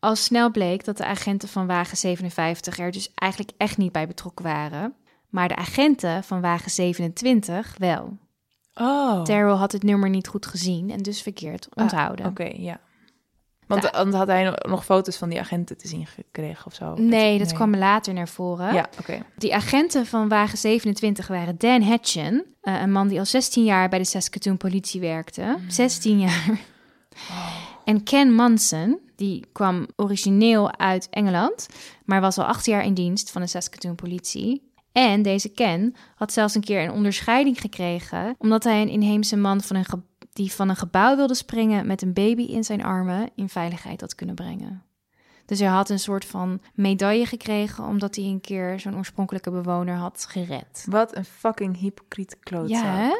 Al 0.00 0.16
snel 0.16 0.50
bleek 0.50 0.84
dat 0.84 0.96
de 0.96 1.04
agenten 1.04 1.48
van 1.48 1.66
wagen 1.66 1.96
57 1.96 2.78
er 2.78 2.90
dus 2.90 3.10
eigenlijk 3.14 3.52
echt 3.56 3.76
niet 3.76 3.92
bij 3.92 4.06
betrokken 4.06 4.44
waren. 4.44 4.94
Maar 5.28 5.48
de 5.48 5.56
agenten 5.56 6.24
van 6.24 6.40
wagen 6.40 6.70
27 6.70 7.74
wel. 7.78 8.16
Oh, 8.74 9.24
Daryl 9.24 9.54
had 9.56 9.72
het 9.72 9.82
nummer 9.82 10.08
niet 10.10 10.28
goed 10.28 10.46
gezien 10.46 10.90
en 10.90 10.98
dus 11.02 11.22
verkeerd 11.22 11.68
onthouden. 11.74 12.26
oké, 12.26 12.50
ja. 12.56 12.80
Want 13.68 13.82
Ja. 13.82 14.04
had 14.10 14.26
hij 14.26 14.54
nog- 14.68 14.84
foto's 14.84 15.16
van 15.16 15.28
die 15.28 15.40
agenten 15.40 15.76
te 15.76 15.88
zien 15.88 16.06
gekregen 16.06 16.66
of 16.66 16.74
zo? 16.74 16.94
Nee, 16.94 17.38
dat 17.38 17.52
kwam 17.52 17.76
later 17.76 18.14
naar 18.14 18.28
voren. 18.28 18.74
Ja, 18.74 18.88
oké. 19.00 19.22
Die 19.36 19.54
agenten 19.54 20.06
van 20.06 20.28
wagen 20.28 20.58
27 20.58 21.26
waren 21.26 21.58
Dan 21.58 21.82
Hatchen, 21.82 22.44
eh, 22.60 22.80
een 22.80 22.92
man 22.92 23.08
die 23.08 23.18
al 23.18 23.24
16 23.24 23.64
jaar 23.64 23.88
bij 23.88 23.98
de 23.98 24.04
Saskatoon 24.04 24.56
politie 24.56 25.00
werkte. 25.00 25.56
16 25.68 26.18
jaar. 26.20 26.60
En 27.84 28.02
Ken 28.02 28.34
Manson, 28.34 28.98
die 29.16 29.44
kwam 29.52 29.86
origineel 29.96 30.76
uit 30.78 31.08
Engeland, 31.10 31.66
maar 32.04 32.20
was 32.20 32.38
al 32.38 32.44
acht 32.44 32.66
jaar 32.66 32.84
in 32.84 32.94
dienst 32.94 33.30
van 33.30 33.40
de 33.42 33.46
Saskatoon 33.48 33.94
politie. 33.94 34.66
En 34.92 35.22
deze 35.22 35.48
Ken 35.48 35.94
had 36.14 36.32
zelfs 36.32 36.54
een 36.54 36.64
keer 36.64 36.82
een 36.82 36.92
onderscheiding 36.92 37.60
gekregen, 37.60 38.34
omdat 38.38 38.64
hij 38.64 38.82
een 38.82 38.88
inheemse 38.88 39.36
man 39.36 39.60
van 39.60 39.76
een 39.76 39.84
die 40.38 40.52
van 40.52 40.68
een 40.68 40.76
gebouw 40.76 41.16
wilde 41.16 41.34
springen 41.34 41.86
met 41.86 42.02
een 42.02 42.12
baby 42.12 42.42
in 42.42 42.64
zijn 42.64 42.84
armen 42.84 43.30
in 43.34 43.48
veiligheid 43.48 44.00
had 44.00 44.14
kunnen 44.14 44.34
brengen. 44.34 44.82
Dus 45.46 45.58
hij 45.58 45.68
had 45.68 45.90
een 45.90 45.98
soort 45.98 46.24
van 46.24 46.60
medaille 46.74 47.26
gekregen 47.26 47.84
omdat 47.84 48.16
hij 48.16 48.24
een 48.24 48.40
keer 48.40 48.80
zo'n 48.80 48.96
oorspronkelijke 48.96 49.50
bewoner 49.50 49.94
had 49.94 50.26
gered. 50.28 50.86
Wat 50.88 51.16
een 51.16 51.24
fucking 51.24 51.78
hypocriete 51.78 52.36
klootzak. 52.40 52.82
Ja, 52.82 52.96
hè? 52.96 53.16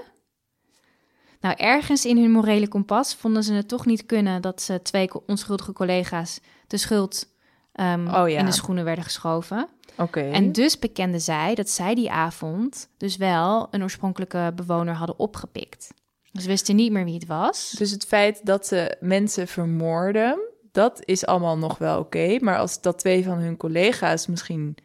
Nou, 1.41 1.55
ergens 1.57 2.05
in 2.05 2.19
hun 2.19 2.31
morele 2.31 2.69
kompas 2.69 3.15
vonden 3.15 3.43
ze 3.43 3.53
het 3.53 3.69
toch 3.69 3.87
niet 3.87 4.07
kunnen 4.07 4.43
dat 4.43 4.63
ze 4.63 4.83
twee 4.83 5.09
onschuldige 5.27 5.73
collega's 5.73 6.41
de 6.67 6.77
schuld 6.77 7.29
ehm, 7.73 8.07
Oh 8.09 8.29
ja. 8.29 8.39
in 8.39 8.45
de 8.45 8.53
schoenen 8.53 8.85
werden 8.85 9.05
geschoven. 9.05 9.69
Oké. 9.97 10.21
En 10.21 10.53
dus 10.53 10.79
bekenden 10.79 11.21
zij 11.21 11.55
dat 11.55 11.71
zij 11.71 11.95
die 11.95 12.11
avond 12.11 12.89
dus 12.97 13.17
wel 13.17 13.69
een 13.71 13.83
oorspronkelijke 13.83 14.53
bewoner 14.55 14.95
hadden 14.95 15.19
opgepikt. 15.19 15.91
Ze 16.33 16.47
wisten 16.49 16.77
niet 16.77 16.93
meer 16.93 17.05
wie 17.05 17.15
het 17.15 17.27
was. 17.27 17.71
Dus 17.79 17.91
het 17.91 18.05
feit 18.05 18.41
dat 18.47 18.67
ze 18.67 18.97
mensen 19.01 19.49
vermoorden, 19.49 20.39
dat 20.73 21.01
is 21.05 21.27
allemaal 21.27 21.59
nog 21.59 21.79
wel 21.79 21.99
oké. 21.99 22.39
Maar 22.41 22.59
als 22.59 22.81
dat 22.81 22.99
twee 22.99 23.25
van 23.25 23.39
hun 23.39 23.57
collega's 23.57 24.27
misschien 24.27 24.77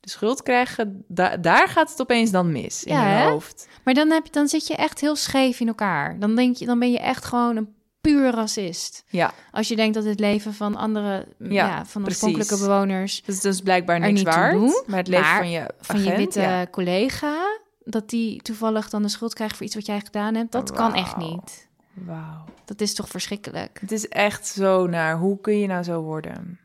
de 0.00 0.10
schuld 0.10 0.42
krijgen, 0.42 1.04
da- 1.08 1.36
daar 1.36 1.68
gaat 1.68 1.90
het 1.90 2.00
opeens 2.00 2.30
dan 2.30 2.52
mis 2.52 2.84
in 2.84 2.94
hun 2.96 3.04
hè? 3.04 3.28
hoofd. 3.30 3.68
Maar 3.84 3.94
dan, 3.94 4.10
heb 4.10 4.24
je, 4.24 4.32
dan 4.32 4.48
zit 4.48 4.66
je 4.66 4.74
echt 4.76 5.00
heel 5.00 5.16
scheef 5.16 5.60
in 5.60 5.68
elkaar. 5.68 6.18
Dan, 6.18 6.34
denk 6.34 6.56
je, 6.56 6.66
dan 6.66 6.78
ben 6.78 6.90
je 6.92 6.98
echt 6.98 7.24
gewoon 7.24 7.56
een 7.56 7.68
puur 8.00 8.30
racist. 8.30 9.04
Ja, 9.08 9.32
Als 9.50 9.68
je 9.68 9.76
denkt 9.76 9.94
dat 9.94 10.04
het 10.04 10.20
leven 10.20 10.54
van 10.54 10.76
andere, 10.76 11.26
ja, 11.38 11.48
Ja, 11.48 11.86
van 11.86 12.04
oorspronkelijke 12.04 12.56
bewoners, 12.58 13.22
dat 13.26 13.34
is 13.34 13.40
dus 13.40 13.60
blijkbaar 13.60 14.00
niks 14.00 14.22
waard. 14.22 14.84
maar 14.86 14.98
het 14.98 15.08
leven 15.08 15.24
maar 15.26 15.36
van 15.38 15.50
je 15.50 15.66
van 15.80 16.02
je 16.02 16.16
witte 16.16 16.40
ja. 16.40 16.66
collega, 16.66 17.51
dat 17.84 18.08
die 18.10 18.42
toevallig 18.42 18.90
dan 18.90 19.02
de 19.02 19.08
schuld 19.08 19.34
krijgt 19.34 19.56
voor 19.56 19.66
iets 19.66 19.74
wat 19.74 19.86
jij 19.86 20.00
gedaan 20.00 20.34
hebt, 20.34 20.52
dat 20.52 20.72
kan 20.72 20.94
echt 20.94 21.16
niet. 21.16 21.68
Wauw. 21.92 22.44
Dat 22.64 22.80
is 22.80 22.94
toch 22.94 23.08
verschrikkelijk. 23.08 23.78
Het 23.80 23.92
is 23.92 24.08
echt 24.08 24.46
zo 24.46 24.86
naar. 24.86 25.18
Hoe 25.18 25.40
kun 25.40 25.58
je 25.58 25.66
nou 25.66 25.82
zo 25.82 26.00
worden? 26.00 26.58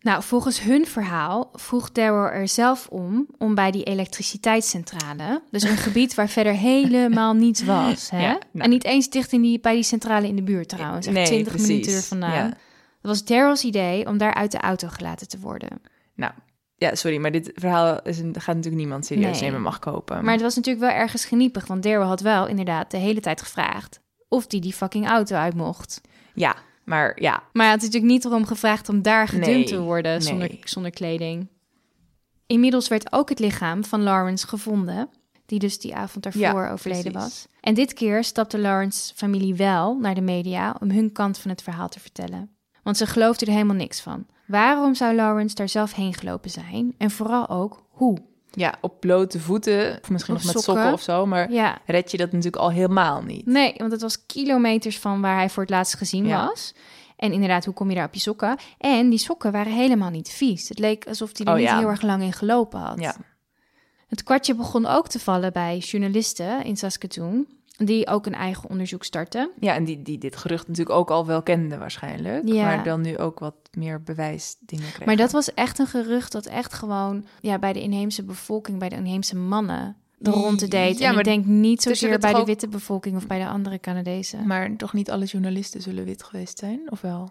Nou, 0.00 0.22
volgens 0.22 0.60
hun 0.60 0.86
verhaal 0.86 1.50
vroeg 1.52 1.92
Daryl 1.92 2.30
er 2.40 2.48
zelf 2.48 2.86
om, 2.88 3.26
om 3.38 3.54
bij 3.54 3.70
die 3.70 3.82
elektriciteitscentrale, 3.84 5.42
dus 5.50 5.62
een 5.62 5.76
gebied 5.76 6.14
waar 6.14 6.28
verder 6.28 6.52
helemaal 6.54 7.34
niets 7.34 7.64
was, 7.74 8.10
hè? 8.10 8.20
Ja, 8.22 8.30
nou. 8.30 8.64
En 8.64 8.70
niet 8.70 8.84
eens 8.84 9.10
dicht 9.10 9.32
in 9.32 9.42
die, 9.42 9.60
bij 9.60 9.74
die 9.74 9.82
centrale 9.82 10.26
in 10.28 10.36
de 10.36 10.42
buurt 10.42 10.68
trouwens, 10.68 11.06
echt 11.06 11.14
Nee, 11.16 11.26
20 11.26 11.52
precies. 11.52 11.68
minuten 11.68 11.92
er 11.94 12.02
vandaan. 12.02 12.32
Ja. 12.32 12.48
Dat 12.48 13.10
was 13.10 13.24
Daryl's 13.24 13.62
idee 13.64 14.06
om 14.06 14.18
daar 14.18 14.34
uit 14.34 14.50
de 14.52 14.58
auto 14.58 14.88
gelaten 14.88 15.28
te 15.28 15.38
worden. 15.38 15.82
Nou, 16.14 16.32
ja, 16.82 16.94
sorry, 16.94 17.16
maar 17.16 17.30
dit 17.32 17.50
verhaal 17.54 18.02
is 18.02 18.18
een, 18.18 18.34
gaat 18.38 18.54
natuurlijk 18.56 18.82
niemand 18.82 19.06
serieus 19.06 19.40
Nee. 19.40 19.48
nemen, 19.50 19.62
mag 19.62 19.78
kopen. 19.78 20.24
Maar 20.24 20.32
het 20.32 20.42
was 20.42 20.54
natuurlijk 20.54 20.84
wel 20.84 20.94
ergens 20.94 21.24
geniepig, 21.24 21.66
want 21.66 21.82
Daryl 21.82 22.06
had 22.06 22.20
wel 22.20 22.46
inderdaad 22.46 22.90
de 22.90 22.96
hele 22.96 23.20
tijd 23.20 23.40
gevraagd 23.42 24.00
of 24.28 24.46
die 24.46 24.60
die 24.60 24.72
fucking 24.72 25.08
auto 25.08 25.36
uit 25.36 25.54
mocht. 25.54 26.00
Ja, 26.34 26.56
maar 26.84 27.20
ja, 27.20 27.32
Maar 27.52 27.62
hij 27.62 27.72
had 27.72 27.80
natuurlijk 27.82 28.12
niet 28.12 28.24
erom 28.24 28.46
gevraagd 28.46 28.88
om 28.88 29.02
daar 29.02 29.28
gedumpt 29.28 29.46
Nee, 29.48 29.64
te 29.64 29.80
worden 29.80 30.12
nee. 30.12 30.20
zonder, 30.20 30.56
zonder 30.64 30.90
kleding. 30.90 31.48
Inmiddels 32.46 32.88
werd 32.88 33.12
ook 33.12 33.28
het 33.28 33.38
lichaam 33.38 33.84
van 33.84 34.02
Lawrence 34.02 34.46
gevonden, 34.46 35.08
die 35.46 35.58
dus 35.58 35.78
die 35.78 35.94
avond 35.94 36.22
daarvoor 36.24 36.42
Ja, 36.42 36.70
overleden 36.70 37.12
precies. 37.12 37.28
was. 37.30 37.46
En 37.60 37.74
dit 37.74 37.92
keer 37.92 38.24
stapte 38.24 38.58
Lawrence 38.58 39.14
familie 39.14 39.54
wel 39.54 39.98
naar 39.98 40.14
de 40.14 40.20
media 40.20 40.76
om 40.80 40.90
hun 40.90 41.12
kant 41.12 41.38
van 41.38 41.50
het 41.50 41.62
verhaal 41.62 41.88
te 41.88 42.00
vertellen. 42.00 42.50
Want 42.82 42.96
ze 42.96 43.06
geloofden 43.06 43.46
er 43.48 43.52
helemaal 43.54 43.76
niks 43.76 44.00
van. 44.00 44.26
Waarom 44.52 44.94
zou 44.94 45.14
Lawrence 45.14 45.54
daar 45.54 45.68
zelf 45.68 45.94
heen 45.94 46.14
gelopen 46.14 46.50
zijn? 46.50 46.94
En 46.98 47.10
vooral 47.10 47.48
ook 47.48 47.82
hoe? 47.88 48.18
Ja, 48.50 48.74
op 48.80 49.00
blote 49.00 49.40
voeten, 49.40 49.98
of 50.02 50.10
misschien 50.10 50.34
Of 50.34 50.44
nog 50.44 50.54
met 50.54 50.62
sokken. 50.62 50.82
sokken 50.82 50.92
of 50.92 51.02
zo, 51.02 51.26
maar 51.26 51.52
Ja, 51.52 51.78
red 51.86 52.10
je 52.10 52.16
dat 52.16 52.32
natuurlijk 52.32 52.62
al 52.62 52.70
helemaal 52.70 53.22
niet. 53.22 53.46
nee, 53.46 53.74
want 53.76 53.92
het 53.92 54.00
was 54.00 54.26
kilometers 54.26 54.98
van 54.98 55.20
waar 55.20 55.36
hij 55.36 55.48
voor 55.50 55.62
het 55.62 55.70
laatst 55.72 55.94
gezien 55.96 56.26
Ja. 56.26 56.46
was. 56.46 56.74
En 57.16 57.32
inderdaad, 57.32 57.64
hoe 57.64 57.74
kom 57.74 57.88
je 57.88 57.94
daar 57.94 58.06
op 58.06 58.14
je 58.14 58.20
sokken? 58.20 58.56
En 58.78 59.08
die 59.10 59.18
sokken 59.18 59.52
waren 59.52 59.72
helemaal 59.72 60.10
niet 60.10 60.28
vies. 60.28 60.68
Het 60.68 60.78
leek 60.78 61.06
alsof 61.08 61.30
hij 61.36 61.46
er 61.46 61.52
Oh, 61.52 61.58
niet 61.58 61.68
ja. 61.68 61.78
heel 61.78 61.88
erg 61.88 62.02
lang 62.02 62.22
in 62.22 62.32
gelopen 62.32 62.80
had. 62.80 63.00
Ja. 63.00 63.14
Het 64.08 64.22
kwartje 64.22 64.54
begon 64.54 64.86
ook 64.86 65.08
te 65.08 65.18
vallen 65.18 65.52
bij 65.52 65.78
journalisten 65.78 66.64
in 66.64 66.76
Saskatoon, 66.76 67.46
die 67.84 68.06
ook 68.06 68.26
een 68.26 68.34
eigen 68.34 68.70
onderzoek 68.70 69.04
startten. 69.04 69.50
Ja, 69.60 69.74
en 69.74 69.84
die, 69.84 70.02
die 70.02 70.18
dit 70.18 70.36
gerucht 70.36 70.68
natuurlijk 70.68 70.96
ook 70.96 71.10
al 71.10 71.26
wel 71.26 71.42
kenden 71.42 71.78
waarschijnlijk. 71.78 72.48
Ja. 72.48 72.64
Maar 72.64 72.84
dan 72.84 73.00
nu 73.00 73.18
ook 73.18 73.38
wat 73.38 73.54
meer 73.72 74.02
bewijsdingen 74.02 74.84
kregen. 74.86 75.06
Maar 75.06 75.16
dat 75.16 75.32
was 75.32 75.54
echt 75.54 75.78
een 75.78 75.86
gerucht 75.86 76.32
dat 76.32 76.46
echt 76.46 76.72
gewoon 76.72 77.24
ja, 77.40 77.58
bij 77.58 77.72
de 77.72 77.80
inheemse 77.82 78.22
bevolking, 78.24 78.78
bij 78.78 78.88
de 78.88 78.96
inheemse 78.96 79.36
mannen, 79.36 79.96
de 80.18 80.30
ronde 80.30 80.68
deed. 80.68 80.98
Ja, 80.98 81.04
en 81.04 81.08
ik 81.08 81.14
maar 81.14 81.24
denk 81.24 81.44
niet 81.44 81.84
er 81.84 81.96
zozeer 81.96 82.18
bij 82.18 82.32
de 82.34 82.44
witte 82.44 82.68
bevolking 82.68 83.16
of 83.16 83.26
bij 83.26 83.38
de 83.38 83.46
andere 83.48 83.80
Canadezen. 83.80 84.46
Maar 84.46 84.76
toch 84.76 84.92
niet 84.92 85.10
alle 85.10 85.24
journalisten 85.24 85.82
zullen 85.82 86.04
wit 86.04 86.22
geweest 86.22 86.58
zijn, 86.58 86.80
of 86.90 87.00
wel? 87.00 87.30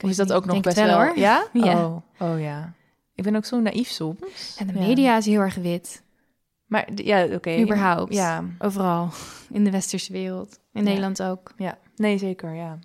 Of 0.00 0.10
is 0.10 0.16
dat 0.16 0.32
ook 0.32 0.44
nog 0.44 0.60
best 0.60 0.76
wel, 0.76 0.86
wel? 0.86 0.96
hoor. 0.96 1.18
Ja? 1.18 1.46
Ja. 1.52 1.84
Oh, 1.84 1.96
oh 2.18 2.40
ja. 2.40 2.72
Ik 3.14 3.24
ben 3.24 3.36
ook 3.36 3.44
zo 3.44 3.60
naïef 3.60 3.88
soms. 3.88 4.56
En 4.58 4.66
de 4.66 4.72
Ja. 4.72 4.78
media 4.86 5.16
is 5.16 5.26
heel 5.26 5.40
erg 5.40 5.54
wit, 5.54 6.02
Maar 6.68 6.88
ja, 6.94 7.24
oké. 7.24 7.58
überhaupt. 7.60 8.14
Ja, 8.14 8.44
Overal, 8.58 9.08
in 9.50 9.64
de 9.64 9.70
westerse 9.70 10.12
wereld. 10.12 10.58
In 10.72 10.80
Ja. 10.82 10.88
Nederland 10.88 11.22
ook. 11.22 11.52
ja. 11.56 11.78
Nee, 11.96 12.18
zeker, 12.18 12.54
ja. 12.54 12.78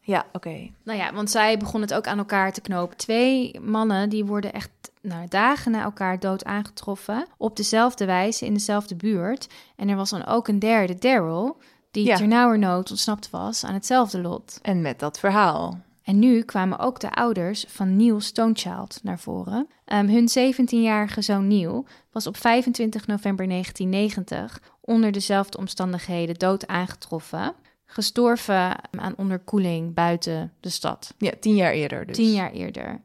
Ja, 0.00 0.26
oké. 0.32 0.70
Nou 0.84 0.98
ja, 0.98 1.12
want 1.12 1.30
zij 1.30 1.58
begon 1.58 1.80
het 1.80 1.94
ook 1.94 2.06
aan 2.06 2.18
elkaar 2.18 2.52
te 2.52 2.60
knopen. 2.60 2.96
Twee 2.96 3.60
mannen 3.60 4.08
die 4.08 4.24
worden 4.24 4.52
echt 4.52 4.70
nou, 5.02 5.28
dagen 5.28 5.72
na 5.72 5.82
elkaar 5.82 6.18
dood 6.20 6.44
aangetroffen. 6.44 7.26
Op 7.36 7.56
dezelfde 7.56 8.04
wijze 8.04 8.46
in 8.46 8.52
dezelfde 8.54 8.94
buurt. 8.96 9.48
En 9.76 9.88
er 9.88 9.96
was 9.96 10.10
dan 10.10 10.26
ook 10.26 10.48
een 10.48 10.58
derde, 10.58 10.94
Daryl, 10.98 11.56
die 11.90 12.04
Ja. 12.06 12.16
ternauwernood 12.16 12.90
ontsnapt 12.90 13.30
was 13.30 13.64
aan 13.64 13.74
hetzelfde 13.74 14.20
lot. 14.20 14.58
En 14.62 14.80
met 14.82 14.98
dat 14.98 15.18
verhaal. 15.18 15.80
En 16.06 16.18
nu 16.18 16.42
kwamen 16.42 16.78
ook 16.78 17.00
de 17.00 17.10
ouders 17.10 17.64
van 17.68 17.96
Neil 17.96 18.20
Stonechild 18.20 19.00
naar 19.02 19.18
voren. 19.18 19.68
Ehm, 19.84 20.06
hun 20.06 20.28
17-jarige 20.28 21.22
zoon 21.22 21.46
Neil 21.46 21.86
was 22.12 22.26
op 22.26 22.36
25 22.36 23.06
november 23.06 23.46
1990 23.46 24.60
onder 24.80 25.12
dezelfde 25.12 25.58
omstandigheden 25.58 26.34
dood 26.34 26.66
aangetroffen. 26.66 27.54
Gestorven 27.86 28.76
aan 28.90 29.14
onderkoeling 29.16 29.94
buiten 29.94 30.52
de 30.60 30.68
stad. 30.68 31.14
Ja, 31.18 31.32
tien 31.40 31.54
jaar 31.54 31.72
eerder 31.72 32.06
dus. 32.06 32.16
Tien 32.16 32.32
jaar 32.32 32.52
eerder. 32.52 33.00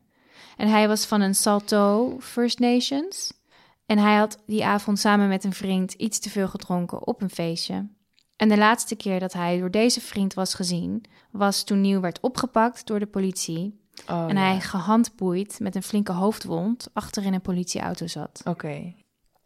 En 0.58 0.68
hij 0.68 0.88
was 0.88 1.06
van 1.06 1.22
een 1.22 1.36
Salto 1.36 2.18
First 2.20 2.60
Nations. 2.60 3.34
En 3.86 3.98
hij 3.98 4.16
had 4.16 4.38
die 4.46 4.66
avond 4.66 5.00
samen 5.00 5.28
met 5.28 5.44
een 5.44 5.54
vriend 5.54 5.94
iets 5.94 6.20
te 6.20 6.30
veel 6.30 6.48
gedronken 6.48 7.08
op 7.08 7.22
een 7.22 7.30
feestje. 7.30 7.88
En 8.42 8.50
de 8.50 8.58
laatste 8.58 8.96
keer 8.96 9.20
dat 9.20 9.34
hij 9.34 9.60
door 9.60 9.72
deze 9.72 10.02
vriend 10.02 10.34
was 10.34 10.54
gezien, 10.54 11.04
was 11.32 11.64
toen 11.64 11.82
Neil 11.82 12.02
werd 12.02 12.20
opgepakt 12.20 12.88
door 12.88 13.00
de 13.00 13.06
politie. 13.06 13.80
Oh, 14.10 14.26
en 14.30 14.36
ja. 14.36 14.42
hij 14.42 14.60
gehandboeid 14.60 15.60
met 15.60 15.76
een 15.76 15.84
flinke 15.84 16.12
hoofdwond 16.12 16.90
achter 16.94 17.24
in 17.24 17.34
een 17.34 17.42
politieauto 17.42 18.08
zat. 18.08 18.42
Oké. 18.44 18.94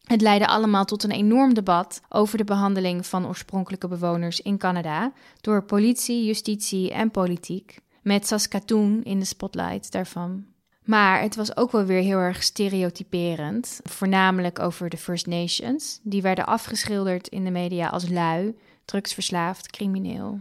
Het 0.04 0.22
leidde 0.22 0.48
allemaal 0.48 0.86
tot 0.86 1.04
een 1.04 1.12
enorm 1.12 1.54
debat 1.54 2.02
over 2.10 2.38
de 2.38 2.44
behandeling 2.44 3.06
van 3.06 3.28
oorspronkelijke 3.28 3.88
bewoners 3.88 4.42
in 4.42 4.58
Canada 4.58 5.12
door 5.42 5.64
politie, 5.64 6.26
justitie 6.26 6.92
en 6.92 7.12
politiek, 7.12 7.80
met 8.02 8.28
Saskatoon 8.28 9.04
in 9.04 9.20
de 9.20 9.26
spotlight 9.26 9.92
daarvan. 9.92 10.46
Maar 10.84 11.22
het 11.22 11.36
was 11.36 11.58
ook 11.58 11.72
wel 11.72 11.86
weer 11.86 12.02
heel 12.02 12.18
erg 12.18 12.44
stereotyperend, 12.44 13.80
voornamelijk 13.84 14.60
over 14.60 14.90
de 14.90 14.98
First 14.98 15.28
Nations. 15.28 16.00
Die 16.04 16.22
werden 16.22 16.46
afgeschilderd 16.46 17.28
in 17.28 17.44
de 17.44 17.52
media 17.52 17.88
als 17.88 18.10
lui, 18.10 18.56
drugsverslaafd, 18.86 19.72
crimineel. 19.72 20.40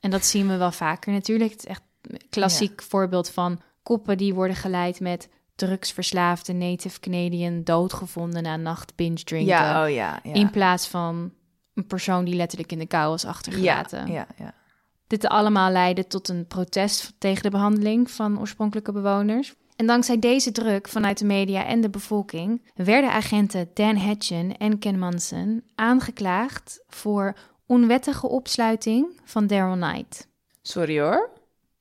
En 0.00 0.10
dat 0.10 0.24
zien 0.24 0.48
we 0.48 0.56
wel 0.56 0.72
vaker 0.72 1.12
natuurlijk. 1.12 1.50
Het 1.50 1.58
is 1.58 1.66
echt 1.66 1.82
een 2.02 2.20
klassiek 2.30 2.82
voorbeeld 2.82 3.30
van 3.30 3.60
koppen 3.82 4.16
die 4.16 4.34
worden 4.34 4.56
geleid 4.56 5.00
met 5.00 5.28
drugsverslaafde 5.54 6.52
Native 6.52 7.00
Canadian 7.00 7.64
doodgevonden 7.64 8.42
na 8.42 8.56
nacht 8.56 8.94
binge 8.94 9.22
drinken. 9.24 9.54
Ja, 9.54 9.84
oh 9.84 9.90
ja. 9.90 10.20
ja. 10.22 10.34
In 10.34 10.50
plaats 10.50 10.86
van 10.86 11.32
een 11.74 11.86
persoon 11.86 12.24
die 12.24 12.34
letterlijk 12.34 12.72
in 12.72 12.78
de 12.78 12.86
kou 12.86 13.10
was 13.10 13.22
ja, 13.22 13.28
achtergelaten. 13.28 14.12
ja, 14.12 14.26
ja. 14.36 14.54
Dit 15.06 15.26
allemaal 15.26 15.70
leidde 15.70 16.06
tot 16.06 16.28
een 16.28 16.46
protest 16.46 17.14
tegen 17.18 17.42
de 17.42 17.50
behandeling 17.50 18.10
van 18.10 18.38
oorspronkelijke 18.40 18.92
bewoners. 18.92 19.54
En 19.78 19.86
dankzij 19.86 20.18
deze 20.18 20.52
druk 20.52 20.88
vanuit 20.88 21.18
de 21.18 21.24
media 21.24 21.64
en 21.66 21.80
de 21.80 21.90
bevolking 21.90 22.62
werden 22.74 23.10
agenten 23.12 23.70
Dan 23.74 23.96
Hatchen 23.96 24.56
en 24.56 24.78
Ken 24.78 24.98
Manson 24.98 25.62
aangeklaagd 25.74 26.80
voor 26.88 27.34
onwettige 27.66 28.28
opsluiting 28.28 29.20
van 29.24 29.46
Daryl 29.46 29.74
Knight. 29.88 30.28
Sorry 30.62 31.00
hoor. 31.00 31.30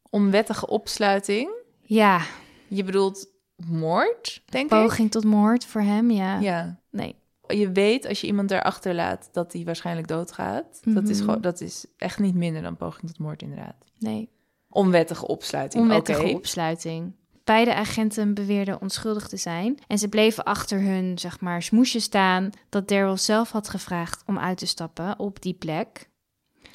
Onwettige 0.09 0.67
opsluiting. 0.67 1.49
Ja, 1.81 2.21
Je 2.67 2.83
bedoelt 2.83 3.27
moord, 3.69 4.41
denk 4.45 4.63
ik? 4.63 4.69
poging 4.69 5.11
tot 5.11 5.23
moord 5.23 5.65
voor 5.65 5.81
hem, 5.81 6.11
ja. 6.11 6.39
Ja. 6.39 6.79
Nee. 6.91 7.15
Je 7.47 7.71
weet 7.71 8.07
als 8.07 8.21
je 8.21 8.27
iemand 8.27 8.49
daar 8.49 8.61
achterlaat 8.63 9.29
dat 9.31 9.53
hij 9.53 9.63
waarschijnlijk 9.63 10.07
doodgaat. 10.07 10.81
Dat, 10.83 11.09
is 11.09 11.17
Mhm. 11.17 11.25
gewoon, 11.25 11.41
dat 11.41 11.61
is 11.61 11.85
echt 11.97 12.19
niet 12.19 12.35
minder 12.35 12.61
dan 12.61 12.77
poging 12.77 13.07
tot 13.07 13.19
moord, 13.19 13.41
inderdaad. 13.41 13.75
Nee, 13.99 14.29
Onwettige 14.69 15.27
opsluiting. 15.27 15.83
onwettige 15.83 16.33
opsluiting. 16.33 17.13
Beide 17.47 17.73
agenten 17.73 18.33
beweerden 18.33 18.81
onschuldig 18.81 19.27
te 19.27 19.37
zijn. 19.37 19.77
En 19.87 19.97
ze 19.97 20.07
bleven 20.07 20.43
achter 20.43 20.81
hun, 20.81 21.19
zeg 21.19 21.39
maar, 21.39 21.63
smoesje 21.63 21.99
staan... 21.99 22.49
dat 22.69 22.87
Daryl 22.87 23.17
zelf 23.17 23.51
had 23.51 23.69
gevraagd 23.69 24.23
om 24.25 24.39
uit 24.39 24.57
te 24.57 24.65
stappen 24.65 25.19
op 25.19 25.41
die 25.41 25.53
plek. 25.53 26.09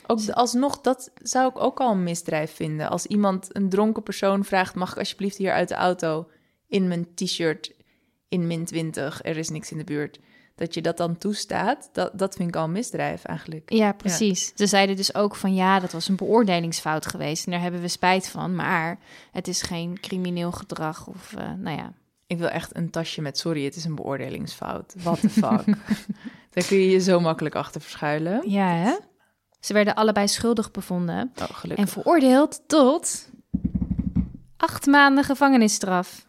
Ook 0.06 0.30
alsnog, 0.30 0.80
dat 0.80 1.10
zou 1.14 1.48
ik 1.48 1.60
ook 1.60 1.80
al 1.80 1.90
een 1.90 2.02
misdrijf 2.02 2.54
vinden. 2.54 2.90
Als 2.90 3.06
iemand, 3.06 3.56
een 3.56 3.68
dronken 3.68 4.02
persoon 4.02 4.44
vraagt... 4.44 4.74
mag 4.74 4.92
ik 4.92 4.98
alsjeblieft 4.98 5.36
hier 5.36 5.52
uit 5.52 5.68
de 5.68 5.74
auto 5.74 6.28
in 6.66 6.88
mijn 6.88 7.14
t-shirt 7.14 7.72
in 8.28 8.46
min 8.46 8.64
20... 8.64 9.22
er 9.22 9.36
is 9.36 9.48
niks 9.48 9.70
in 9.70 9.78
de 9.78 9.84
buurt. 9.84 10.18
Dat 10.54 10.74
je 10.74 10.82
dat 10.82 10.96
dan 10.96 11.18
toestaat, 11.18 11.88
dat, 11.92 12.18
dat 12.18 12.34
vind 12.34 12.48
ik 12.48 12.56
al 12.56 12.64
een 12.64 12.72
misdrijf 12.72 13.24
eigenlijk. 13.24 13.72
Ja, 13.72 13.92
precies. 13.92 14.52
Ze 14.54 14.66
zeiden 14.66 14.96
dus 14.96 15.14
ook 15.14 15.36
van 15.36 15.54
ja, 15.54 15.80
dat 15.80 15.92
was 15.92 16.08
een 16.08 16.16
beoordelingsfout 16.16 17.06
geweest... 17.06 17.44
en 17.44 17.52
daar 17.52 17.60
hebben 17.60 17.80
we 17.80 17.88
spijt 17.88 18.28
van, 18.28 18.54
maar 18.54 18.98
het 19.32 19.48
is 19.48 19.62
geen 19.62 20.00
crimineel 20.00 20.52
gedrag 20.52 21.06
of, 21.06 21.34
eh, 21.34 21.52
nou 21.58 21.76
ja... 21.76 21.92
Ik 22.26 22.38
wil 22.38 22.48
echt 22.48 22.76
een 22.76 22.90
tasje 22.90 23.20
met 23.20 23.38
sorry, 23.38 23.64
het 23.64 23.76
is 23.76 23.84
een 23.84 23.94
beoordelingsfout. 23.94 24.94
What 25.02 25.20
the 25.20 25.30
fuck? 25.30 25.64
Daar 26.52 26.64
kun 26.66 26.76
je 26.76 26.90
je 26.90 27.00
zo 27.00 27.20
makkelijk 27.20 27.54
achter 27.54 27.80
verschuilen. 27.80 28.50
Ja, 28.50 28.68
hè? 28.68 28.96
Ze 29.60 29.72
werden 29.72 29.94
allebei 29.94 30.28
schuldig 30.28 30.70
bevonden... 30.70 31.32
Oh, 31.40 31.44
gelukkig. 31.50 31.86
En 31.86 31.92
veroordeeld 31.92 32.62
tot 32.66 33.30
acht 34.56 34.86
maanden 34.86 35.24
gevangenisstraf. 35.24 36.26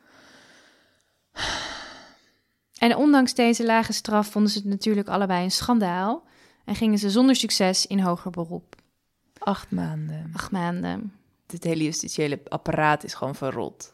En 2.83 2.95
ondanks 2.95 3.33
deze 3.33 3.65
lage 3.65 3.93
straf 3.93 4.27
vonden 4.27 4.51
ze 4.51 4.57
het 4.57 4.67
natuurlijk 4.67 5.07
allebei 5.07 5.43
een 5.43 5.51
schandaal. 5.51 6.23
En 6.65 6.75
gingen 6.75 6.97
ze 6.97 7.09
zonder 7.09 7.35
succes 7.35 7.87
in 7.87 7.99
hoger 7.99 8.31
beroep. 8.31 8.75
Acht 9.37 9.71
maanden. 9.71 10.31
Acht 10.33 10.51
maanden. 10.51 11.13
Het 11.47 11.63
hele 11.63 11.83
justitiële 11.83 12.39
apparaat 12.47 13.03
is 13.03 13.13
gewoon 13.13 13.35
verrot. 13.35 13.91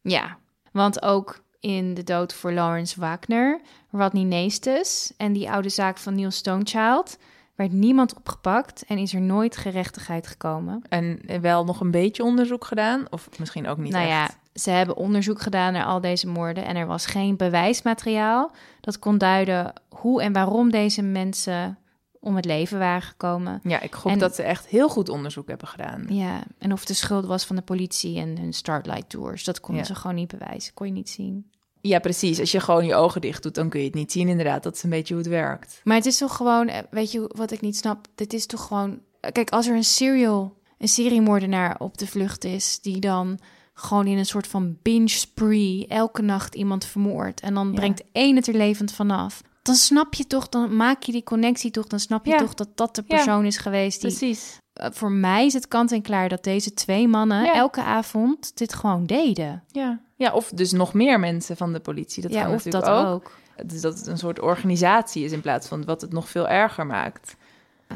Ja, 0.00 0.38
want 0.72 1.02
ook 1.02 1.42
in 1.60 1.94
de 1.94 2.02
dood 2.02 2.34
voor 2.34 2.52
Lawrence 2.52 3.00
Wagner, 3.00 3.60
Rodney 3.90 4.24
Neestes 4.24 5.12
en 5.16 5.32
die 5.32 5.50
oude 5.50 5.68
zaak 5.68 5.98
van 5.98 6.14
Neil 6.14 6.30
Stonechild 6.30 7.18
werd 7.54 7.72
niemand 7.72 8.14
opgepakt 8.16 8.84
en 8.84 8.98
is 8.98 9.14
er 9.14 9.20
nooit 9.20 9.56
gerechtigheid 9.56 10.26
gekomen. 10.26 10.82
En 10.88 11.20
wel 11.40 11.64
nog 11.64 11.80
een 11.80 11.90
beetje 11.90 12.22
onderzoek 12.22 12.64
gedaan? 12.64 13.06
Of 13.10 13.28
misschien 13.38 13.66
ook 13.66 13.78
niet 13.78 13.92
nou 13.92 14.06
ja, 14.06 14.24
echt? 14.24 14.38
Ze 14.54 14.70
hebben 14.70 14.96
onderzoek 14.96 15.40
gedaan 15.40 15.72
naar 15.72 15.84
al 15.84 16.00
deze 16.00 16.26
moorden 16.28 16.64
en 16.64 16.76
er 16.76 16.86
was 16.86 17.06
geen 17.06 17.36
bewijsmateriaal 17.36 18.50
dat 18.80 18.98
kon 18.98 19.18
duiden 19.18 19.72
hoe 19.88 20.22
en 20.22 20.32
waarom 20.32 20.70
deze 20.70 21.02
mensen 21.02 21.78
om 22.20 22.36
het 22.36 22.44
leven 22.44 22.78
waren 22.78 23.02
gekomen. 23.02 23.60
Ja, 23.62 23.80
ik 23.80 23.94
En- 24.04 24.18
dat 24.18 24.34
ze 24.34 24.42
echt 24.42 24.66
heel 24.66 24.88
goed 24.88 25.08
onderzoek 25.08 25.48
hebben 25.48 25.68
gedaan. 25.68 26.04
Ja, 26.08 26.42
en 26.58 26.72
of 26.72 26.84
de 26.84 26.94
schuld 26.94 27.26
was 27.26 27.44
van 27.44 27.56
de 27.56 27.62
politie 27.62 28.18
en 28.18 28.38
hun 28.38 28.52
Starlight 28.52 29.08
Tours, 29.08 29.44
dat 29.44 29.60
konden 29.60 29.82
Ja. 29.82 29.88
ze 29.88 29.94
gewoon 29.94 30.16
niet 30.16 30.28
bewijzen, 30.38 30.74
kon 30.74 30.86
je 30.86 30.92
niet 30.92 31.10
zien. 31.10 31.50
Ja, 31.80 31.98
precies. 31.98 32.40
Als 32.40 32.52
je 32.52 32.60
gewoon 32.60 32.86
je 32.86 32.94
ogen 32.94 33.20
dicht 33.20 33.42
doet, 33.42 33.54
dan 33.54 33.68
kun 33.68 33.80
je 33.80 33.86
het 33.86 33.94
niet 33.94 34.12
zien 34.12 34.28
inderdaad. 34.28 34.62
Dat 34.62 34.74
is 34.74 34.82
een 34.82 34.90
beetje 34.90 35.14
hoe 35.14 35.22
het 35.22 35.32
werkt. 35.32 35.80
Maar 35.84 35.96
het 35.96 36.06
is 36.06 36.18
toch 36.18 36.36
gewoon, 36.36 36.68
eh, 36.68 36.78
weet 36.90 37.12
je 37.12 37.30
wat 37.36 37.50
ik 37.50 37.60
niet 37.60 37.76
snap? 37.76 38.06
Dit 38.14 38.32
is 38.32 38.46
toch 38.46 38.66
gewoon, 38.66 39.00
eh, 39.20 39.32
kijk, 39.32 39.50
als 39.50 39.66
er 39.68 39.74
een 39.76 39.84
serial, 39.84 40.56
een 40.78 40.88
seriemoordenaar 40.88 41.76
op 41.78 41.98
de 41.98 42.06
vlucht 42.06 42.44
is, 42.44 42.80
die 42.80 42.98
dan 43.00 43.38
gewoon 43.74 44.06
in 44.06 44.18
een 44.18 44.26
soort 44.26 44.46
van 44.46 44.76
binge 44.82 45.08
spree 45.08 45.86
elke 45.88 46.22
nacht 46.22 46.54
iemand 46.54 46.84
vermoordt 46.84 47.40
en 47.40 47.54
dan 47.54 47.68
Ja. 47.68 47.74
brengt 47.74 48.02
één 48.12 48.36
het 48.36 48.46
er 48.46 48.54
levend 48.54 48.92
vanaf. 48.92 49.42
Dan 49.62 49.74
snap 49.74 50.14
je 50.14 50.26
toch, 50.26 50.48
dan 50.48 50.76
maak 50.76 51.02
je 51.02 51.12
die 51.12 51.22
connectie 51.22 51.70
toch, 51.70 51.86
dan 51.86 52.00
snap 52.00 52.24
je 52.26 52.30
Ja. 52.32 52.38
toch 52.38 52.54
dat 52.54 52.68
dat 52.74 52.94
de 52.94 53.02
persoon 53.02 53.44
is 53.44 53.56
geweest 53.56 54.00
die... 54.00 54.10
Precies. 54.16 54.58
eh, 54.72 54.88
voor 54.92 55.10
mij 55.12 55.46
is 55.46 55.52
het 55.52 55.68
kant 55.68 55.92
en 55.92 56.02
klaar 56.02 56.28
dat 56.28 56.44
deze 56.44 56.74
twee 56.74 57.08
mannen 57.08 57.54
elke 57.54 57.82
avond 57.82 58.56
dit 58.56 58.74
gewoon 58.74 59.06
deden. 59.06 59.62
Ja. 59.68 60.00
ja, 60.16 60.32
of 60.32 60.48
dus 60.50 60.72
nog 60.72 60.92
meer 60.94 61.20
mensen 61.20 61.56
van 61.56 61.72
de 61.72 61.80
politie. 61.80 62.22
Dat 62.22 62.32
ja, 62.32 62.44
of 62.46 62.50
natuurlijk 62.64 62.84
dat 62.84 62.94
ook. 62.94 63.06
ook. 63.06 63.32
Dus 63.66 63.80
dat 63.80 63.98
het 63.98 64.06
een 64.06 64.18
soort 64.18 64.40
organisatie 64.40 65.24
is 65.24 65.32
in 65.32 65.40
plaats 65.40 65.68
van 65.68 65.84
wat 65.84 66.00
het 66.00 66.12
nog 66.12 66.28
veel 66.28 66.48
erger 66.48 66.86
maakt 66.86 67.36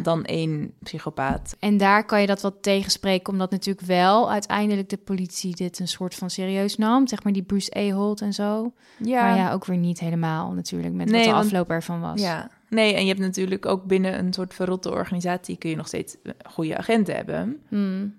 dan 0.03 0.25
één 0.25 0.73
psychopaat. 0.83 1.57
En 1.59 1.77
daar 1.77 2.05
kan 2.05 2.21
je 2.21 2.27
dat 2.27 2.41
wat 2.41 2.63
tegenspreken, 2.63 3.33
omdat 3.33 3.51
natuurlijk 3.51 3.87
wel 3.87 4.31
uiteindelijk 4.31 4.89
de 4.89 4.97
politie 4.97 5.57
dit 5.57 5.79
een 5.79 5.89
soort 5.89 6.15
van 6.15 6.31
serieus 6.31 6.77
nam. 6.77 7.07
Zeg 7.07 7.23
maar 7.25 7.33
die 7.33 7.43
Bruce 7.43 7.75
Ahold 7.75 8.21
en 8.21 8.33
zo. 8.33 8.73
Ja, 8.99 9.23
Maar 9.23 9.37
ja, 9.37 9.53
ook 9.53 9.65
weer 9.65 9.77
niet 9.77 10.01
helemaal 10.01 10.53
natuurlijk 10.53 10.95
met 10.95 11.07
Nee, 11.11 11.15
wat 11.17 11.25
de 11.29 11.31
want- 11.35 11.45
afloop 11.45 11.71
ervan 11.71 12.01
was. 12.01 12.21
ja. 12.21 12.51
Nee, 12.69 12.95
en 12.95 13.03
je 13.03 13.09
hebt 13.09 13.21
natuurlijk 13.21 13.67
ook 13.67 13.85
binnen 13.85 14.19
een 14.19 14.33
soort 14.33 14.55
verrotte 14.55 14.91
organisatie 14.91 15.57
kun 15.57 15.71
je 15.71 15.77
nog 15.77 15.87
steeds 15.87 16.17
eh, 16.23 16.33
goede 16.51 16.77
agenten 16.77 17.15
hebben. 17.17 17.63
Hmm. 17.69 18.15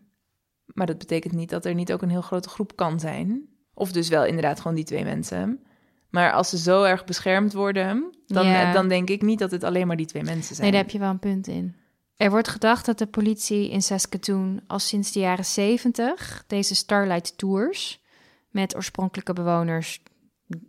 Maar 0.65 0.85
dat 0.85 0.97
betekent 0.97 1.33
niet 1.33 1.49
dat 1.49 1.65
er 1.65 1.73
niet 1.73 1.93
ook 1.93 2.01
een 2.01 2.09
heel 2.09 2.21
grote 2.21 2.49
groep 2.49 2.75
kan 2.75 2.99
zijn. 2.99 3.41
Of 3.73 3.91
dus 3.91 4.09
wel 4.09 4.25
inderdaad 4.25 4.59
gewoon 4.59 4.75
die 4.75 4.85
twee 4.85 5.03
mensen. 5.03 5.59
Maar 6.17 6.31
als 6.31 6.49
ze 6.49 6.57
zo 6.57 6.83
erg 6.83 7.05
beschermd 7.05 7.53
worden, 7.53 8.15
dan, 8.27 8.47
Ja. 8.47 8.73
dan 8.73 8.87
denk 8.87 9.09
ik 9.09 9.21
niet 9.21 9.39
dat 9.39 9.51
het 9.51 9.63
alleen 9.63 9.87
maar 9.87 9.95
die 9.97 10.05
twee 10.05 10.23
mensen 10.23 10.55
zijn. 10.55 10.61
Nee, 10.61 10.71
daar 10.71 10.81
heb 10.81 10.91
je 10.91 10.99
wel 10.99 11.09
een 11.09 11.19
punt 11.19 11.47
in. 11.47 11.75
Er 12.15 12.29
wordt 12.29 12.47
gedacht 12.47 12.85
dat 12.85 12.97
de 12.97 13.05
politie 13.07 13.69
in 13.69 13.81
Saskatoon 13.81 14.61
al 14.67 14.79
sinds 14.79 15.11
de 15.11 15.19
jaren 15.19 15.45
70 15.45 16.43
deze 16.47 16.75
Starlight 16.75 17.37
Tours 17.37 18.01
met 18.49 18.75
oorspronkelijke 18.75 19.33
bewoners 19.33 20.01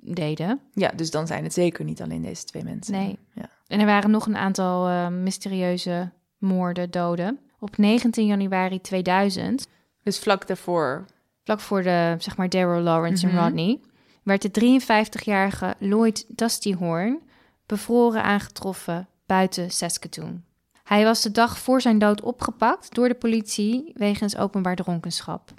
deden. 0.00 0.60
Ja, 0.72 0.92
dus 0.96 1.10
dan 1.10 1.26
zijn 1.26 1.44
het 1.44 1.52
zeker 1.52 1.84
niet 1.84 2.02
alleen 2.02 2.22
deze 2.22 2.44
twee 2.44 2.64
mensen. 2.64 2.92
Nee. 2.94 3.18
Ja. 3.34 3.48
En 3.66 3.80
er 3.80 3.86
waren 3.86 4.10
nog 4.10 4.26
een 4.26 4.36
aantal 4.36 4.88
eh, 4.88 5.08
mysterieuze 5.08 6.10
moorden, 6.38 6.90
doden. 6.90 7.38
Op 7.58 7.76
19 7.76 8.26
januari 8.26 8.80
2000, 8.80 9.66
Dus 10.02 10.18
vlak 10.18 10.46
daarvoor. 10.46 11.04
vlak 11.44 11.60
voor 11.60 11.82
de, 11.82 12.14
zeg 12.18 12.36
maar, 12.36 12.48
Daryl 12.48 12.82
Lawrence 12.82 13.26
Mhm. 13.26 13.36
en 13.36 13.42
Rodney, 13.42 13.80
werd 14.28 14.54
de 14.54 14.80
53-jarige 14.80 15.74
Lloyd 15.78 16.24
Dusty 16.28 16.74
Horn 16.74 17.22
bevroren 17.66 18.22
aangetroffen 18.22 19.08
buiten 19.26 19.70
Saskatoon. 19.70 20.42
Hij 20.84 21.04
was 21.04 21.22
de 21.22 21.30
dag 21.30 21.58
voor 21.58 21.80
zijn 21.80 21.98
dood 21.98 22.20
opgepakt 22.20 22.94
door 22.94 23.08
de 23.08 23.14
politie 23.14 23.90
wegens 23.94 24.36
openbaar 24.36 24.76
dronkenschap. 24.76 25.50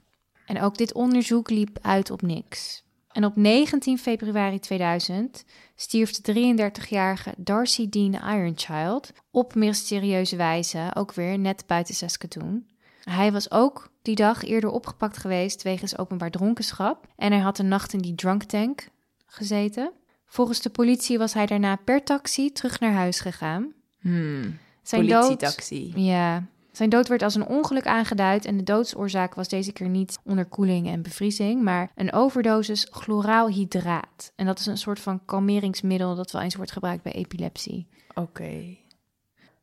En 0.46 0.62
ook 0.62 0.78
dit 0.78 0.94
onderzoek 0.94 1.50
liep 1.50 1.78
uit 1.82 2.12
op 2.12 2.22
niks. 2.22 2.84
En 3.12 3.26
op 3.26 3.36
19 3.36 3.98
februari 3.98 4.60
2000 4.60 5.46
stierf 5.76 6.12
de 6.12 6.56
33-jarige 6.56 7.34
Darcy 7.38 7.90
Dean 7.90 8.14
Ironchild 8.14 9.12
op 9.32 9.56
mysterieuze 9.56 10.36
wijze, 10.36 10.92
ook 10.94 11.14
weer 11.14 11.40
net 11.40 11.64
buiten 11.68 11.96
Saskatoon. 11.96 12.66
Hij 13.12 13.32
was 13.32 13.52
ook 13.52 13.92
die 14.02 14.16
dag 14.16 14.44
eerder 14.44 14.70
opgepakt 14.70 15.18
geweest 15.18 15.62
wegens 15.64 15.98
openbaar 15.98 16.32
dronkenschap 16.32 17.08
en 17.16 17.32
hij 17.32 17.42
had 17.42 17.60
een 17.60 17.68
nacht 17.68 17.94
in 17.94 18.00
die 18.00 18.16
drunk 18.16 18.44
tank 18.44 18.90
gezeten. 19.26 19.92
Volgens 20.26 20.62
de 20.62 20.70
politie 20.70 21.18
was 21.18 21.34
hij 21.34 21.46
daarna 21.46 21.76
per 21.76 22.04
taxi 22.04 22.52
terug 22.52 22.80
naar 22.80 22.94
huis 22.94 23.20
gegaan. 23.20 23.74
Hmm, 24.00 24.58
Zijn 24.84 25.08
dood, 25.08 25.22
politietaxi. 25.22 25.92
ja, 25.96 26.44
zijn 26.72 26.90
dood 26.90 27.08
werd 27.08 27.22
als 27.22 27.36
een 27.36 27.48
ongeluk 27.48 27.88
aangeduid 27.88 28.46
en 28.46 28.58
de 28.58 28.64
doodsoorzaak 28.64 29.36
was 29.36 29.48
deze 29.48 29.72
keer 29.72 29.90
niet 29.90 30.20
onderkoeling 30.24 30.88
en 30.88 31.02
bevriezing, 31.02 31.62
maar 31.64 31.92
een 31.96 32.14
overdosis 32.14 32.88
chloraalhydraat. 32.92 34.32
En 34.36 34.46
dat 34.46 34.60
is 34.60 34.66
een 34.66 34.78
soort 34.78 35.00
van 35.00 35.26
kalmeringsmiddel 35.26 36.16
dat 36.16 36.32
wel 36.32 36.42
eens 36.42 36.56
wordt 36.56 36.72
gebruikt 36.72 37.04
bij 37.04 37.14
epilepsie. 37.14 37.88
Oké. 38.14 38.78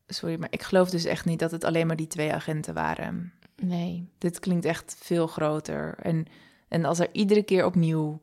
Sorry, 0.07 0.39
maar 0.39 0.49
ik 0.51 0.63
geloof 0.63 0.91
dus 0.91 1.05
echt 1.05 1.25
niet 1.25 1.39
dat 1.39 1.51
het 1.51 1.65
alleen 1.65 1.87
maar 1.87 1.97
die 1.97 2.07
twee 2.07 2.33
agenten 2.33 2.75
waren. 2.75 3.33
Nee. 3.63 4.09
Dit 4.19 4.39
klinkt 4.39 4.65
echt 4.65 4.97
veel 4.99 5.27
groter. 5.27 5.95
En, 6.03 6.27
en 6.69 6.85
als 6.85 6.99
er 6.99 7.09
iedere 7.13 7.43
keer 7.43 7.65
opnieuw 7.65 8.21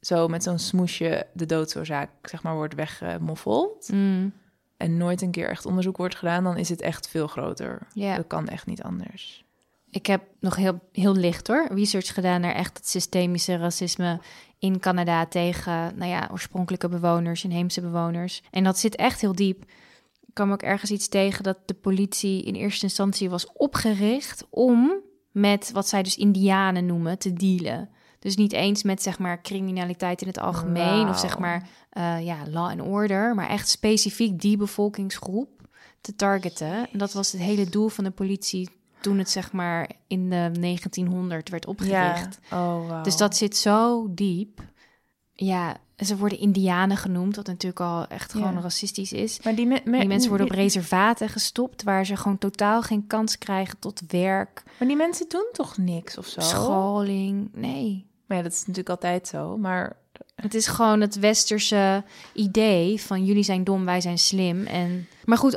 zo 0.00 0.28
met 0.28 0.42
zo'n 0.42 0.58
smoesje 0.58 1.26
de 1.32 1.46
doodsoorzaak 1.46 2.10
zeg 2.22 2.42
maar 2.42 2.54
wordt 2.54 2.74
weggemoffeld 2.74 3.88
Mm, 3.92 4.32
en 4.76 4.96
nooit 4.96 5.22
een 5.22 5.30
keer 5.30 5.48
echt 5.48 5.66
onderzoek 5.66 5.96
wordt 5.96 6.14
gedaan, 6.14 6.44
dan 6.44 6.56
is 6.56 6.68
het 6.68 6.80
echt 6.80 7.08
veel 7.08 7.26
groter. 7.26 7.86
Dat 7.94 8.26
kan 8.26 8.48
echt 8.48 8.66
niet 8.66 8.82
anders. 8.82 9.44
Ik 9.90 10.06
heb 10.06 10.22
nog 10.40 10.56
heel, 10.56 10.80
heel 10.92 11.14
licht 11.14 11.46
hoor, 11.46 11.66
research 11.74 12.14
gedaan 12.14 12.40
naar 12.40 12.54
echt 12.54 12.76
het 12.76 12.88
systemische 12.88 13.56
racisme 13.56 14.20
in 14.58 14.80
Canada 14.80 15.26
tegen, 15.26 15.96
nou 15.96 16.10
ja, 16.10 16.28
oorspronkelijke 16.32 16.88
bewoners, 16.88 17.44
inheemse 17.44 17.80
bewoners. 17.80 18.42
En 18.50 18.64
dat 18.64 18.78
zit 18.78 18.96
echt 18.96 19.20
heel 19.20 19.34
diep. 19.34 19.64
Ik 20.34 20.40
kwam 20.40 20.52
ook 20.52 20.62
ergens 20.62 20.90
iets 20.90 21.08
tegen 21.08 21.42
dat 21.42 21.58
de 21.64 21.74
politie 21.74 22.42
in 22.42 22.54
eerste 22.54 22.84
instantie 22.84 23.30
was 23.30 23.52
opgericht 23.52 24.46
om 24.50 24.92
met 25.30 25.70
wat 25.72 25.88
zij 25.88 26.02
dus 26.02 26.16
indianen 26.16 26.86
noemen 26.86 27.18
te 27.18 27.32
dealen. 27.32 27.88
Dus 28.18 28.36
niet 28.36 28.52
eens 28.52 28.82
met 28.82 29.02
zeg 29.02 29.18
maar 29.18 29.42
criminaliteit 29.42 30.20
in 30.20 30.26
het 30.26 30.38
algemeen 30.38 31.08
of 31.08 31.18
zeg 31.18 31.38
maar 31.38 31.68
eh, 31.90 32.24
ja, 32.24 32.36
law 32.50 32.70
and 32.70 32.80
order, 32.80 33.34
maar 33.34 33.48
echt 33.48 33.68
specifiek 33.68 34.40
die 34.40 34.56
bevolkingsgroep 34.56 35.48
te 36.00 36.14
targeten. 36.16 36.90
En 36.92 36.98
dat 36.98 37.12
was 37.12 37.32
het 37.32 37.40
hele 37.40 37.68
doel 37.68 37.88
van 37.88 38.04
de 38.04 38.10
politie 38.10 38.70
toen 39.00 39.18
het 39.18 39.30
zeg 39.30 39.52
maar 39.52 39.90
in 40.06 40.30
de 40.30 40.50
1900 40.60 41.48
werd 41.48 41.66
opgericht. 41.66 42.38
Ja. 42.50 42.74
Oh, 42.74 42.88
wauw. 42.88 43.02
Dus 43.02 43.16
dat 43.16 43.36
zit 43.36 43.56
zo 43.56 44.06
diep. 44.14 44.60
Ja, 45.32 45.76
ze 45.96 46.16
worden 46.16 46.38
indianen 46.38 46.96
genoemd, 46.96 47.36
wat 47.36 47.46
natuurlijk 47.46 47.80
al 47.80 48.06
echt 48.06 48.32
Ja. 48.32 48.38
gewoon 48.38 48.62
racistisch 48.62 49.12
is. 49.12 49.40
Maar 49.42 49.54
die, 49.54 49.66
me- 49.66 49.80
me- 49.84 49.98
Die 49.98 50.08
mensen 50.08 50.28
worden 50.28 50.46
op 50.46 50.52
reservaten 50.52 51.28
gestopt 51.28 51.82
waar 51.82 52.06
ze 52.06 52.16
gewoon 52.16 52.38
totaal 52.38 52.82
geen 52.82 53.06
kans 53.06 53.38
krijgen 53.38 53.78
tot 53.78 54.02
werk, 54.08 54.62
Maar 54.78 54.88
die 54.88 54.96
mensen 54.96 55.28
doen 55.28 55.48
toch 55.52 55.76
niks 55.76 56.18
of 56.18 56.26
zo? 56.26 56.40
scholing. 56.40 57.48
Nee. 57.52 58.06
Maar 58.26 58.36
ja, 58.36 58.42
dat 58.42 58.52
is 58.52 58.60
natuurlijk 58.60 58.88
altijd 58.88 59.28
zo. 59.28 59.58
Maar 59.58 59.96
Het 60.34 60.54
is 60.54 60.66
gewoon 60.66 61.00
het 61.00 61.18
westerse 61.18 62.04
idee 62.32 63.00
van 63.00 63.24
jullie 63.24 63.42
zijn 63.42 63.64
dom, 63.64 63.84
wij 63.84 64.00
zijn 64.00 64.18
slim. 64.18 64.66
En, 64.66 65.08
maar 65.24 65.38
goed, 65.38 65.56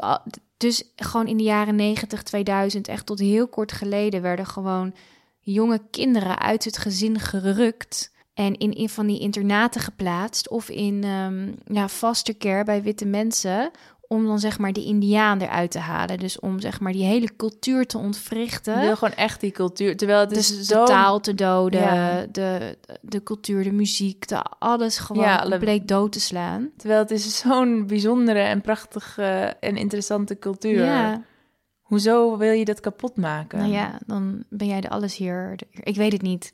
dus 0.57 0.83
gewoon 0.95 1.27
in 1.27 1.37
de 1.37 1.43
jaren 1.43 1.75
90, 1.75 2.23
2000, 2.23 2.87
echt 2.87 3.05
tot 3.05 3.19
heel 3.19 3.47
kort 3.47 3.71
geleden, 3.71 4.21
werden 4.21 4.45
gewoon 4.45 4.93
jonge 5.39 5.81
kinderen 5.91 6.39
uit 6.39 6.63
het 6.63 6.77
gezin 6.77 7.19
gerukt. 7.19 8.11
En 8.37 8.57
in, 8.57 8.73
in 8.73 8.89
van 8.89 9.07
die 9.07 9.19
internaten 9.19 9.81
geplaatst 9.81 10.49
of 10.49 10.69
in 10.69 11.03
ehm, 11.03 11.51
ja, 11.77 11.87
foster 11.89 12.37
care 12.37 12.63
bij 12.63 12.81
witte 12.83 13.05
mensen. 13.05 13.71
Om 14.07 14.25
dan 14.25 14.39
zeg 14.39 14.59
maar 14.59 14.73
de 14.73 14.83
indiaan 14.83 15.39
eruit 15.41 15.71
te 15.71 15.79
halen. 15.79 16.19
Dus 16.19 16.39
om 16.39 16.59
zeg 16.59 16.79
maar 16.79 16.91
die 16.91 17.03
hele 17.05 17.35
cultuur 17.35 17.85
te 17.87 17.97
ontwrichten. 17.97 18.79
wil 18.79 18.95
gewoon 18.95 19.13
echt 19.15 19.41
die 19.41 19.51
cultuur. 19.51 19.97
Terwijl 19.97 20.19
het 20.19 20.29
Dus 20.29 20.59
is 20.59 20.67
de 20.67 20.83
taal 20.85 21.19
te 21.19 21.35
doden, 21.35 21.81
Ja. 21.81 22.25
de, 22.31 22.77
de 23.01 23.23
cultuur, 23.23 23.63
de 23.63 23.71
muziek, 23.71 24.27
de, 24.27 24.41
alles 24.59 24.97
gewoon 24.97 25.23
Ja, 25.23 25.35
alle- 25.35 25.49
compleet 25.49 25.87
dood 25.87 26.11
te 26.11 26.19
slaan. 26.19 26.69
Terwijl 26.77 26.99
het 27.01 27.11
is 27.11 27.37
zo'n 27.37 27.87
bijzondere 27.87 28.39
en 28.39 28.61
prachtige 28.61 29.55
en 29.59 29.77
interessante 29.77 30.39
cultuur. 30.39 30.85
Ja, 30.85 31.23
Hoezo 31.81 32.37
wil 32.37 32.51
je 32.51 32.65
dat 32.65 32.79
kapot 32.79 33.15
maken? 33.15 33.59
nou 33.59 33.71
ja, 33.71 33.99
dan 34.05 34.43
ben 34.49 34.67
jij 34.67 34.81
de 34.81 34.89
alles 34.89 35.15
hier. 35.15 35.55
Ik 35.83 35.95
weet 35.95 36.11
het 36.11 36.21
niet. 36.21 36.53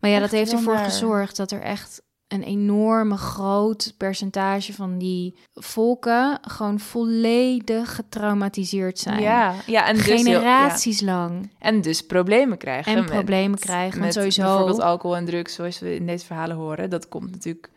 Maar 0.00 0.10
ja, 0.10 0.16
Echt 0.20 0.30
dat 0.30 0.38
heeft 0.38 0.52
ervoor 0.52 0.76
gezorgd 0.78 1.36
dat 1.36 1.50
er 1.50 1.60
echt 1.60 2.02
een 2.28 2.42
enorme 2.42 3.16
groot 3.16 3.94
percentage 3.96 4.72
van 4.72 4.98
die 4.98 5.36
volken 5.54 6.38
gewoon 6.42 6.78
volledig 6.80 7.94
getraumatiseerd 7.94 8.98
zijn. 8.98 9.20
Ja, 9.20 9.54
ja 9.66 9.86
en, 9.86 9.94
dus 9.94 10.04
heel- 10.04 10.16
Generaties 10.16 11.00
lang. 11.00 11.42
ja. 11.42 11.66
en 11.66 11.80
dus 11.80 12.06
problemen 12.06 12.58
krijgen. 12.58 12.92
En 12.92 12.98
met- 13.02 13.10
problemen 13.10 13.58
krijgen. 13.58 14.00
Met 14.00 14.12
sowieso. 14.12 14.42
bijvoorbeeld 14.42 14.80
alcohol 14.80 15.16
en 15.16 15.24
drugs, 15.24 15.54
zoals 15.54 15.78
we 15.78 15.94
in 15.94 16.06
deze 16.06 16.26
verhalen 16.26 16.56
horen. 16.56 16.90
Dat 16.90 17.08
komt 17.08 17.30
natuurlijk 17.30 17.70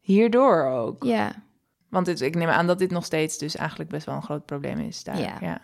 hierdoor 0.00 0.64
ook. 0.64 1.04
Ja, 1.04 1.42
Want 1.90 2.06
het, 2.06 2.20
ik 2.20 2.34
neem 2.34 2.48
aan 2.48 2.66
dat 2.66 2.78
dit 2.78 2.90
nog 2.90 3.04
steeds 3.04 3.38
dus 3.38 3.56
eigenlijk 3.56 3.90
best 3.90 4.06
wel 4.06 4.14
een 4.14 4.22
groot 4.22 4.44
probleem 4.46 4.78
is 4.78 5.04
daar. 5.04 5.18
Ja. 5.18 5.36
Ja. 5.40 5.60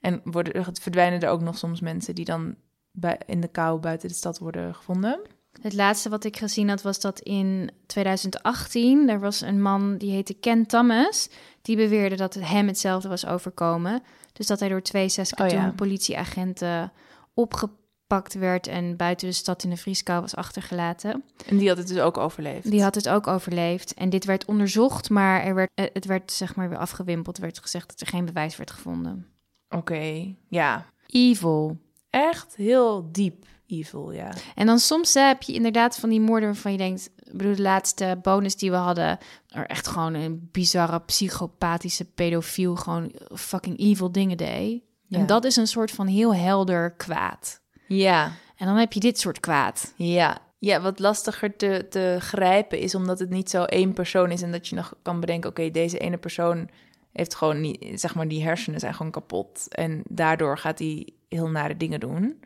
En 0.00 0.20
worden, 0.24 0.52
er- 0.54 0.68
verdwijnen 0.80 1.20
er 1.20 1.28
ook 1.28 1.40
nog 1.40 1.58
soms 1.58 1.80
mensen 1.80 2.14
die 2.14 2.24
dan 2.24 2.54
bij, 2.92 3.20
in 3.26 3.40
de 3.40 3.48
kou 3.48 3.80
buiten 3.80 4.08
de 4.08 4.14
stad 4.14 4.38
worden 4.38 4.74
gevonden? 4.74 5.20
Het 5.62 5.72
laatste 5.72 6.08
wat 6.08 6.24
ik 6.24 6.36
gezien 6.36 6.68
had 6.68 6.82
was 6.82 7.00
dat 7.00 7.20
in 7.20 7.70
2018 7.86 9.08
er 9.08 9.20
was 9.20 9.40
een 9.40 9.62
man 9.62 9.96
die 9.96 10.10
heette 10.10 10.34
Ken 10.34 10.66
Thomas. 10.66 11.28
Die 11.62 11.76
beweerde 11.76 12.16
dat 12.16 12.34
het 12.34 12.48
hem 12.48 12.66
hetzelfde 12.66 13.08
was 13.08 13.26
overkomen. 13.26 14.02
Dus 14.32 14.46
dat 14.46 14.60
hij 14.60 14.68
door 14.68 14.82
twee 14.82 15.08
Saskatoon 15.08 15.58
Oh 15.58 15.64
ja. 15.64 15.72
politieagenten 15.76 16.92
opgepakt 17.34 18.34
werd 18.34 18.66
en 18.66 18.96
buiten 18.96 19.28
de 19.28 19.34
stad 19.34 19.64
in 19.64 19.70
de 19.70 19.76
vrieskou 19.76 20.20
was 20.20 20.36
achtergelaten. 20.36 21.24
En 21.46 21.56
die 21.56 21.68
had 21.68 21.78
het 21.78 21.88
dus 21.88 21.98
ook 21.98 22.16
overleefd. 22.18 22.70
Die 22.70 22.82
had 22.82 22.94
het 22.94 23.08
ook 23.08 23.26
overleefd. 23.26 23.94
En 23.94 24.10
dit 24.10 24.24
werd 24.24 24.44
onderzocht, 24.44 25.10
maar 25.10 25.42
er 25.42 25.54
werd, 25.54 25.70
eh, 25.74 25.86
het 25.92 26.04
werd 26.04 26.32
zeg 26.32 26.54
maar 26.56 26.68
weer 26.68 26.78
afgewimpeld. 26.78 27.36
Er 27.36 27.42
werd 27.42 27.58
gezegd 27.58 27.88
dat 27.88 28.00
er 28.00 28.06
geen 28.06 28.24
bewijs 28.24 28.56
werd 28.56 28.70
gevonden. 28.70 29.26
Oké, 29.68 30.34
ja. 30.48 30.86
Evil. 31.06 31.78
Echt 32.10 32.56
heel 32.56 33.08
diep 33.12 33.46
evil, 33.66 34.12
ja. 34.12 34.32
En 34.54 34.66
dan 34.66 34.78
soms 34.78 35.14
heb 35.14 35.42
je 35.42 35.52
inderdaad 35.52 35.98
van 35.98 36.08
die 36.08 36.20
moorden 36.20 36.48
waarvan 36.48 36.72
je 36.72 36.78
denkt... 36.78 37.10
Ik 37.16 37.36
bedoel, 37.38 37.54
de 37.54 37.62
laatste 37.62 38.18
bonus 38.22 38.56
die 38.56 38.70
we 38.70 38.76
hadden... 38.76 39.18
er 39.48 39.66
echt 39.66 39.86
gewoon 39.86 40.14
een 40.14 40.48
bizarre, 40.52 41.00
psychopathische 41.00 42.04
pedofiel... 42.04 42.76
gewoon 42.76 43.12
fucking 43.34 43.78
evil 43.78 44.12
dingen 44.12 44.36
deed. 44.36 44.82
Ja. 45.06 45.18
En 45.18 45.26
dat 45.26 45.44
is 45.44 45.56
een 45.56 45.66
soort 45.66 45.90
van 45.90 46.06
heel 46.06 46.34
helder 46.34 46.92
kwaad. 46.92 47.60
Ja, 47.86 48.32
En 48.56 48.66
dan 48.66 48.76
heb 48.76 48.92
je 48.92 49.00
dit 49.00 49.18
soort 49.18 49.40
kwaad. 49.40 49.92
ja. 49.96 50.42
Ja, 50.58 50.80
wat 50.80 50.98
lastiger 50.98 51.56
te, 51.56 51.86
te 51.90 52.16
grijpen 52.20 52.78
is 52.78 52.94
omdat 52.94 53.18
het 53.18 53.30
niet 53.30 53.50
zo 53.50 53.64
één 53.64 53.92
persoon 53.92 54.30
is 54.30 54.42
en 54.42 54.52
dat 54.52 54.68
je 54.68 54.76
nog 54.76 54.94
kan 55.02 55.20
bedenken, 55.20 55.50
oké, 55.50 55.70
deze 55.70 55.98
ene 55.98 56.16
persoon 56.16 56.68
heeft 57.12 57.34
gewoon 57.34 57.60
niet, 57.60 58.00
zeg 58.00 58.14
maar, 58.14 58.28
die 58.28 58.42
hersenen 58.42 58.80
zijn 58.80 58.94
gewoon 58.94 59.12
kapot 59.12 59.68
en 59.68 60.02
daardoor 60.08 60.58
gaat 60.58 60.78
hij 60.78 61.08
heel 61.28 61.48
nare 61.48 61.76
dingen 61.76 62.00
doen. 62.00 62.40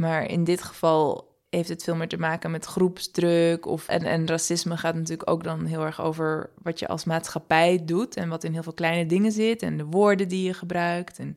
Maar 0.00 0.30
in 0.30 0.44
dit 0.44 0.62
geval 0.62 1.28
heeft 1.50 1.68
het 1.68 1.82
veel 1.82 1.94
meer 1.94 2.08
te 2.08 2.16
maken 2.16 2.50
met 2.50 2.64
groepsdruk 2.64 3.66
of 3.66 3.88
en, 3.88 4.02
en 4.02 4.26
racisme 4.26 4.76
gaat 4.76 4.94
natuurlijk 4.94 5.30
ook 5.30 5.44
dan 5.44 5.64
heel 5.64 5.84
erg 5.84 6.00
over 6.00 6.50
wat 6.62 6.78
je 6.78 6.88
als 6.88 7.04
maatschappij 7.04 7.82
doet 7.84 8.16
en 8.16 8.28
wat 8.28 8.44
in 8.44 8.52
heel 8.52 8.62
veel 8.62 8.72
kleine 8.72 9.06
dingen 9.06 9.32
zit 9.32 9.62
en 9.62 9.76
de 9.76 9.84
woorden 9.84 10.28
die 10.28 10.46
je 10.46 10.54
gebruikt 10.54 11.18
en 11.18 11.34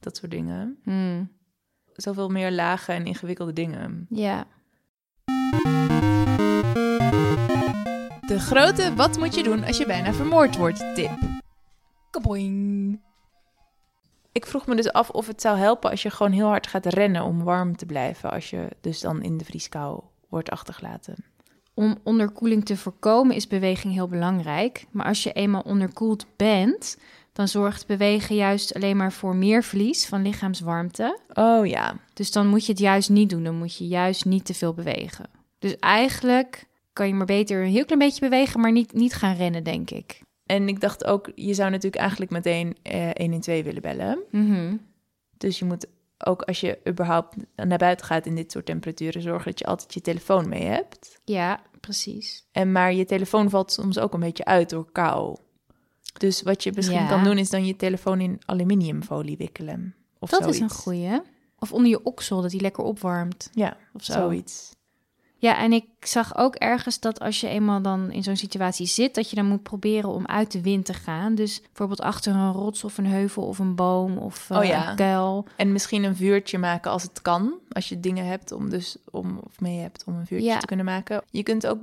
dat 0.00 0.16
soort 0.16 0.30
dingen. 0.30 0.78
Hmm. 0.84 1.30
Zoveel 1.92 2.28
meer 2.28 2.52
lage 2.52 2.92
en 2.92 3.06
ingewikkelde 3.06 3.52
dingen. 3.52 4.06
Ja. 4.08 4.46
De 8.26 8.38
grote 8.38 8.94
wat 8.94 9.18
moet 9.18 9.34
je 9.34 9.42
doen 9.42 9.64
als 9.64 9.76
je 9.76 9.86
bijna 9.86 10.12
vermoord 10.12 10.56
wordt 10.56 10.94
tip. 10.94 11.18
Kaboing. 12.10 13.00
Ik 14.34 14.46
vroeg 14.46 14.66
me 14.66 14.74
dus 14.74 14.92
af 14.92 15.10
of 15.10 15.26
het 15.26 15.40
zou 15.40 15.58
helpen 15.58 15.90
als 15.90 16.02
je 16.02 16.10
gewoon 16.10 16.32
heel 16.32 16.46
hard 16.46 16.66
gaat 16.66 16.86
rennen 16.86 17.22
om 17.22 17.44
warm 17.44 17.76
te 17.76 17.86
blijven. 17.86 18.30
Als 18.30 18.50
je 18.50 18.68
dus 18.80 19.00
dan 19.00 19.22
in 19.22 19.36
de 19.36 19.44
vrieskou 19.44 20.00
wordt 20.28 20.50
achtergelaten. 20.50 21.14
Om 21.74 21.98
onderkoeling 22.02 22.64
te 22.64 22.76
voorkomen 22.76 23.36
is 23.36 23.46
beweging 23.46 23.92
heel 23.92 24.08
belangrijk. 24.08 24.86
Maar 24.90 25.06
als 25.06 25.22
je 25.22 25.32
eenmaal 25.32 25.60
onderkoeld 25.60 26.26
bent, 26.36 26.98
dan 27.32 27.48
zorgt 27.48 27.86
bewegen 27.86 28.36
juist 28.36 28.74
alleen 28.74 28.96
maar 28.96 29.12
voor 29.12 29.36
meer 29.36 29.62
verlies 29.62 30.06
van 30.06 30.22
lichaamswarmte. 30.22 31.18
Oh 31.32 31.66
ja. 31.66 31.96
Dus 32.14 32.32
dan 32.32 32.46
moet 32.46 32.66
je 32.66 32.72
het 32.72 32.80
juist 32.80 33.10
niet 33.10 33.30
doen. 33.30 33.44
Dan 33.44 33.58
moet 33.58 33.76
je 33.76 33.86
juist 33.86 34.24
niet 34.24 34.44
te 34.44 34.54
veel 34.54 34.74
bewegen. 34.74 35.26
Dus 35.58 35.76
eigenlijk 35.78 36.66
kan 36.92 37.06
je 37.06 37.14
maar 37.14 37.26
beter 37.26 37.62
een 37.62 37.70
heel 37.70 37.84
klein 37.84 37.98
beetje 37.98 38.28
bewegen, 38.28 38.60
maar 38.60 38.72
niet, 38.72 38.92
niet 38.92 39.14
gaan 39.14 39.36
rennen, 39.36 39.64
denk 39.64 39.90
ik. 39.90 40.23
En 40.46 40.68
ik 40.68 40.80
dacht 40.80 41.04
ook, 41.04 41.30
je 41.34 41.54
zou 41.54 41.70
natuurlijk 41.70 42.02
eigenlijk 42.02 42.30
meteen 42.30 42.76
eh 42.82 43.10
112 43.14 43.62
willen 43.64 43.82
bellen. 43.82 44.18
Mhm. 44.30 44.76
Dus 45.36 45.58
je 45.58 45.64
moet 45.64 45.86
ook 46.18 46.42
als 46.42 46.60
je 46.60 46.78
überhaupt 46.88 47.36
naar 47.56 47.78
buiten 47.78 48.06
gaat 48.06 48.26
in 48.26 48.34
dit 48.34 48.52
soort 48.52 48.66
temperaturen, 48.66 49.22
zorgen 49.22 49.50
dat 49.50 49.58
je 49.58 49.64
altijd 49.66 49.94
je 49.94 50.00
telefoon 50.00 50.48
mee 50.48 50.62
hebt. 50.64 51.20
Ja, 51.24 51.60
precies. 51.80 52.46
En 52.52 52.72
maar 52.72 52.92
je 52.94 53.04
telefoon 53.04 53.50
valt 53.50 53.72
soms 53.72 53.98
ook 53.98 54.14
een 54.14 54.20
beetje 54.20 54.44
uit 54.44 54.70
door 54.70 54.90
kou. 54.92 55.36
Dus 56.18 56.42
wat 56.42 56.62
je 56.62 56.72
misschien 56.74 56.98
Ja. 57.00 57.08
kan 57.08 57.24
doen 57.24 57.38
is 57.38 57.50
dan 57.50 57.66
je 57.66 57.76
telefoon 57.76 58.20
in 58.20 58.38
aluminiumfolie 58.44 59.36
wikkelen. 59.36 59.94
Of 60.18 60.30
dat 60.30 60.40
zoiets. 60.42 60.58
is 60.58 60.62
een 60.64 60.70
goeie. 60.76 61.20
Of 61.58 61.72
onder 61.72 61.90
je 61.90 62.02
oksel, 62.04 62.42
dat 62.42 62.50
die 62.50 62.60
lekker 62.60 62.84
opwarmt. 62.84 63.50
Ja, 63.52 63.76
Of 63.92 64.04
zo. 64.04 64.12
zoiets. 64.12 64.72
Ja, 65.44 65.58
en 65.58 65.72
ik 65.72 65.84
zag 66.00 66.36
ook 66.36 66.54
ergens 66.54 67.00
dat 67.00 67.20
als 67.20 67.40
je 67.40 67.48
eenmaal 67.48 67.82
dan 67.82 68.10
in 68.10 68.22
zo'n 68.22 68.36
situatie 68.36 68.86
zit, 68.86 69.14
dat 69.14 69.30
je 69.30 69.36
dan 69.36 69.46
moet 69.46 69.62
proberen 69.62 70.10
om 70.10 70.26
uit 70.26 70.52
de 70.52 70.60
wind 70.62 70.84
te 70.84 70.94
gaan. 70.94 71.34
Dus 71.34 71.60
bijvoorbeeld 71.60 72.00
achter 72.00 72.34
een 72.34 72.52
rots 72.52 72.84
of 72.84 72.98
een 72.98 73.06
heuvel 73.06 73.42
of 73.42 73.58
een 73.58 73.74
boom 73.74 74.18
of 74.18 74.50
Oh 74.50 74.64
ja. 74.64 74.90
een 74.90 74.96
kuil. 74.96 75.46
En 75.56 75.72
misschien 75.72 76.04
een 76.04 76.16
vuurtje 76.16 76.58
maken 76.58 76.90
als 76.90 77.02
het 77.02 77.22
kan. 77.22 77.54
Als 77.72 77.88
je 77.88 78.00
dingen 78.00 78.26
hebt 78.26 78.52
om 78.52 78.70
dus 78.70 78.96
om 79.10 79.38
of 79.44 79.60
mee 79.60 79.78
hebt 79.78 80.04
om 80.06 80.14
een 80.14 80.26
vuurtje 80.26 80.48
Ja. 80.48 80.58
te 80.58 80.66
kunnen 80.66 80.84
maken. 80.86 81.22
Je 81.30 81.42
kunt 81.42 81.66
ook 81.66 81.78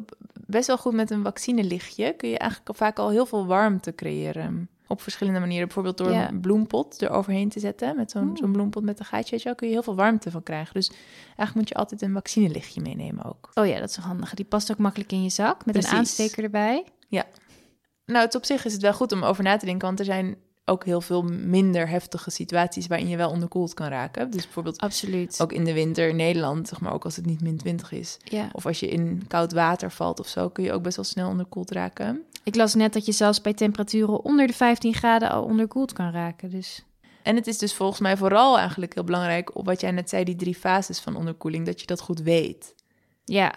best 0.46 0.68
wel 0.68 0.78
goed 0.78 0.94
met 0.94 1.12
een 1.12 1.24
vaccinelichtje 1.24 2.14
kun 2.18 2.30
je 2.30 2.38
eigenlijk 2.38 2.78
vaak 2.78 3.00
al 3.00 3.10
heel 3.10 3.26
veel 3.26 3.46
warmte 3.46 3.96
creëren. 3.96 4.70
Op 4.88 5.02
verschillende 5.02 5.40
manieren. 5.40 5.66
Bijvoorbeeld 5.66 5.98
door 5.98 6.12
Ja. 6.12 6.30
een 6.30 6.40
bloempot 6.40 7.02
eroverheen 7.02 7.50
te 7.50 7.60
zetten. 7.60 7.96
Met 7.96 8.12
zo'n 8.12 8.38
zo'n 8.38 8.52
bloempot 8.52 8.84
met 8.84 9.00
een 9.00 9.06
gaatje. 9.06 9.32
Weet 9.32 9.40
je 9.40 9.46
wel, 9.46 9.56
kun 9.56 9.68
je 9.68 9.74
heel 9.74 9.84
veel 9.84 9.96
warmte 9.96 10.32
van 10.32 10.44
krijgen. 10.44 10.74
Dus 10.74 10.90
eigenlijk 11.26 11.56
moet 11.56 11.70
je 11.70 11.76
altijd 11.76 12.02
een 12.02 12.14
vaccinelichtje 12.14 12.82
meenemen 12.82 13.26
ook. 13.26 13.50
Oh 13.54 13.68
ja, 13.68 13.80
dat 13.80 13.90
is 13.90 13.98
een 13.98 14.04
handige. 14.04 14.36
Die 14.36 14.46
past 14.46 14.72
ook 14.72 14.78
makkelijk 14.78 15.12
in 15.12 15.24
je 15.24 15.30
zak 15.30 15.66
met 15.66 15.74
Precies. 15.74 15.92
een 15.92 15.98
aansteker 15.98 16.44
erbij. 16.44 16.86
Nou, 18.06 18.26
het 18.26 18.36
op 18.36 18.46
zich 18.46 18.66
is 18.66 18.74
het 18.74 18.82
wel 18.82 18.94
goed 18.94 19.12
om 19.12 19.24
over 19.24 19.44
na 19.44 19.58
te 19.58 19.66
denken. 19.66 19.88
Want 19.88 20.00
er 20.00 20.06
zijn 20.06 20.36
ook 20.66 20.86
heel 20.86 21.02
veel 21.02 21.22
minder 21.24 21.88
heftige 21.90 22.30
situaties 22.30 22.88
waarin 22.88 23.08
je 23.08 23.18
wel 23.18 23.30
onderkoeld 23.30 23.74
kan 23.74 23.88
raken. 23.88 24.32
Dus 24.32 24.44
bijvoorbeeld 24.44 24.80
Absoluut. 24.80 25.42
ook 25.42 25.52
in 25.52 25.64
de 25.64 25.74
winter 25.74 26.08
in 26.08 26.16
Nederland, 26.16 26.68
zeg 26.68 26.80
maar 26.82 26.94
ook 26.94 27.04
als 27.04 27.16
het 27.16 27.26
niet 27.26 27.42
min 27.42 27.58
20 27.58 27.92
is. 27.92 28.18
Ja. 28.24 28.50
Of 28.52 28.66
als 28.66 28.80
je 28.80 28.88
in 28.90 29.24
koud 29.28 29.52
water 29.52 29.92
valt 29.92 30.20
of 30.20 30.28
zo, 30.28 30.50
kun 30.50 30.64
je 30.64 30.72
ook 30.74 30.84
best 30.84 30.96
wel 30.96 31.06
snel 31.06 31.30
onderkoeld 31.30 31.72
raken. 31.72 32.22
Ik 32.44 32.56
las 32.56 32.74
net 32.74 32.94
dat 32.94 33.06
je 33.06 33.12
zelfs 33.12 33.42
bij 33.42 33.54
temperaturen 33.54 34.24
onder 34.24 34.48
de 34.48 34.54
15 34.54 34.94
graden 34.94 35.30
al 35.30 35.44
onderkoeld 35.44 35.94
kan 35.94 36.12
raken. 36.12 36.50
Dus 36.50 36.86
En 37.24 37.36
het 37.36 37.48
is 37.48 37.58
dus 37.58 37.74
volgens 37.74 38.00
mij 38.00 38.18
vooral 38.18 38.58
eigenlijk 38.58 38.94
heel 38.94 39.04
belangrijk, 39.04 39.56
op 39.56 39.66
wat 39.66 39.82
jij 39.82 39.92
net 39.92 40.10
zei, 40.10 40.24
die 40.24 40.36
drie 40.36 40.56
fases 40.56 41.00
van 41.00 41.16
onderkoeling, 41.16 41.66
dat 41.66 41.80
je 41.82 41.86
dat 41.88 42.02
goed 42.02 42.20
weet. 42.22 42.76
ja, 43.24 43.54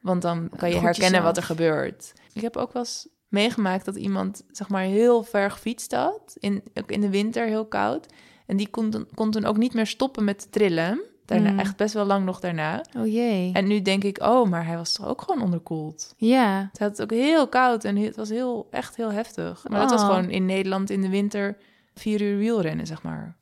Want 0.00 0.22
dan 0.22 0.48
kan 0.56 0.68
je 0.68 0.74
Goed 0.74 0.84
herkennen 0.84 1.10
jezelf. 1.10 1.24
wat 1.24 1.36
er 1.36 1.42
gebeurt. 1.42 2.12
Ik 2.32 2.42
heb 2.42 2.56
ook 2.56 2.72
wel 2.72 2.82
eens 2.82 3.08
meegemaakt 3.28 3.84
dat 3.84 3.96
iemand, 3.96 4.44
zeg 4.50 4.68
maar, 4.68 4.82
heel 4.82 5.22
ver 5.22 5.50
gefietst 5.50 5.92
had. 5.92 6.36
In, 6.38 6.62
ook 6.74 6.90
in 6.90 7.00
de 7.00 7.10
winter, 7.10 7.46
heel 7.46 7.66
koud. 7.66 8.06
En 8.46 8.56
die 8.56 8.68
kon, 8.68 8.90
dan- 8.90 9.06
kon 9.14 9.30
toen 9.30 9.44
ook 9.44 9.56
niet 9.56 9.74
meer 9.74 9.86
stoppen 9.86 10.24
met 10.24 10.52
trillen. 10.52 11.02
Daarna, 11.24 11.50
Mm. 11.50 11.58
Echt 11.58 11.76
best 11.76 11.94
wel 11.94 12.04
lang 12.04 12.24
nog 12.24 12.40
daarna. 12.40 12.84
oh 12.96 13.06
jee. 13.06 13.52
En 13.52 13.66
nu 13.66 13.82
denk 13.82 14.04
ik, 14.04 14.22
oh, 14.22 14.48
maar 14.50 14.66
hij 14.66 14.76
was 14.76 14.92
toch 14.92 15.06
ook 15.06 15.22
gewoon 15.22 15.42
onderkoeld. 15.42 16.14
Ja, 16.16 16.68
Het 16.70 16.78
had 16.80 17.02
ook 17.02 17.10
heel 17.10 17.48
koud 17.48 17.84
en 17.84 17.96
het 17.96 18.16
was 18.16 18.28
heel, 18.28 18.68
echt 18.70 18.96
heel 18.96 19.12
heftig. 19.12 19.64
Maar 19.68 19.80
dat 19.80 19.90
was 19.90 20.00
Oh. 20.02 20.06
gewoon 20.08 20.30
in 20.30 20.46
Nederland 20.46 20.90
in 20.90 21.00
de 21.00 21.08
winter 21.08 21.56
vier 21.94 22.20
uur 22.22 22.38
wielrennen, 22.38 22.86
zeg 22.86 23.02
maar. 23.02 23.36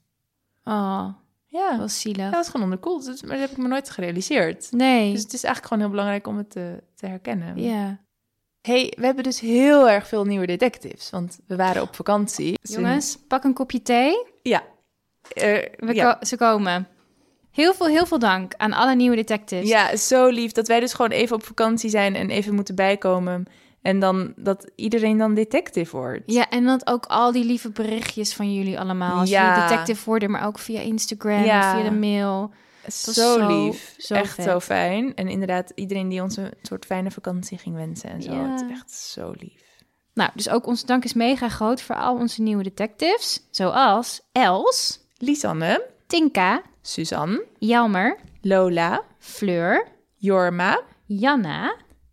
oh, 0.64 1.08
Ja, 1.46 1.76
dat 1.76 1.90
zielig. 1.92 2.30
was 2.30 2.46
gewoon 2.48 2.62
onderkoeld. 2.66 3.04
Dus, 3.04 3.22
maar 3.22 3.30
dat 3.30 3.40
heb 3.40 3.50
ik 3.50 3.56
me 3.62 3.68
nooit 3.68 3.90
gerealiseerd. 3.90 4.68
Nee, 4.72 5.12
Dus 5.12 5.22
het 5.22 5.32
is 5.32 5.44
eigenlijk 5.44 5.66
gewoon 5.66 5.82
heel 5.82 5.90
belangrijk 5.92 6.26
om 6.26 6.36
het 6.36 6.50
te, 6.50 6.82
te 6.94 7.06
herkennen. 7.06 7.62
ja. 7.62 7.98
hey, 8.62 8.92
we 8.96 9.04
hebben 9.04 9.24
dus 9.24 9.40
heel 9.40 9.90
erg 9.90 10.06
veel 10.08 10.24
nieuwe 10.24 10.46
detectives. 10.46 11.10
Want 11.10 11.38
we 11.46 11.56
waren 11.56 11.82
op 11.82 11.94
vakantie. 11.94 12.58
Jongens, 12.62 13.18
pak 13.28 13.44
een 13.44 13.52
kopje 13.54 13.82
thee. 13.82 14.26
Ja. 14.42 14.62
Eh, 15.32 15.64
We 15.76 15.94
ja. 15.94 16.12
ko- 16.12 16.24
ze 16.26 16.36
komen. 16.36 16.86
Heel 17.52 17.74
veel, 17.74 17.86
heel 17.86 18.06
veel 18.06 18.18
dank 18.18 18.54
aan 18.56 18.72
alle 18.72 18.94
nieuwe 18.94 19.16
detectives. 19.16 19.68
ja, 19.68 19.96
zo 19.96 20.28
lief 20.28 20.52
dat 20.52 20.68
wij 20.68 20.80
dus 20.80 20.92
gewoon 20.92 21.10
even 21.10 21.36
op 21.36 21.44
vakantie 21.44 21.90
zijn 21.90 22.14
en 22.14 22.30
even 22.30 22.54
moeten 22.54 22.74
bijkomen. 22.74 23.44
En 23.82 23.98
dan 23.98 24.32
dat 24.36 24.70
iedereen 24.76 25.18
dan 25.18 25.34
detective 25.34 25.96
wordt. 25.96 26.22
Ja, 26.26 26.48
en 26.48 26.64
dan 26.64 26.80
ook 26.84 27.04
al 27.06 27.32
die 27.32 27.44
lieve 27.44 27.70
berichtjes 27.70 28.34
van 28.34 28.54
jullie 28.54 28.80
allemaal. 28.80 29.18
Als 29.18 29.30
Ja. 29.30 29.54
jullie 29.54 29.68
detective 29.68 30.04
worden, 30.04 30.30
maar 30.30 30.46
ook 30.46 30.58
via 30.58 30.80
Instagram, 30.80 31.44
Ja. 31.44 31.74
via 31.74 31.84
de 31.90 31.96
mail. 31.96 32.50
Zo, 32.88 33.12
zo- 33.12 33.46
lief. 33.46 33.94
zo 33.98 34.14
echt 34.14 34.34
vet. 34.34 34.44
zo 34.44 34.60
fijn. 34.60 35.14
En 35.14 35.28
inderdaad, 35.28 35.72
iedereen 35.74 36.08
die 36.08 36.22
ons 36.22 36.36
een 36.36 36.50
soort 36.62 36.84
fijne 36.84 37.10
vakantie 37.10 37.58
ging 37.58 37.74
wensen 37.76 38.10
en 38.10 38.22
zo. 38.22 38.32
Ja. 38.32 38.50
Het 38.50 38.60
is 38.60 38.70
echt 38.70 38.90
zo 38.90 39.32
lief. 39.38 39.62
Nou, 40.14 40.30
dus 40.34 40.48
ook 40.48 40.66
onze 40.66 40.86
dank 40.86 41.04
is 41.04 41.12
mega 41.12 41.48
groot 41.48 41.82
voor 41.82 41.96
al 41.96 42.14
onze 42.16 42.42
nieuwe 42.42 42.62
detectives. 42.62 43.46
Zoals 43.50 44.20
Els, 44.32 45.00
Lisanne, 45.18 45.86
Tinka, 46.06 46.62
Suzanne, 46.82 47.38
Jelmer, 47.60 48.16
Lola, 48.44 49.00
Fleur, 49.20 49.86
Jorma, 50.22 50.76
Janna, 51.08 51.70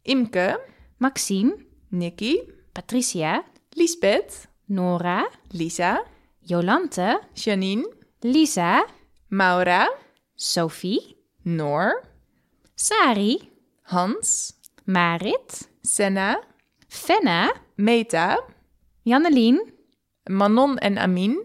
Imke, 0.08 0.58
Maxime, 1.00 1.54
Nikki, 1.92 2.42
Patricia, 2.74 3.44
Lisbeth, 3.76 4.48
Nora, 4.70 5.26
Lisa, 5.54 6.00
Jolante, 6.48 7.20
Janine, 7.36 7.86
Lisa, 8.24 8.84
Maura, 9.30 9.88
Sophie, 10.36 11.18
Noor, 11.46 12.04
Sari, 12.76 13.52
Hans, 13.92 14.54
Marit, 14.86 15.68
Senna, 15.84 16.38
Fenna, 16.88 17.52
Meta, 17.78 18.38
Jannelien, 19.06 19.60
Manon 20.30 20.78
en 20.82 20.98
Amin, 20.98 21.38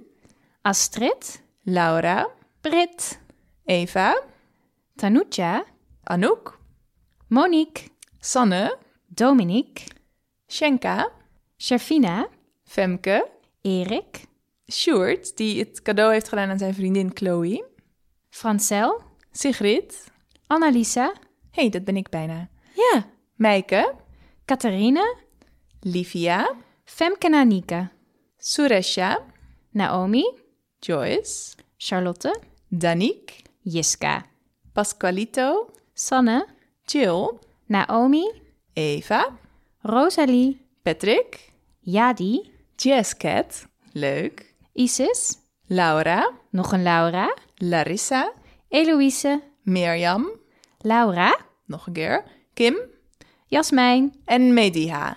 Astrid, 0.65 1.41
Laura, 1.67 2.27
Brit, 2.65 3.21
Eva, 3.67 4.15
Tanuja, 4.97 5.65
Anouk, 6.05 6.59
Monique, 7.29 7.91
Sanne, 8.21 8.79
Dominique, 9.07 9.85
Shenka, 10.49 11.11
Sharfina, 11.59 12.27
Femke, 12.65 13.29
Erik, 13.63 14.25
Sjoerd, 14.73 15.37
die 15.37 15.59
het 15.59 15.83
cadeau 15.83 16.13
heeft 16.13 16.29
gedaan 16.29 16.51
aan 16.51 16.59
zijn 16.59 16.75
vriendin 16.75 17.11
Chloe, 17.15 17.65
Francel, 18.31 19.03
Sigrid, 19.33 20.05
Annalisa, 20.47 21.13
hey, 21.51 21.69
dat 21.69 21.85
ben 21.85 21.97
ik 21.97 22.09
bijna, 22.09 22.49
ja, 22.75 23.07
Meike, 23.35 23.95
Catharine, 24.45 25.17
Livia, 25.81 26.55
Femke 26.85 27.27
en 27.27 27.35
Anika, 27.35 27.93
Suresha, 28.37 29.25
Naomi, 29.71 30.39
Joyce, 30.79 31.55
Charlotte, 31.77 32.53
Danique, 32.79 33.45
Jiska, 33.63 34.25
Pasqualito, 34.73 35.71
Sanne, 35.95 36.47
Jill, 36.85 37.39
Naomi, 37.67 38.25
Eva, 38.75 39.39
Rosalie, 39.83 40.59
Patrick, 40.83 41.53
Jadi, 41.81 42.51
Jazzcat, 42.77 43.67
leuk, 43.93 44.55
Isis, 44.73 45.39
Laura, 45.67 46.31
Nog 46.51 46.73
een 46.73 46.83
Laura. 46.83 47.35
Larissa, 47.57 48.33
Eloïse. 48.69 49.41
Mirjam, 49.63 50.29
Laura. 50.79 51.39
nog 51.67 51.87
een 51.87 51.93
keer, 51.93 52.25
Kim 52.55 52.77
Jasmijn. 53.47 54.15
en 54.25 54.53
Mediha. 54.55 55.17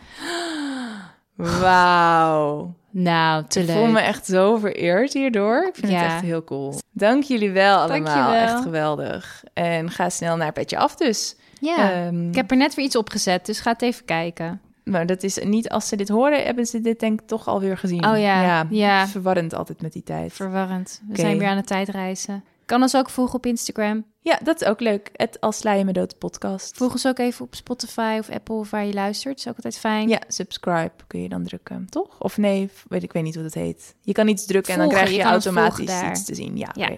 Wauw. 1.35 2.75
Nou, 2.89 3.43
te 3.47 3.59
Ik 3.59 3.65
leuk. 3.67 3.75
voel 3.75 3.87
me 3.87 3.99
echt 3.99 4.25
zo 4.25 4.57
vereerd 4.57 5.13
hierdoor. 5.13 5.65
Ik 5.67 5.75
vind 5.75 5.91
Ja. 5.91 5.97
het 6.03 6.11
echt 6.11 6.21
heel 6.21 6.43
cool. 6.43 6.73
Dank 6.91 7.23
jullie 7.23 7.51
wel 7.51 7.77
allemaal. 7.77 8.03
Dankjewel. 8.03 8.33
Echt 8.33 8.61
geweldig. 8.61 9.43
En 9.53 9.91
ga 9.91 10.09
snel 10.09 10.37
naar 10.37 10.51
Petje 10.51 10.77
Af 10.77 10.95
dus. 10.95 11.35
Ja. 11.59 11.91
Ehm, 11.91 12.27
ik 12.29 12.35
heb 12.35 12.51
er 12.51 12.57
net 12.57 12.75
weer 12.75 12.85
iets 12.85 12.95
opgezet, 12.95 13.45
dus 13.45 13.59
ga 13.59 13.71
het 13.71 13.81
even 13.81 14.05
kijken. 14.05 14.61
Maar 14.83 15.05
dat 15.05 15.23
is 15.23 15.37
niet, 15.43 15.69
als 15.69 15.87
ze 15.87 15.95
dit 15.95 16.09
horen, 16.09 16.43
hebben 16.43 16.65
ze 16.65 16.81
dit 16.81 16.99
denk 16.99 17.21
ik 17.21 17.27
toch 17.27 17.47
alweer 17.47 17.77
gezien. 17.77 18.05
Oh 18.07 18.19
ja, 18.19 18.65
ja. 18.69 19.07
Verwarrend 19.07 19.53
altijd 19.53 19.81
met 19.81 19.93
die 19.93 20.03
tijd. 20.03 20.33
Verwarrend. 20.33 21.01
We 21.07 21.19
zijn 21.19 21.37
weer 21.37 21.47
aan 21.47 21.57
het 21.57 21.67
tijdreizen. 21.67 22.43
Kan 22.67 22.81
ons 22.81 22.95
ook 22.95 23.09
volgen 23.09 23.35
op 23.35 23.45
Instagram. 23.45 24.05
Ja, 24.21 24.39
dat 24.43 24.61
is 24.61 24.67
ook 24.67 24.79
leuk. 24.79 25.09
Het 25.13 25.41
Als 25.41 25.57
Sla 25.57 25.73
je 25.73 25.85
me 25.85 25.91
dood 25.93 26.17
podcast. 26.17 26.77
Volg 26.77 26.91
ons 26.91 27.07
ook 27.07 27.19
even 27.19 27.45
op 27.45 27.55
Spotify 27.55 28.15
of 28.19 28.29
Apple 28.29 28.55
of 28.55 28.69
waar 28.69 28.85
je 28.85 28.93
luistert. 28.93 29.37
is 29.39 29.47
ook 29.47 29.55
altijd 29.55 29.77
fijn. 29.77 30.09
Ja, 30.09 30.21
subscribe 30.27 30.91
kun 31.07 31.21
je 31.21 31.29
dan 31.29 31.43
drukken, 31.43 31.87
toch? 31.89 32.19
Of 32.19 32.37
nee, 32.37 32.69
weet 32.87 33.03
ik 33.03 33.11
weet 33.13 33.23
niet 33.23 33.33
hoe 33.33 33.43
dat 33.43 33.53
heet. 33.53 33.95
Je 34.01 34.11
kan 34.11 34.27
iets 34.27 34.45
drukken 34.45 34.73
en 34.73 34.79
dan 34.79 34.89
krijg 34.89 35.11
je, 35.11 35.21
automatisch 35.21 36.01
iets 36.01 36.25
te 36.25 36.35
zien. 36.35 36.57
Ja, 36.57 36.69
Ja. 36.73 36.85
oké. 36.85 36.97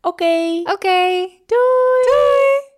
Oké. 0.00 0.60
Oké. 0.72 1.28
Doei. 1.46 2.02
Doei. 2.06 2.69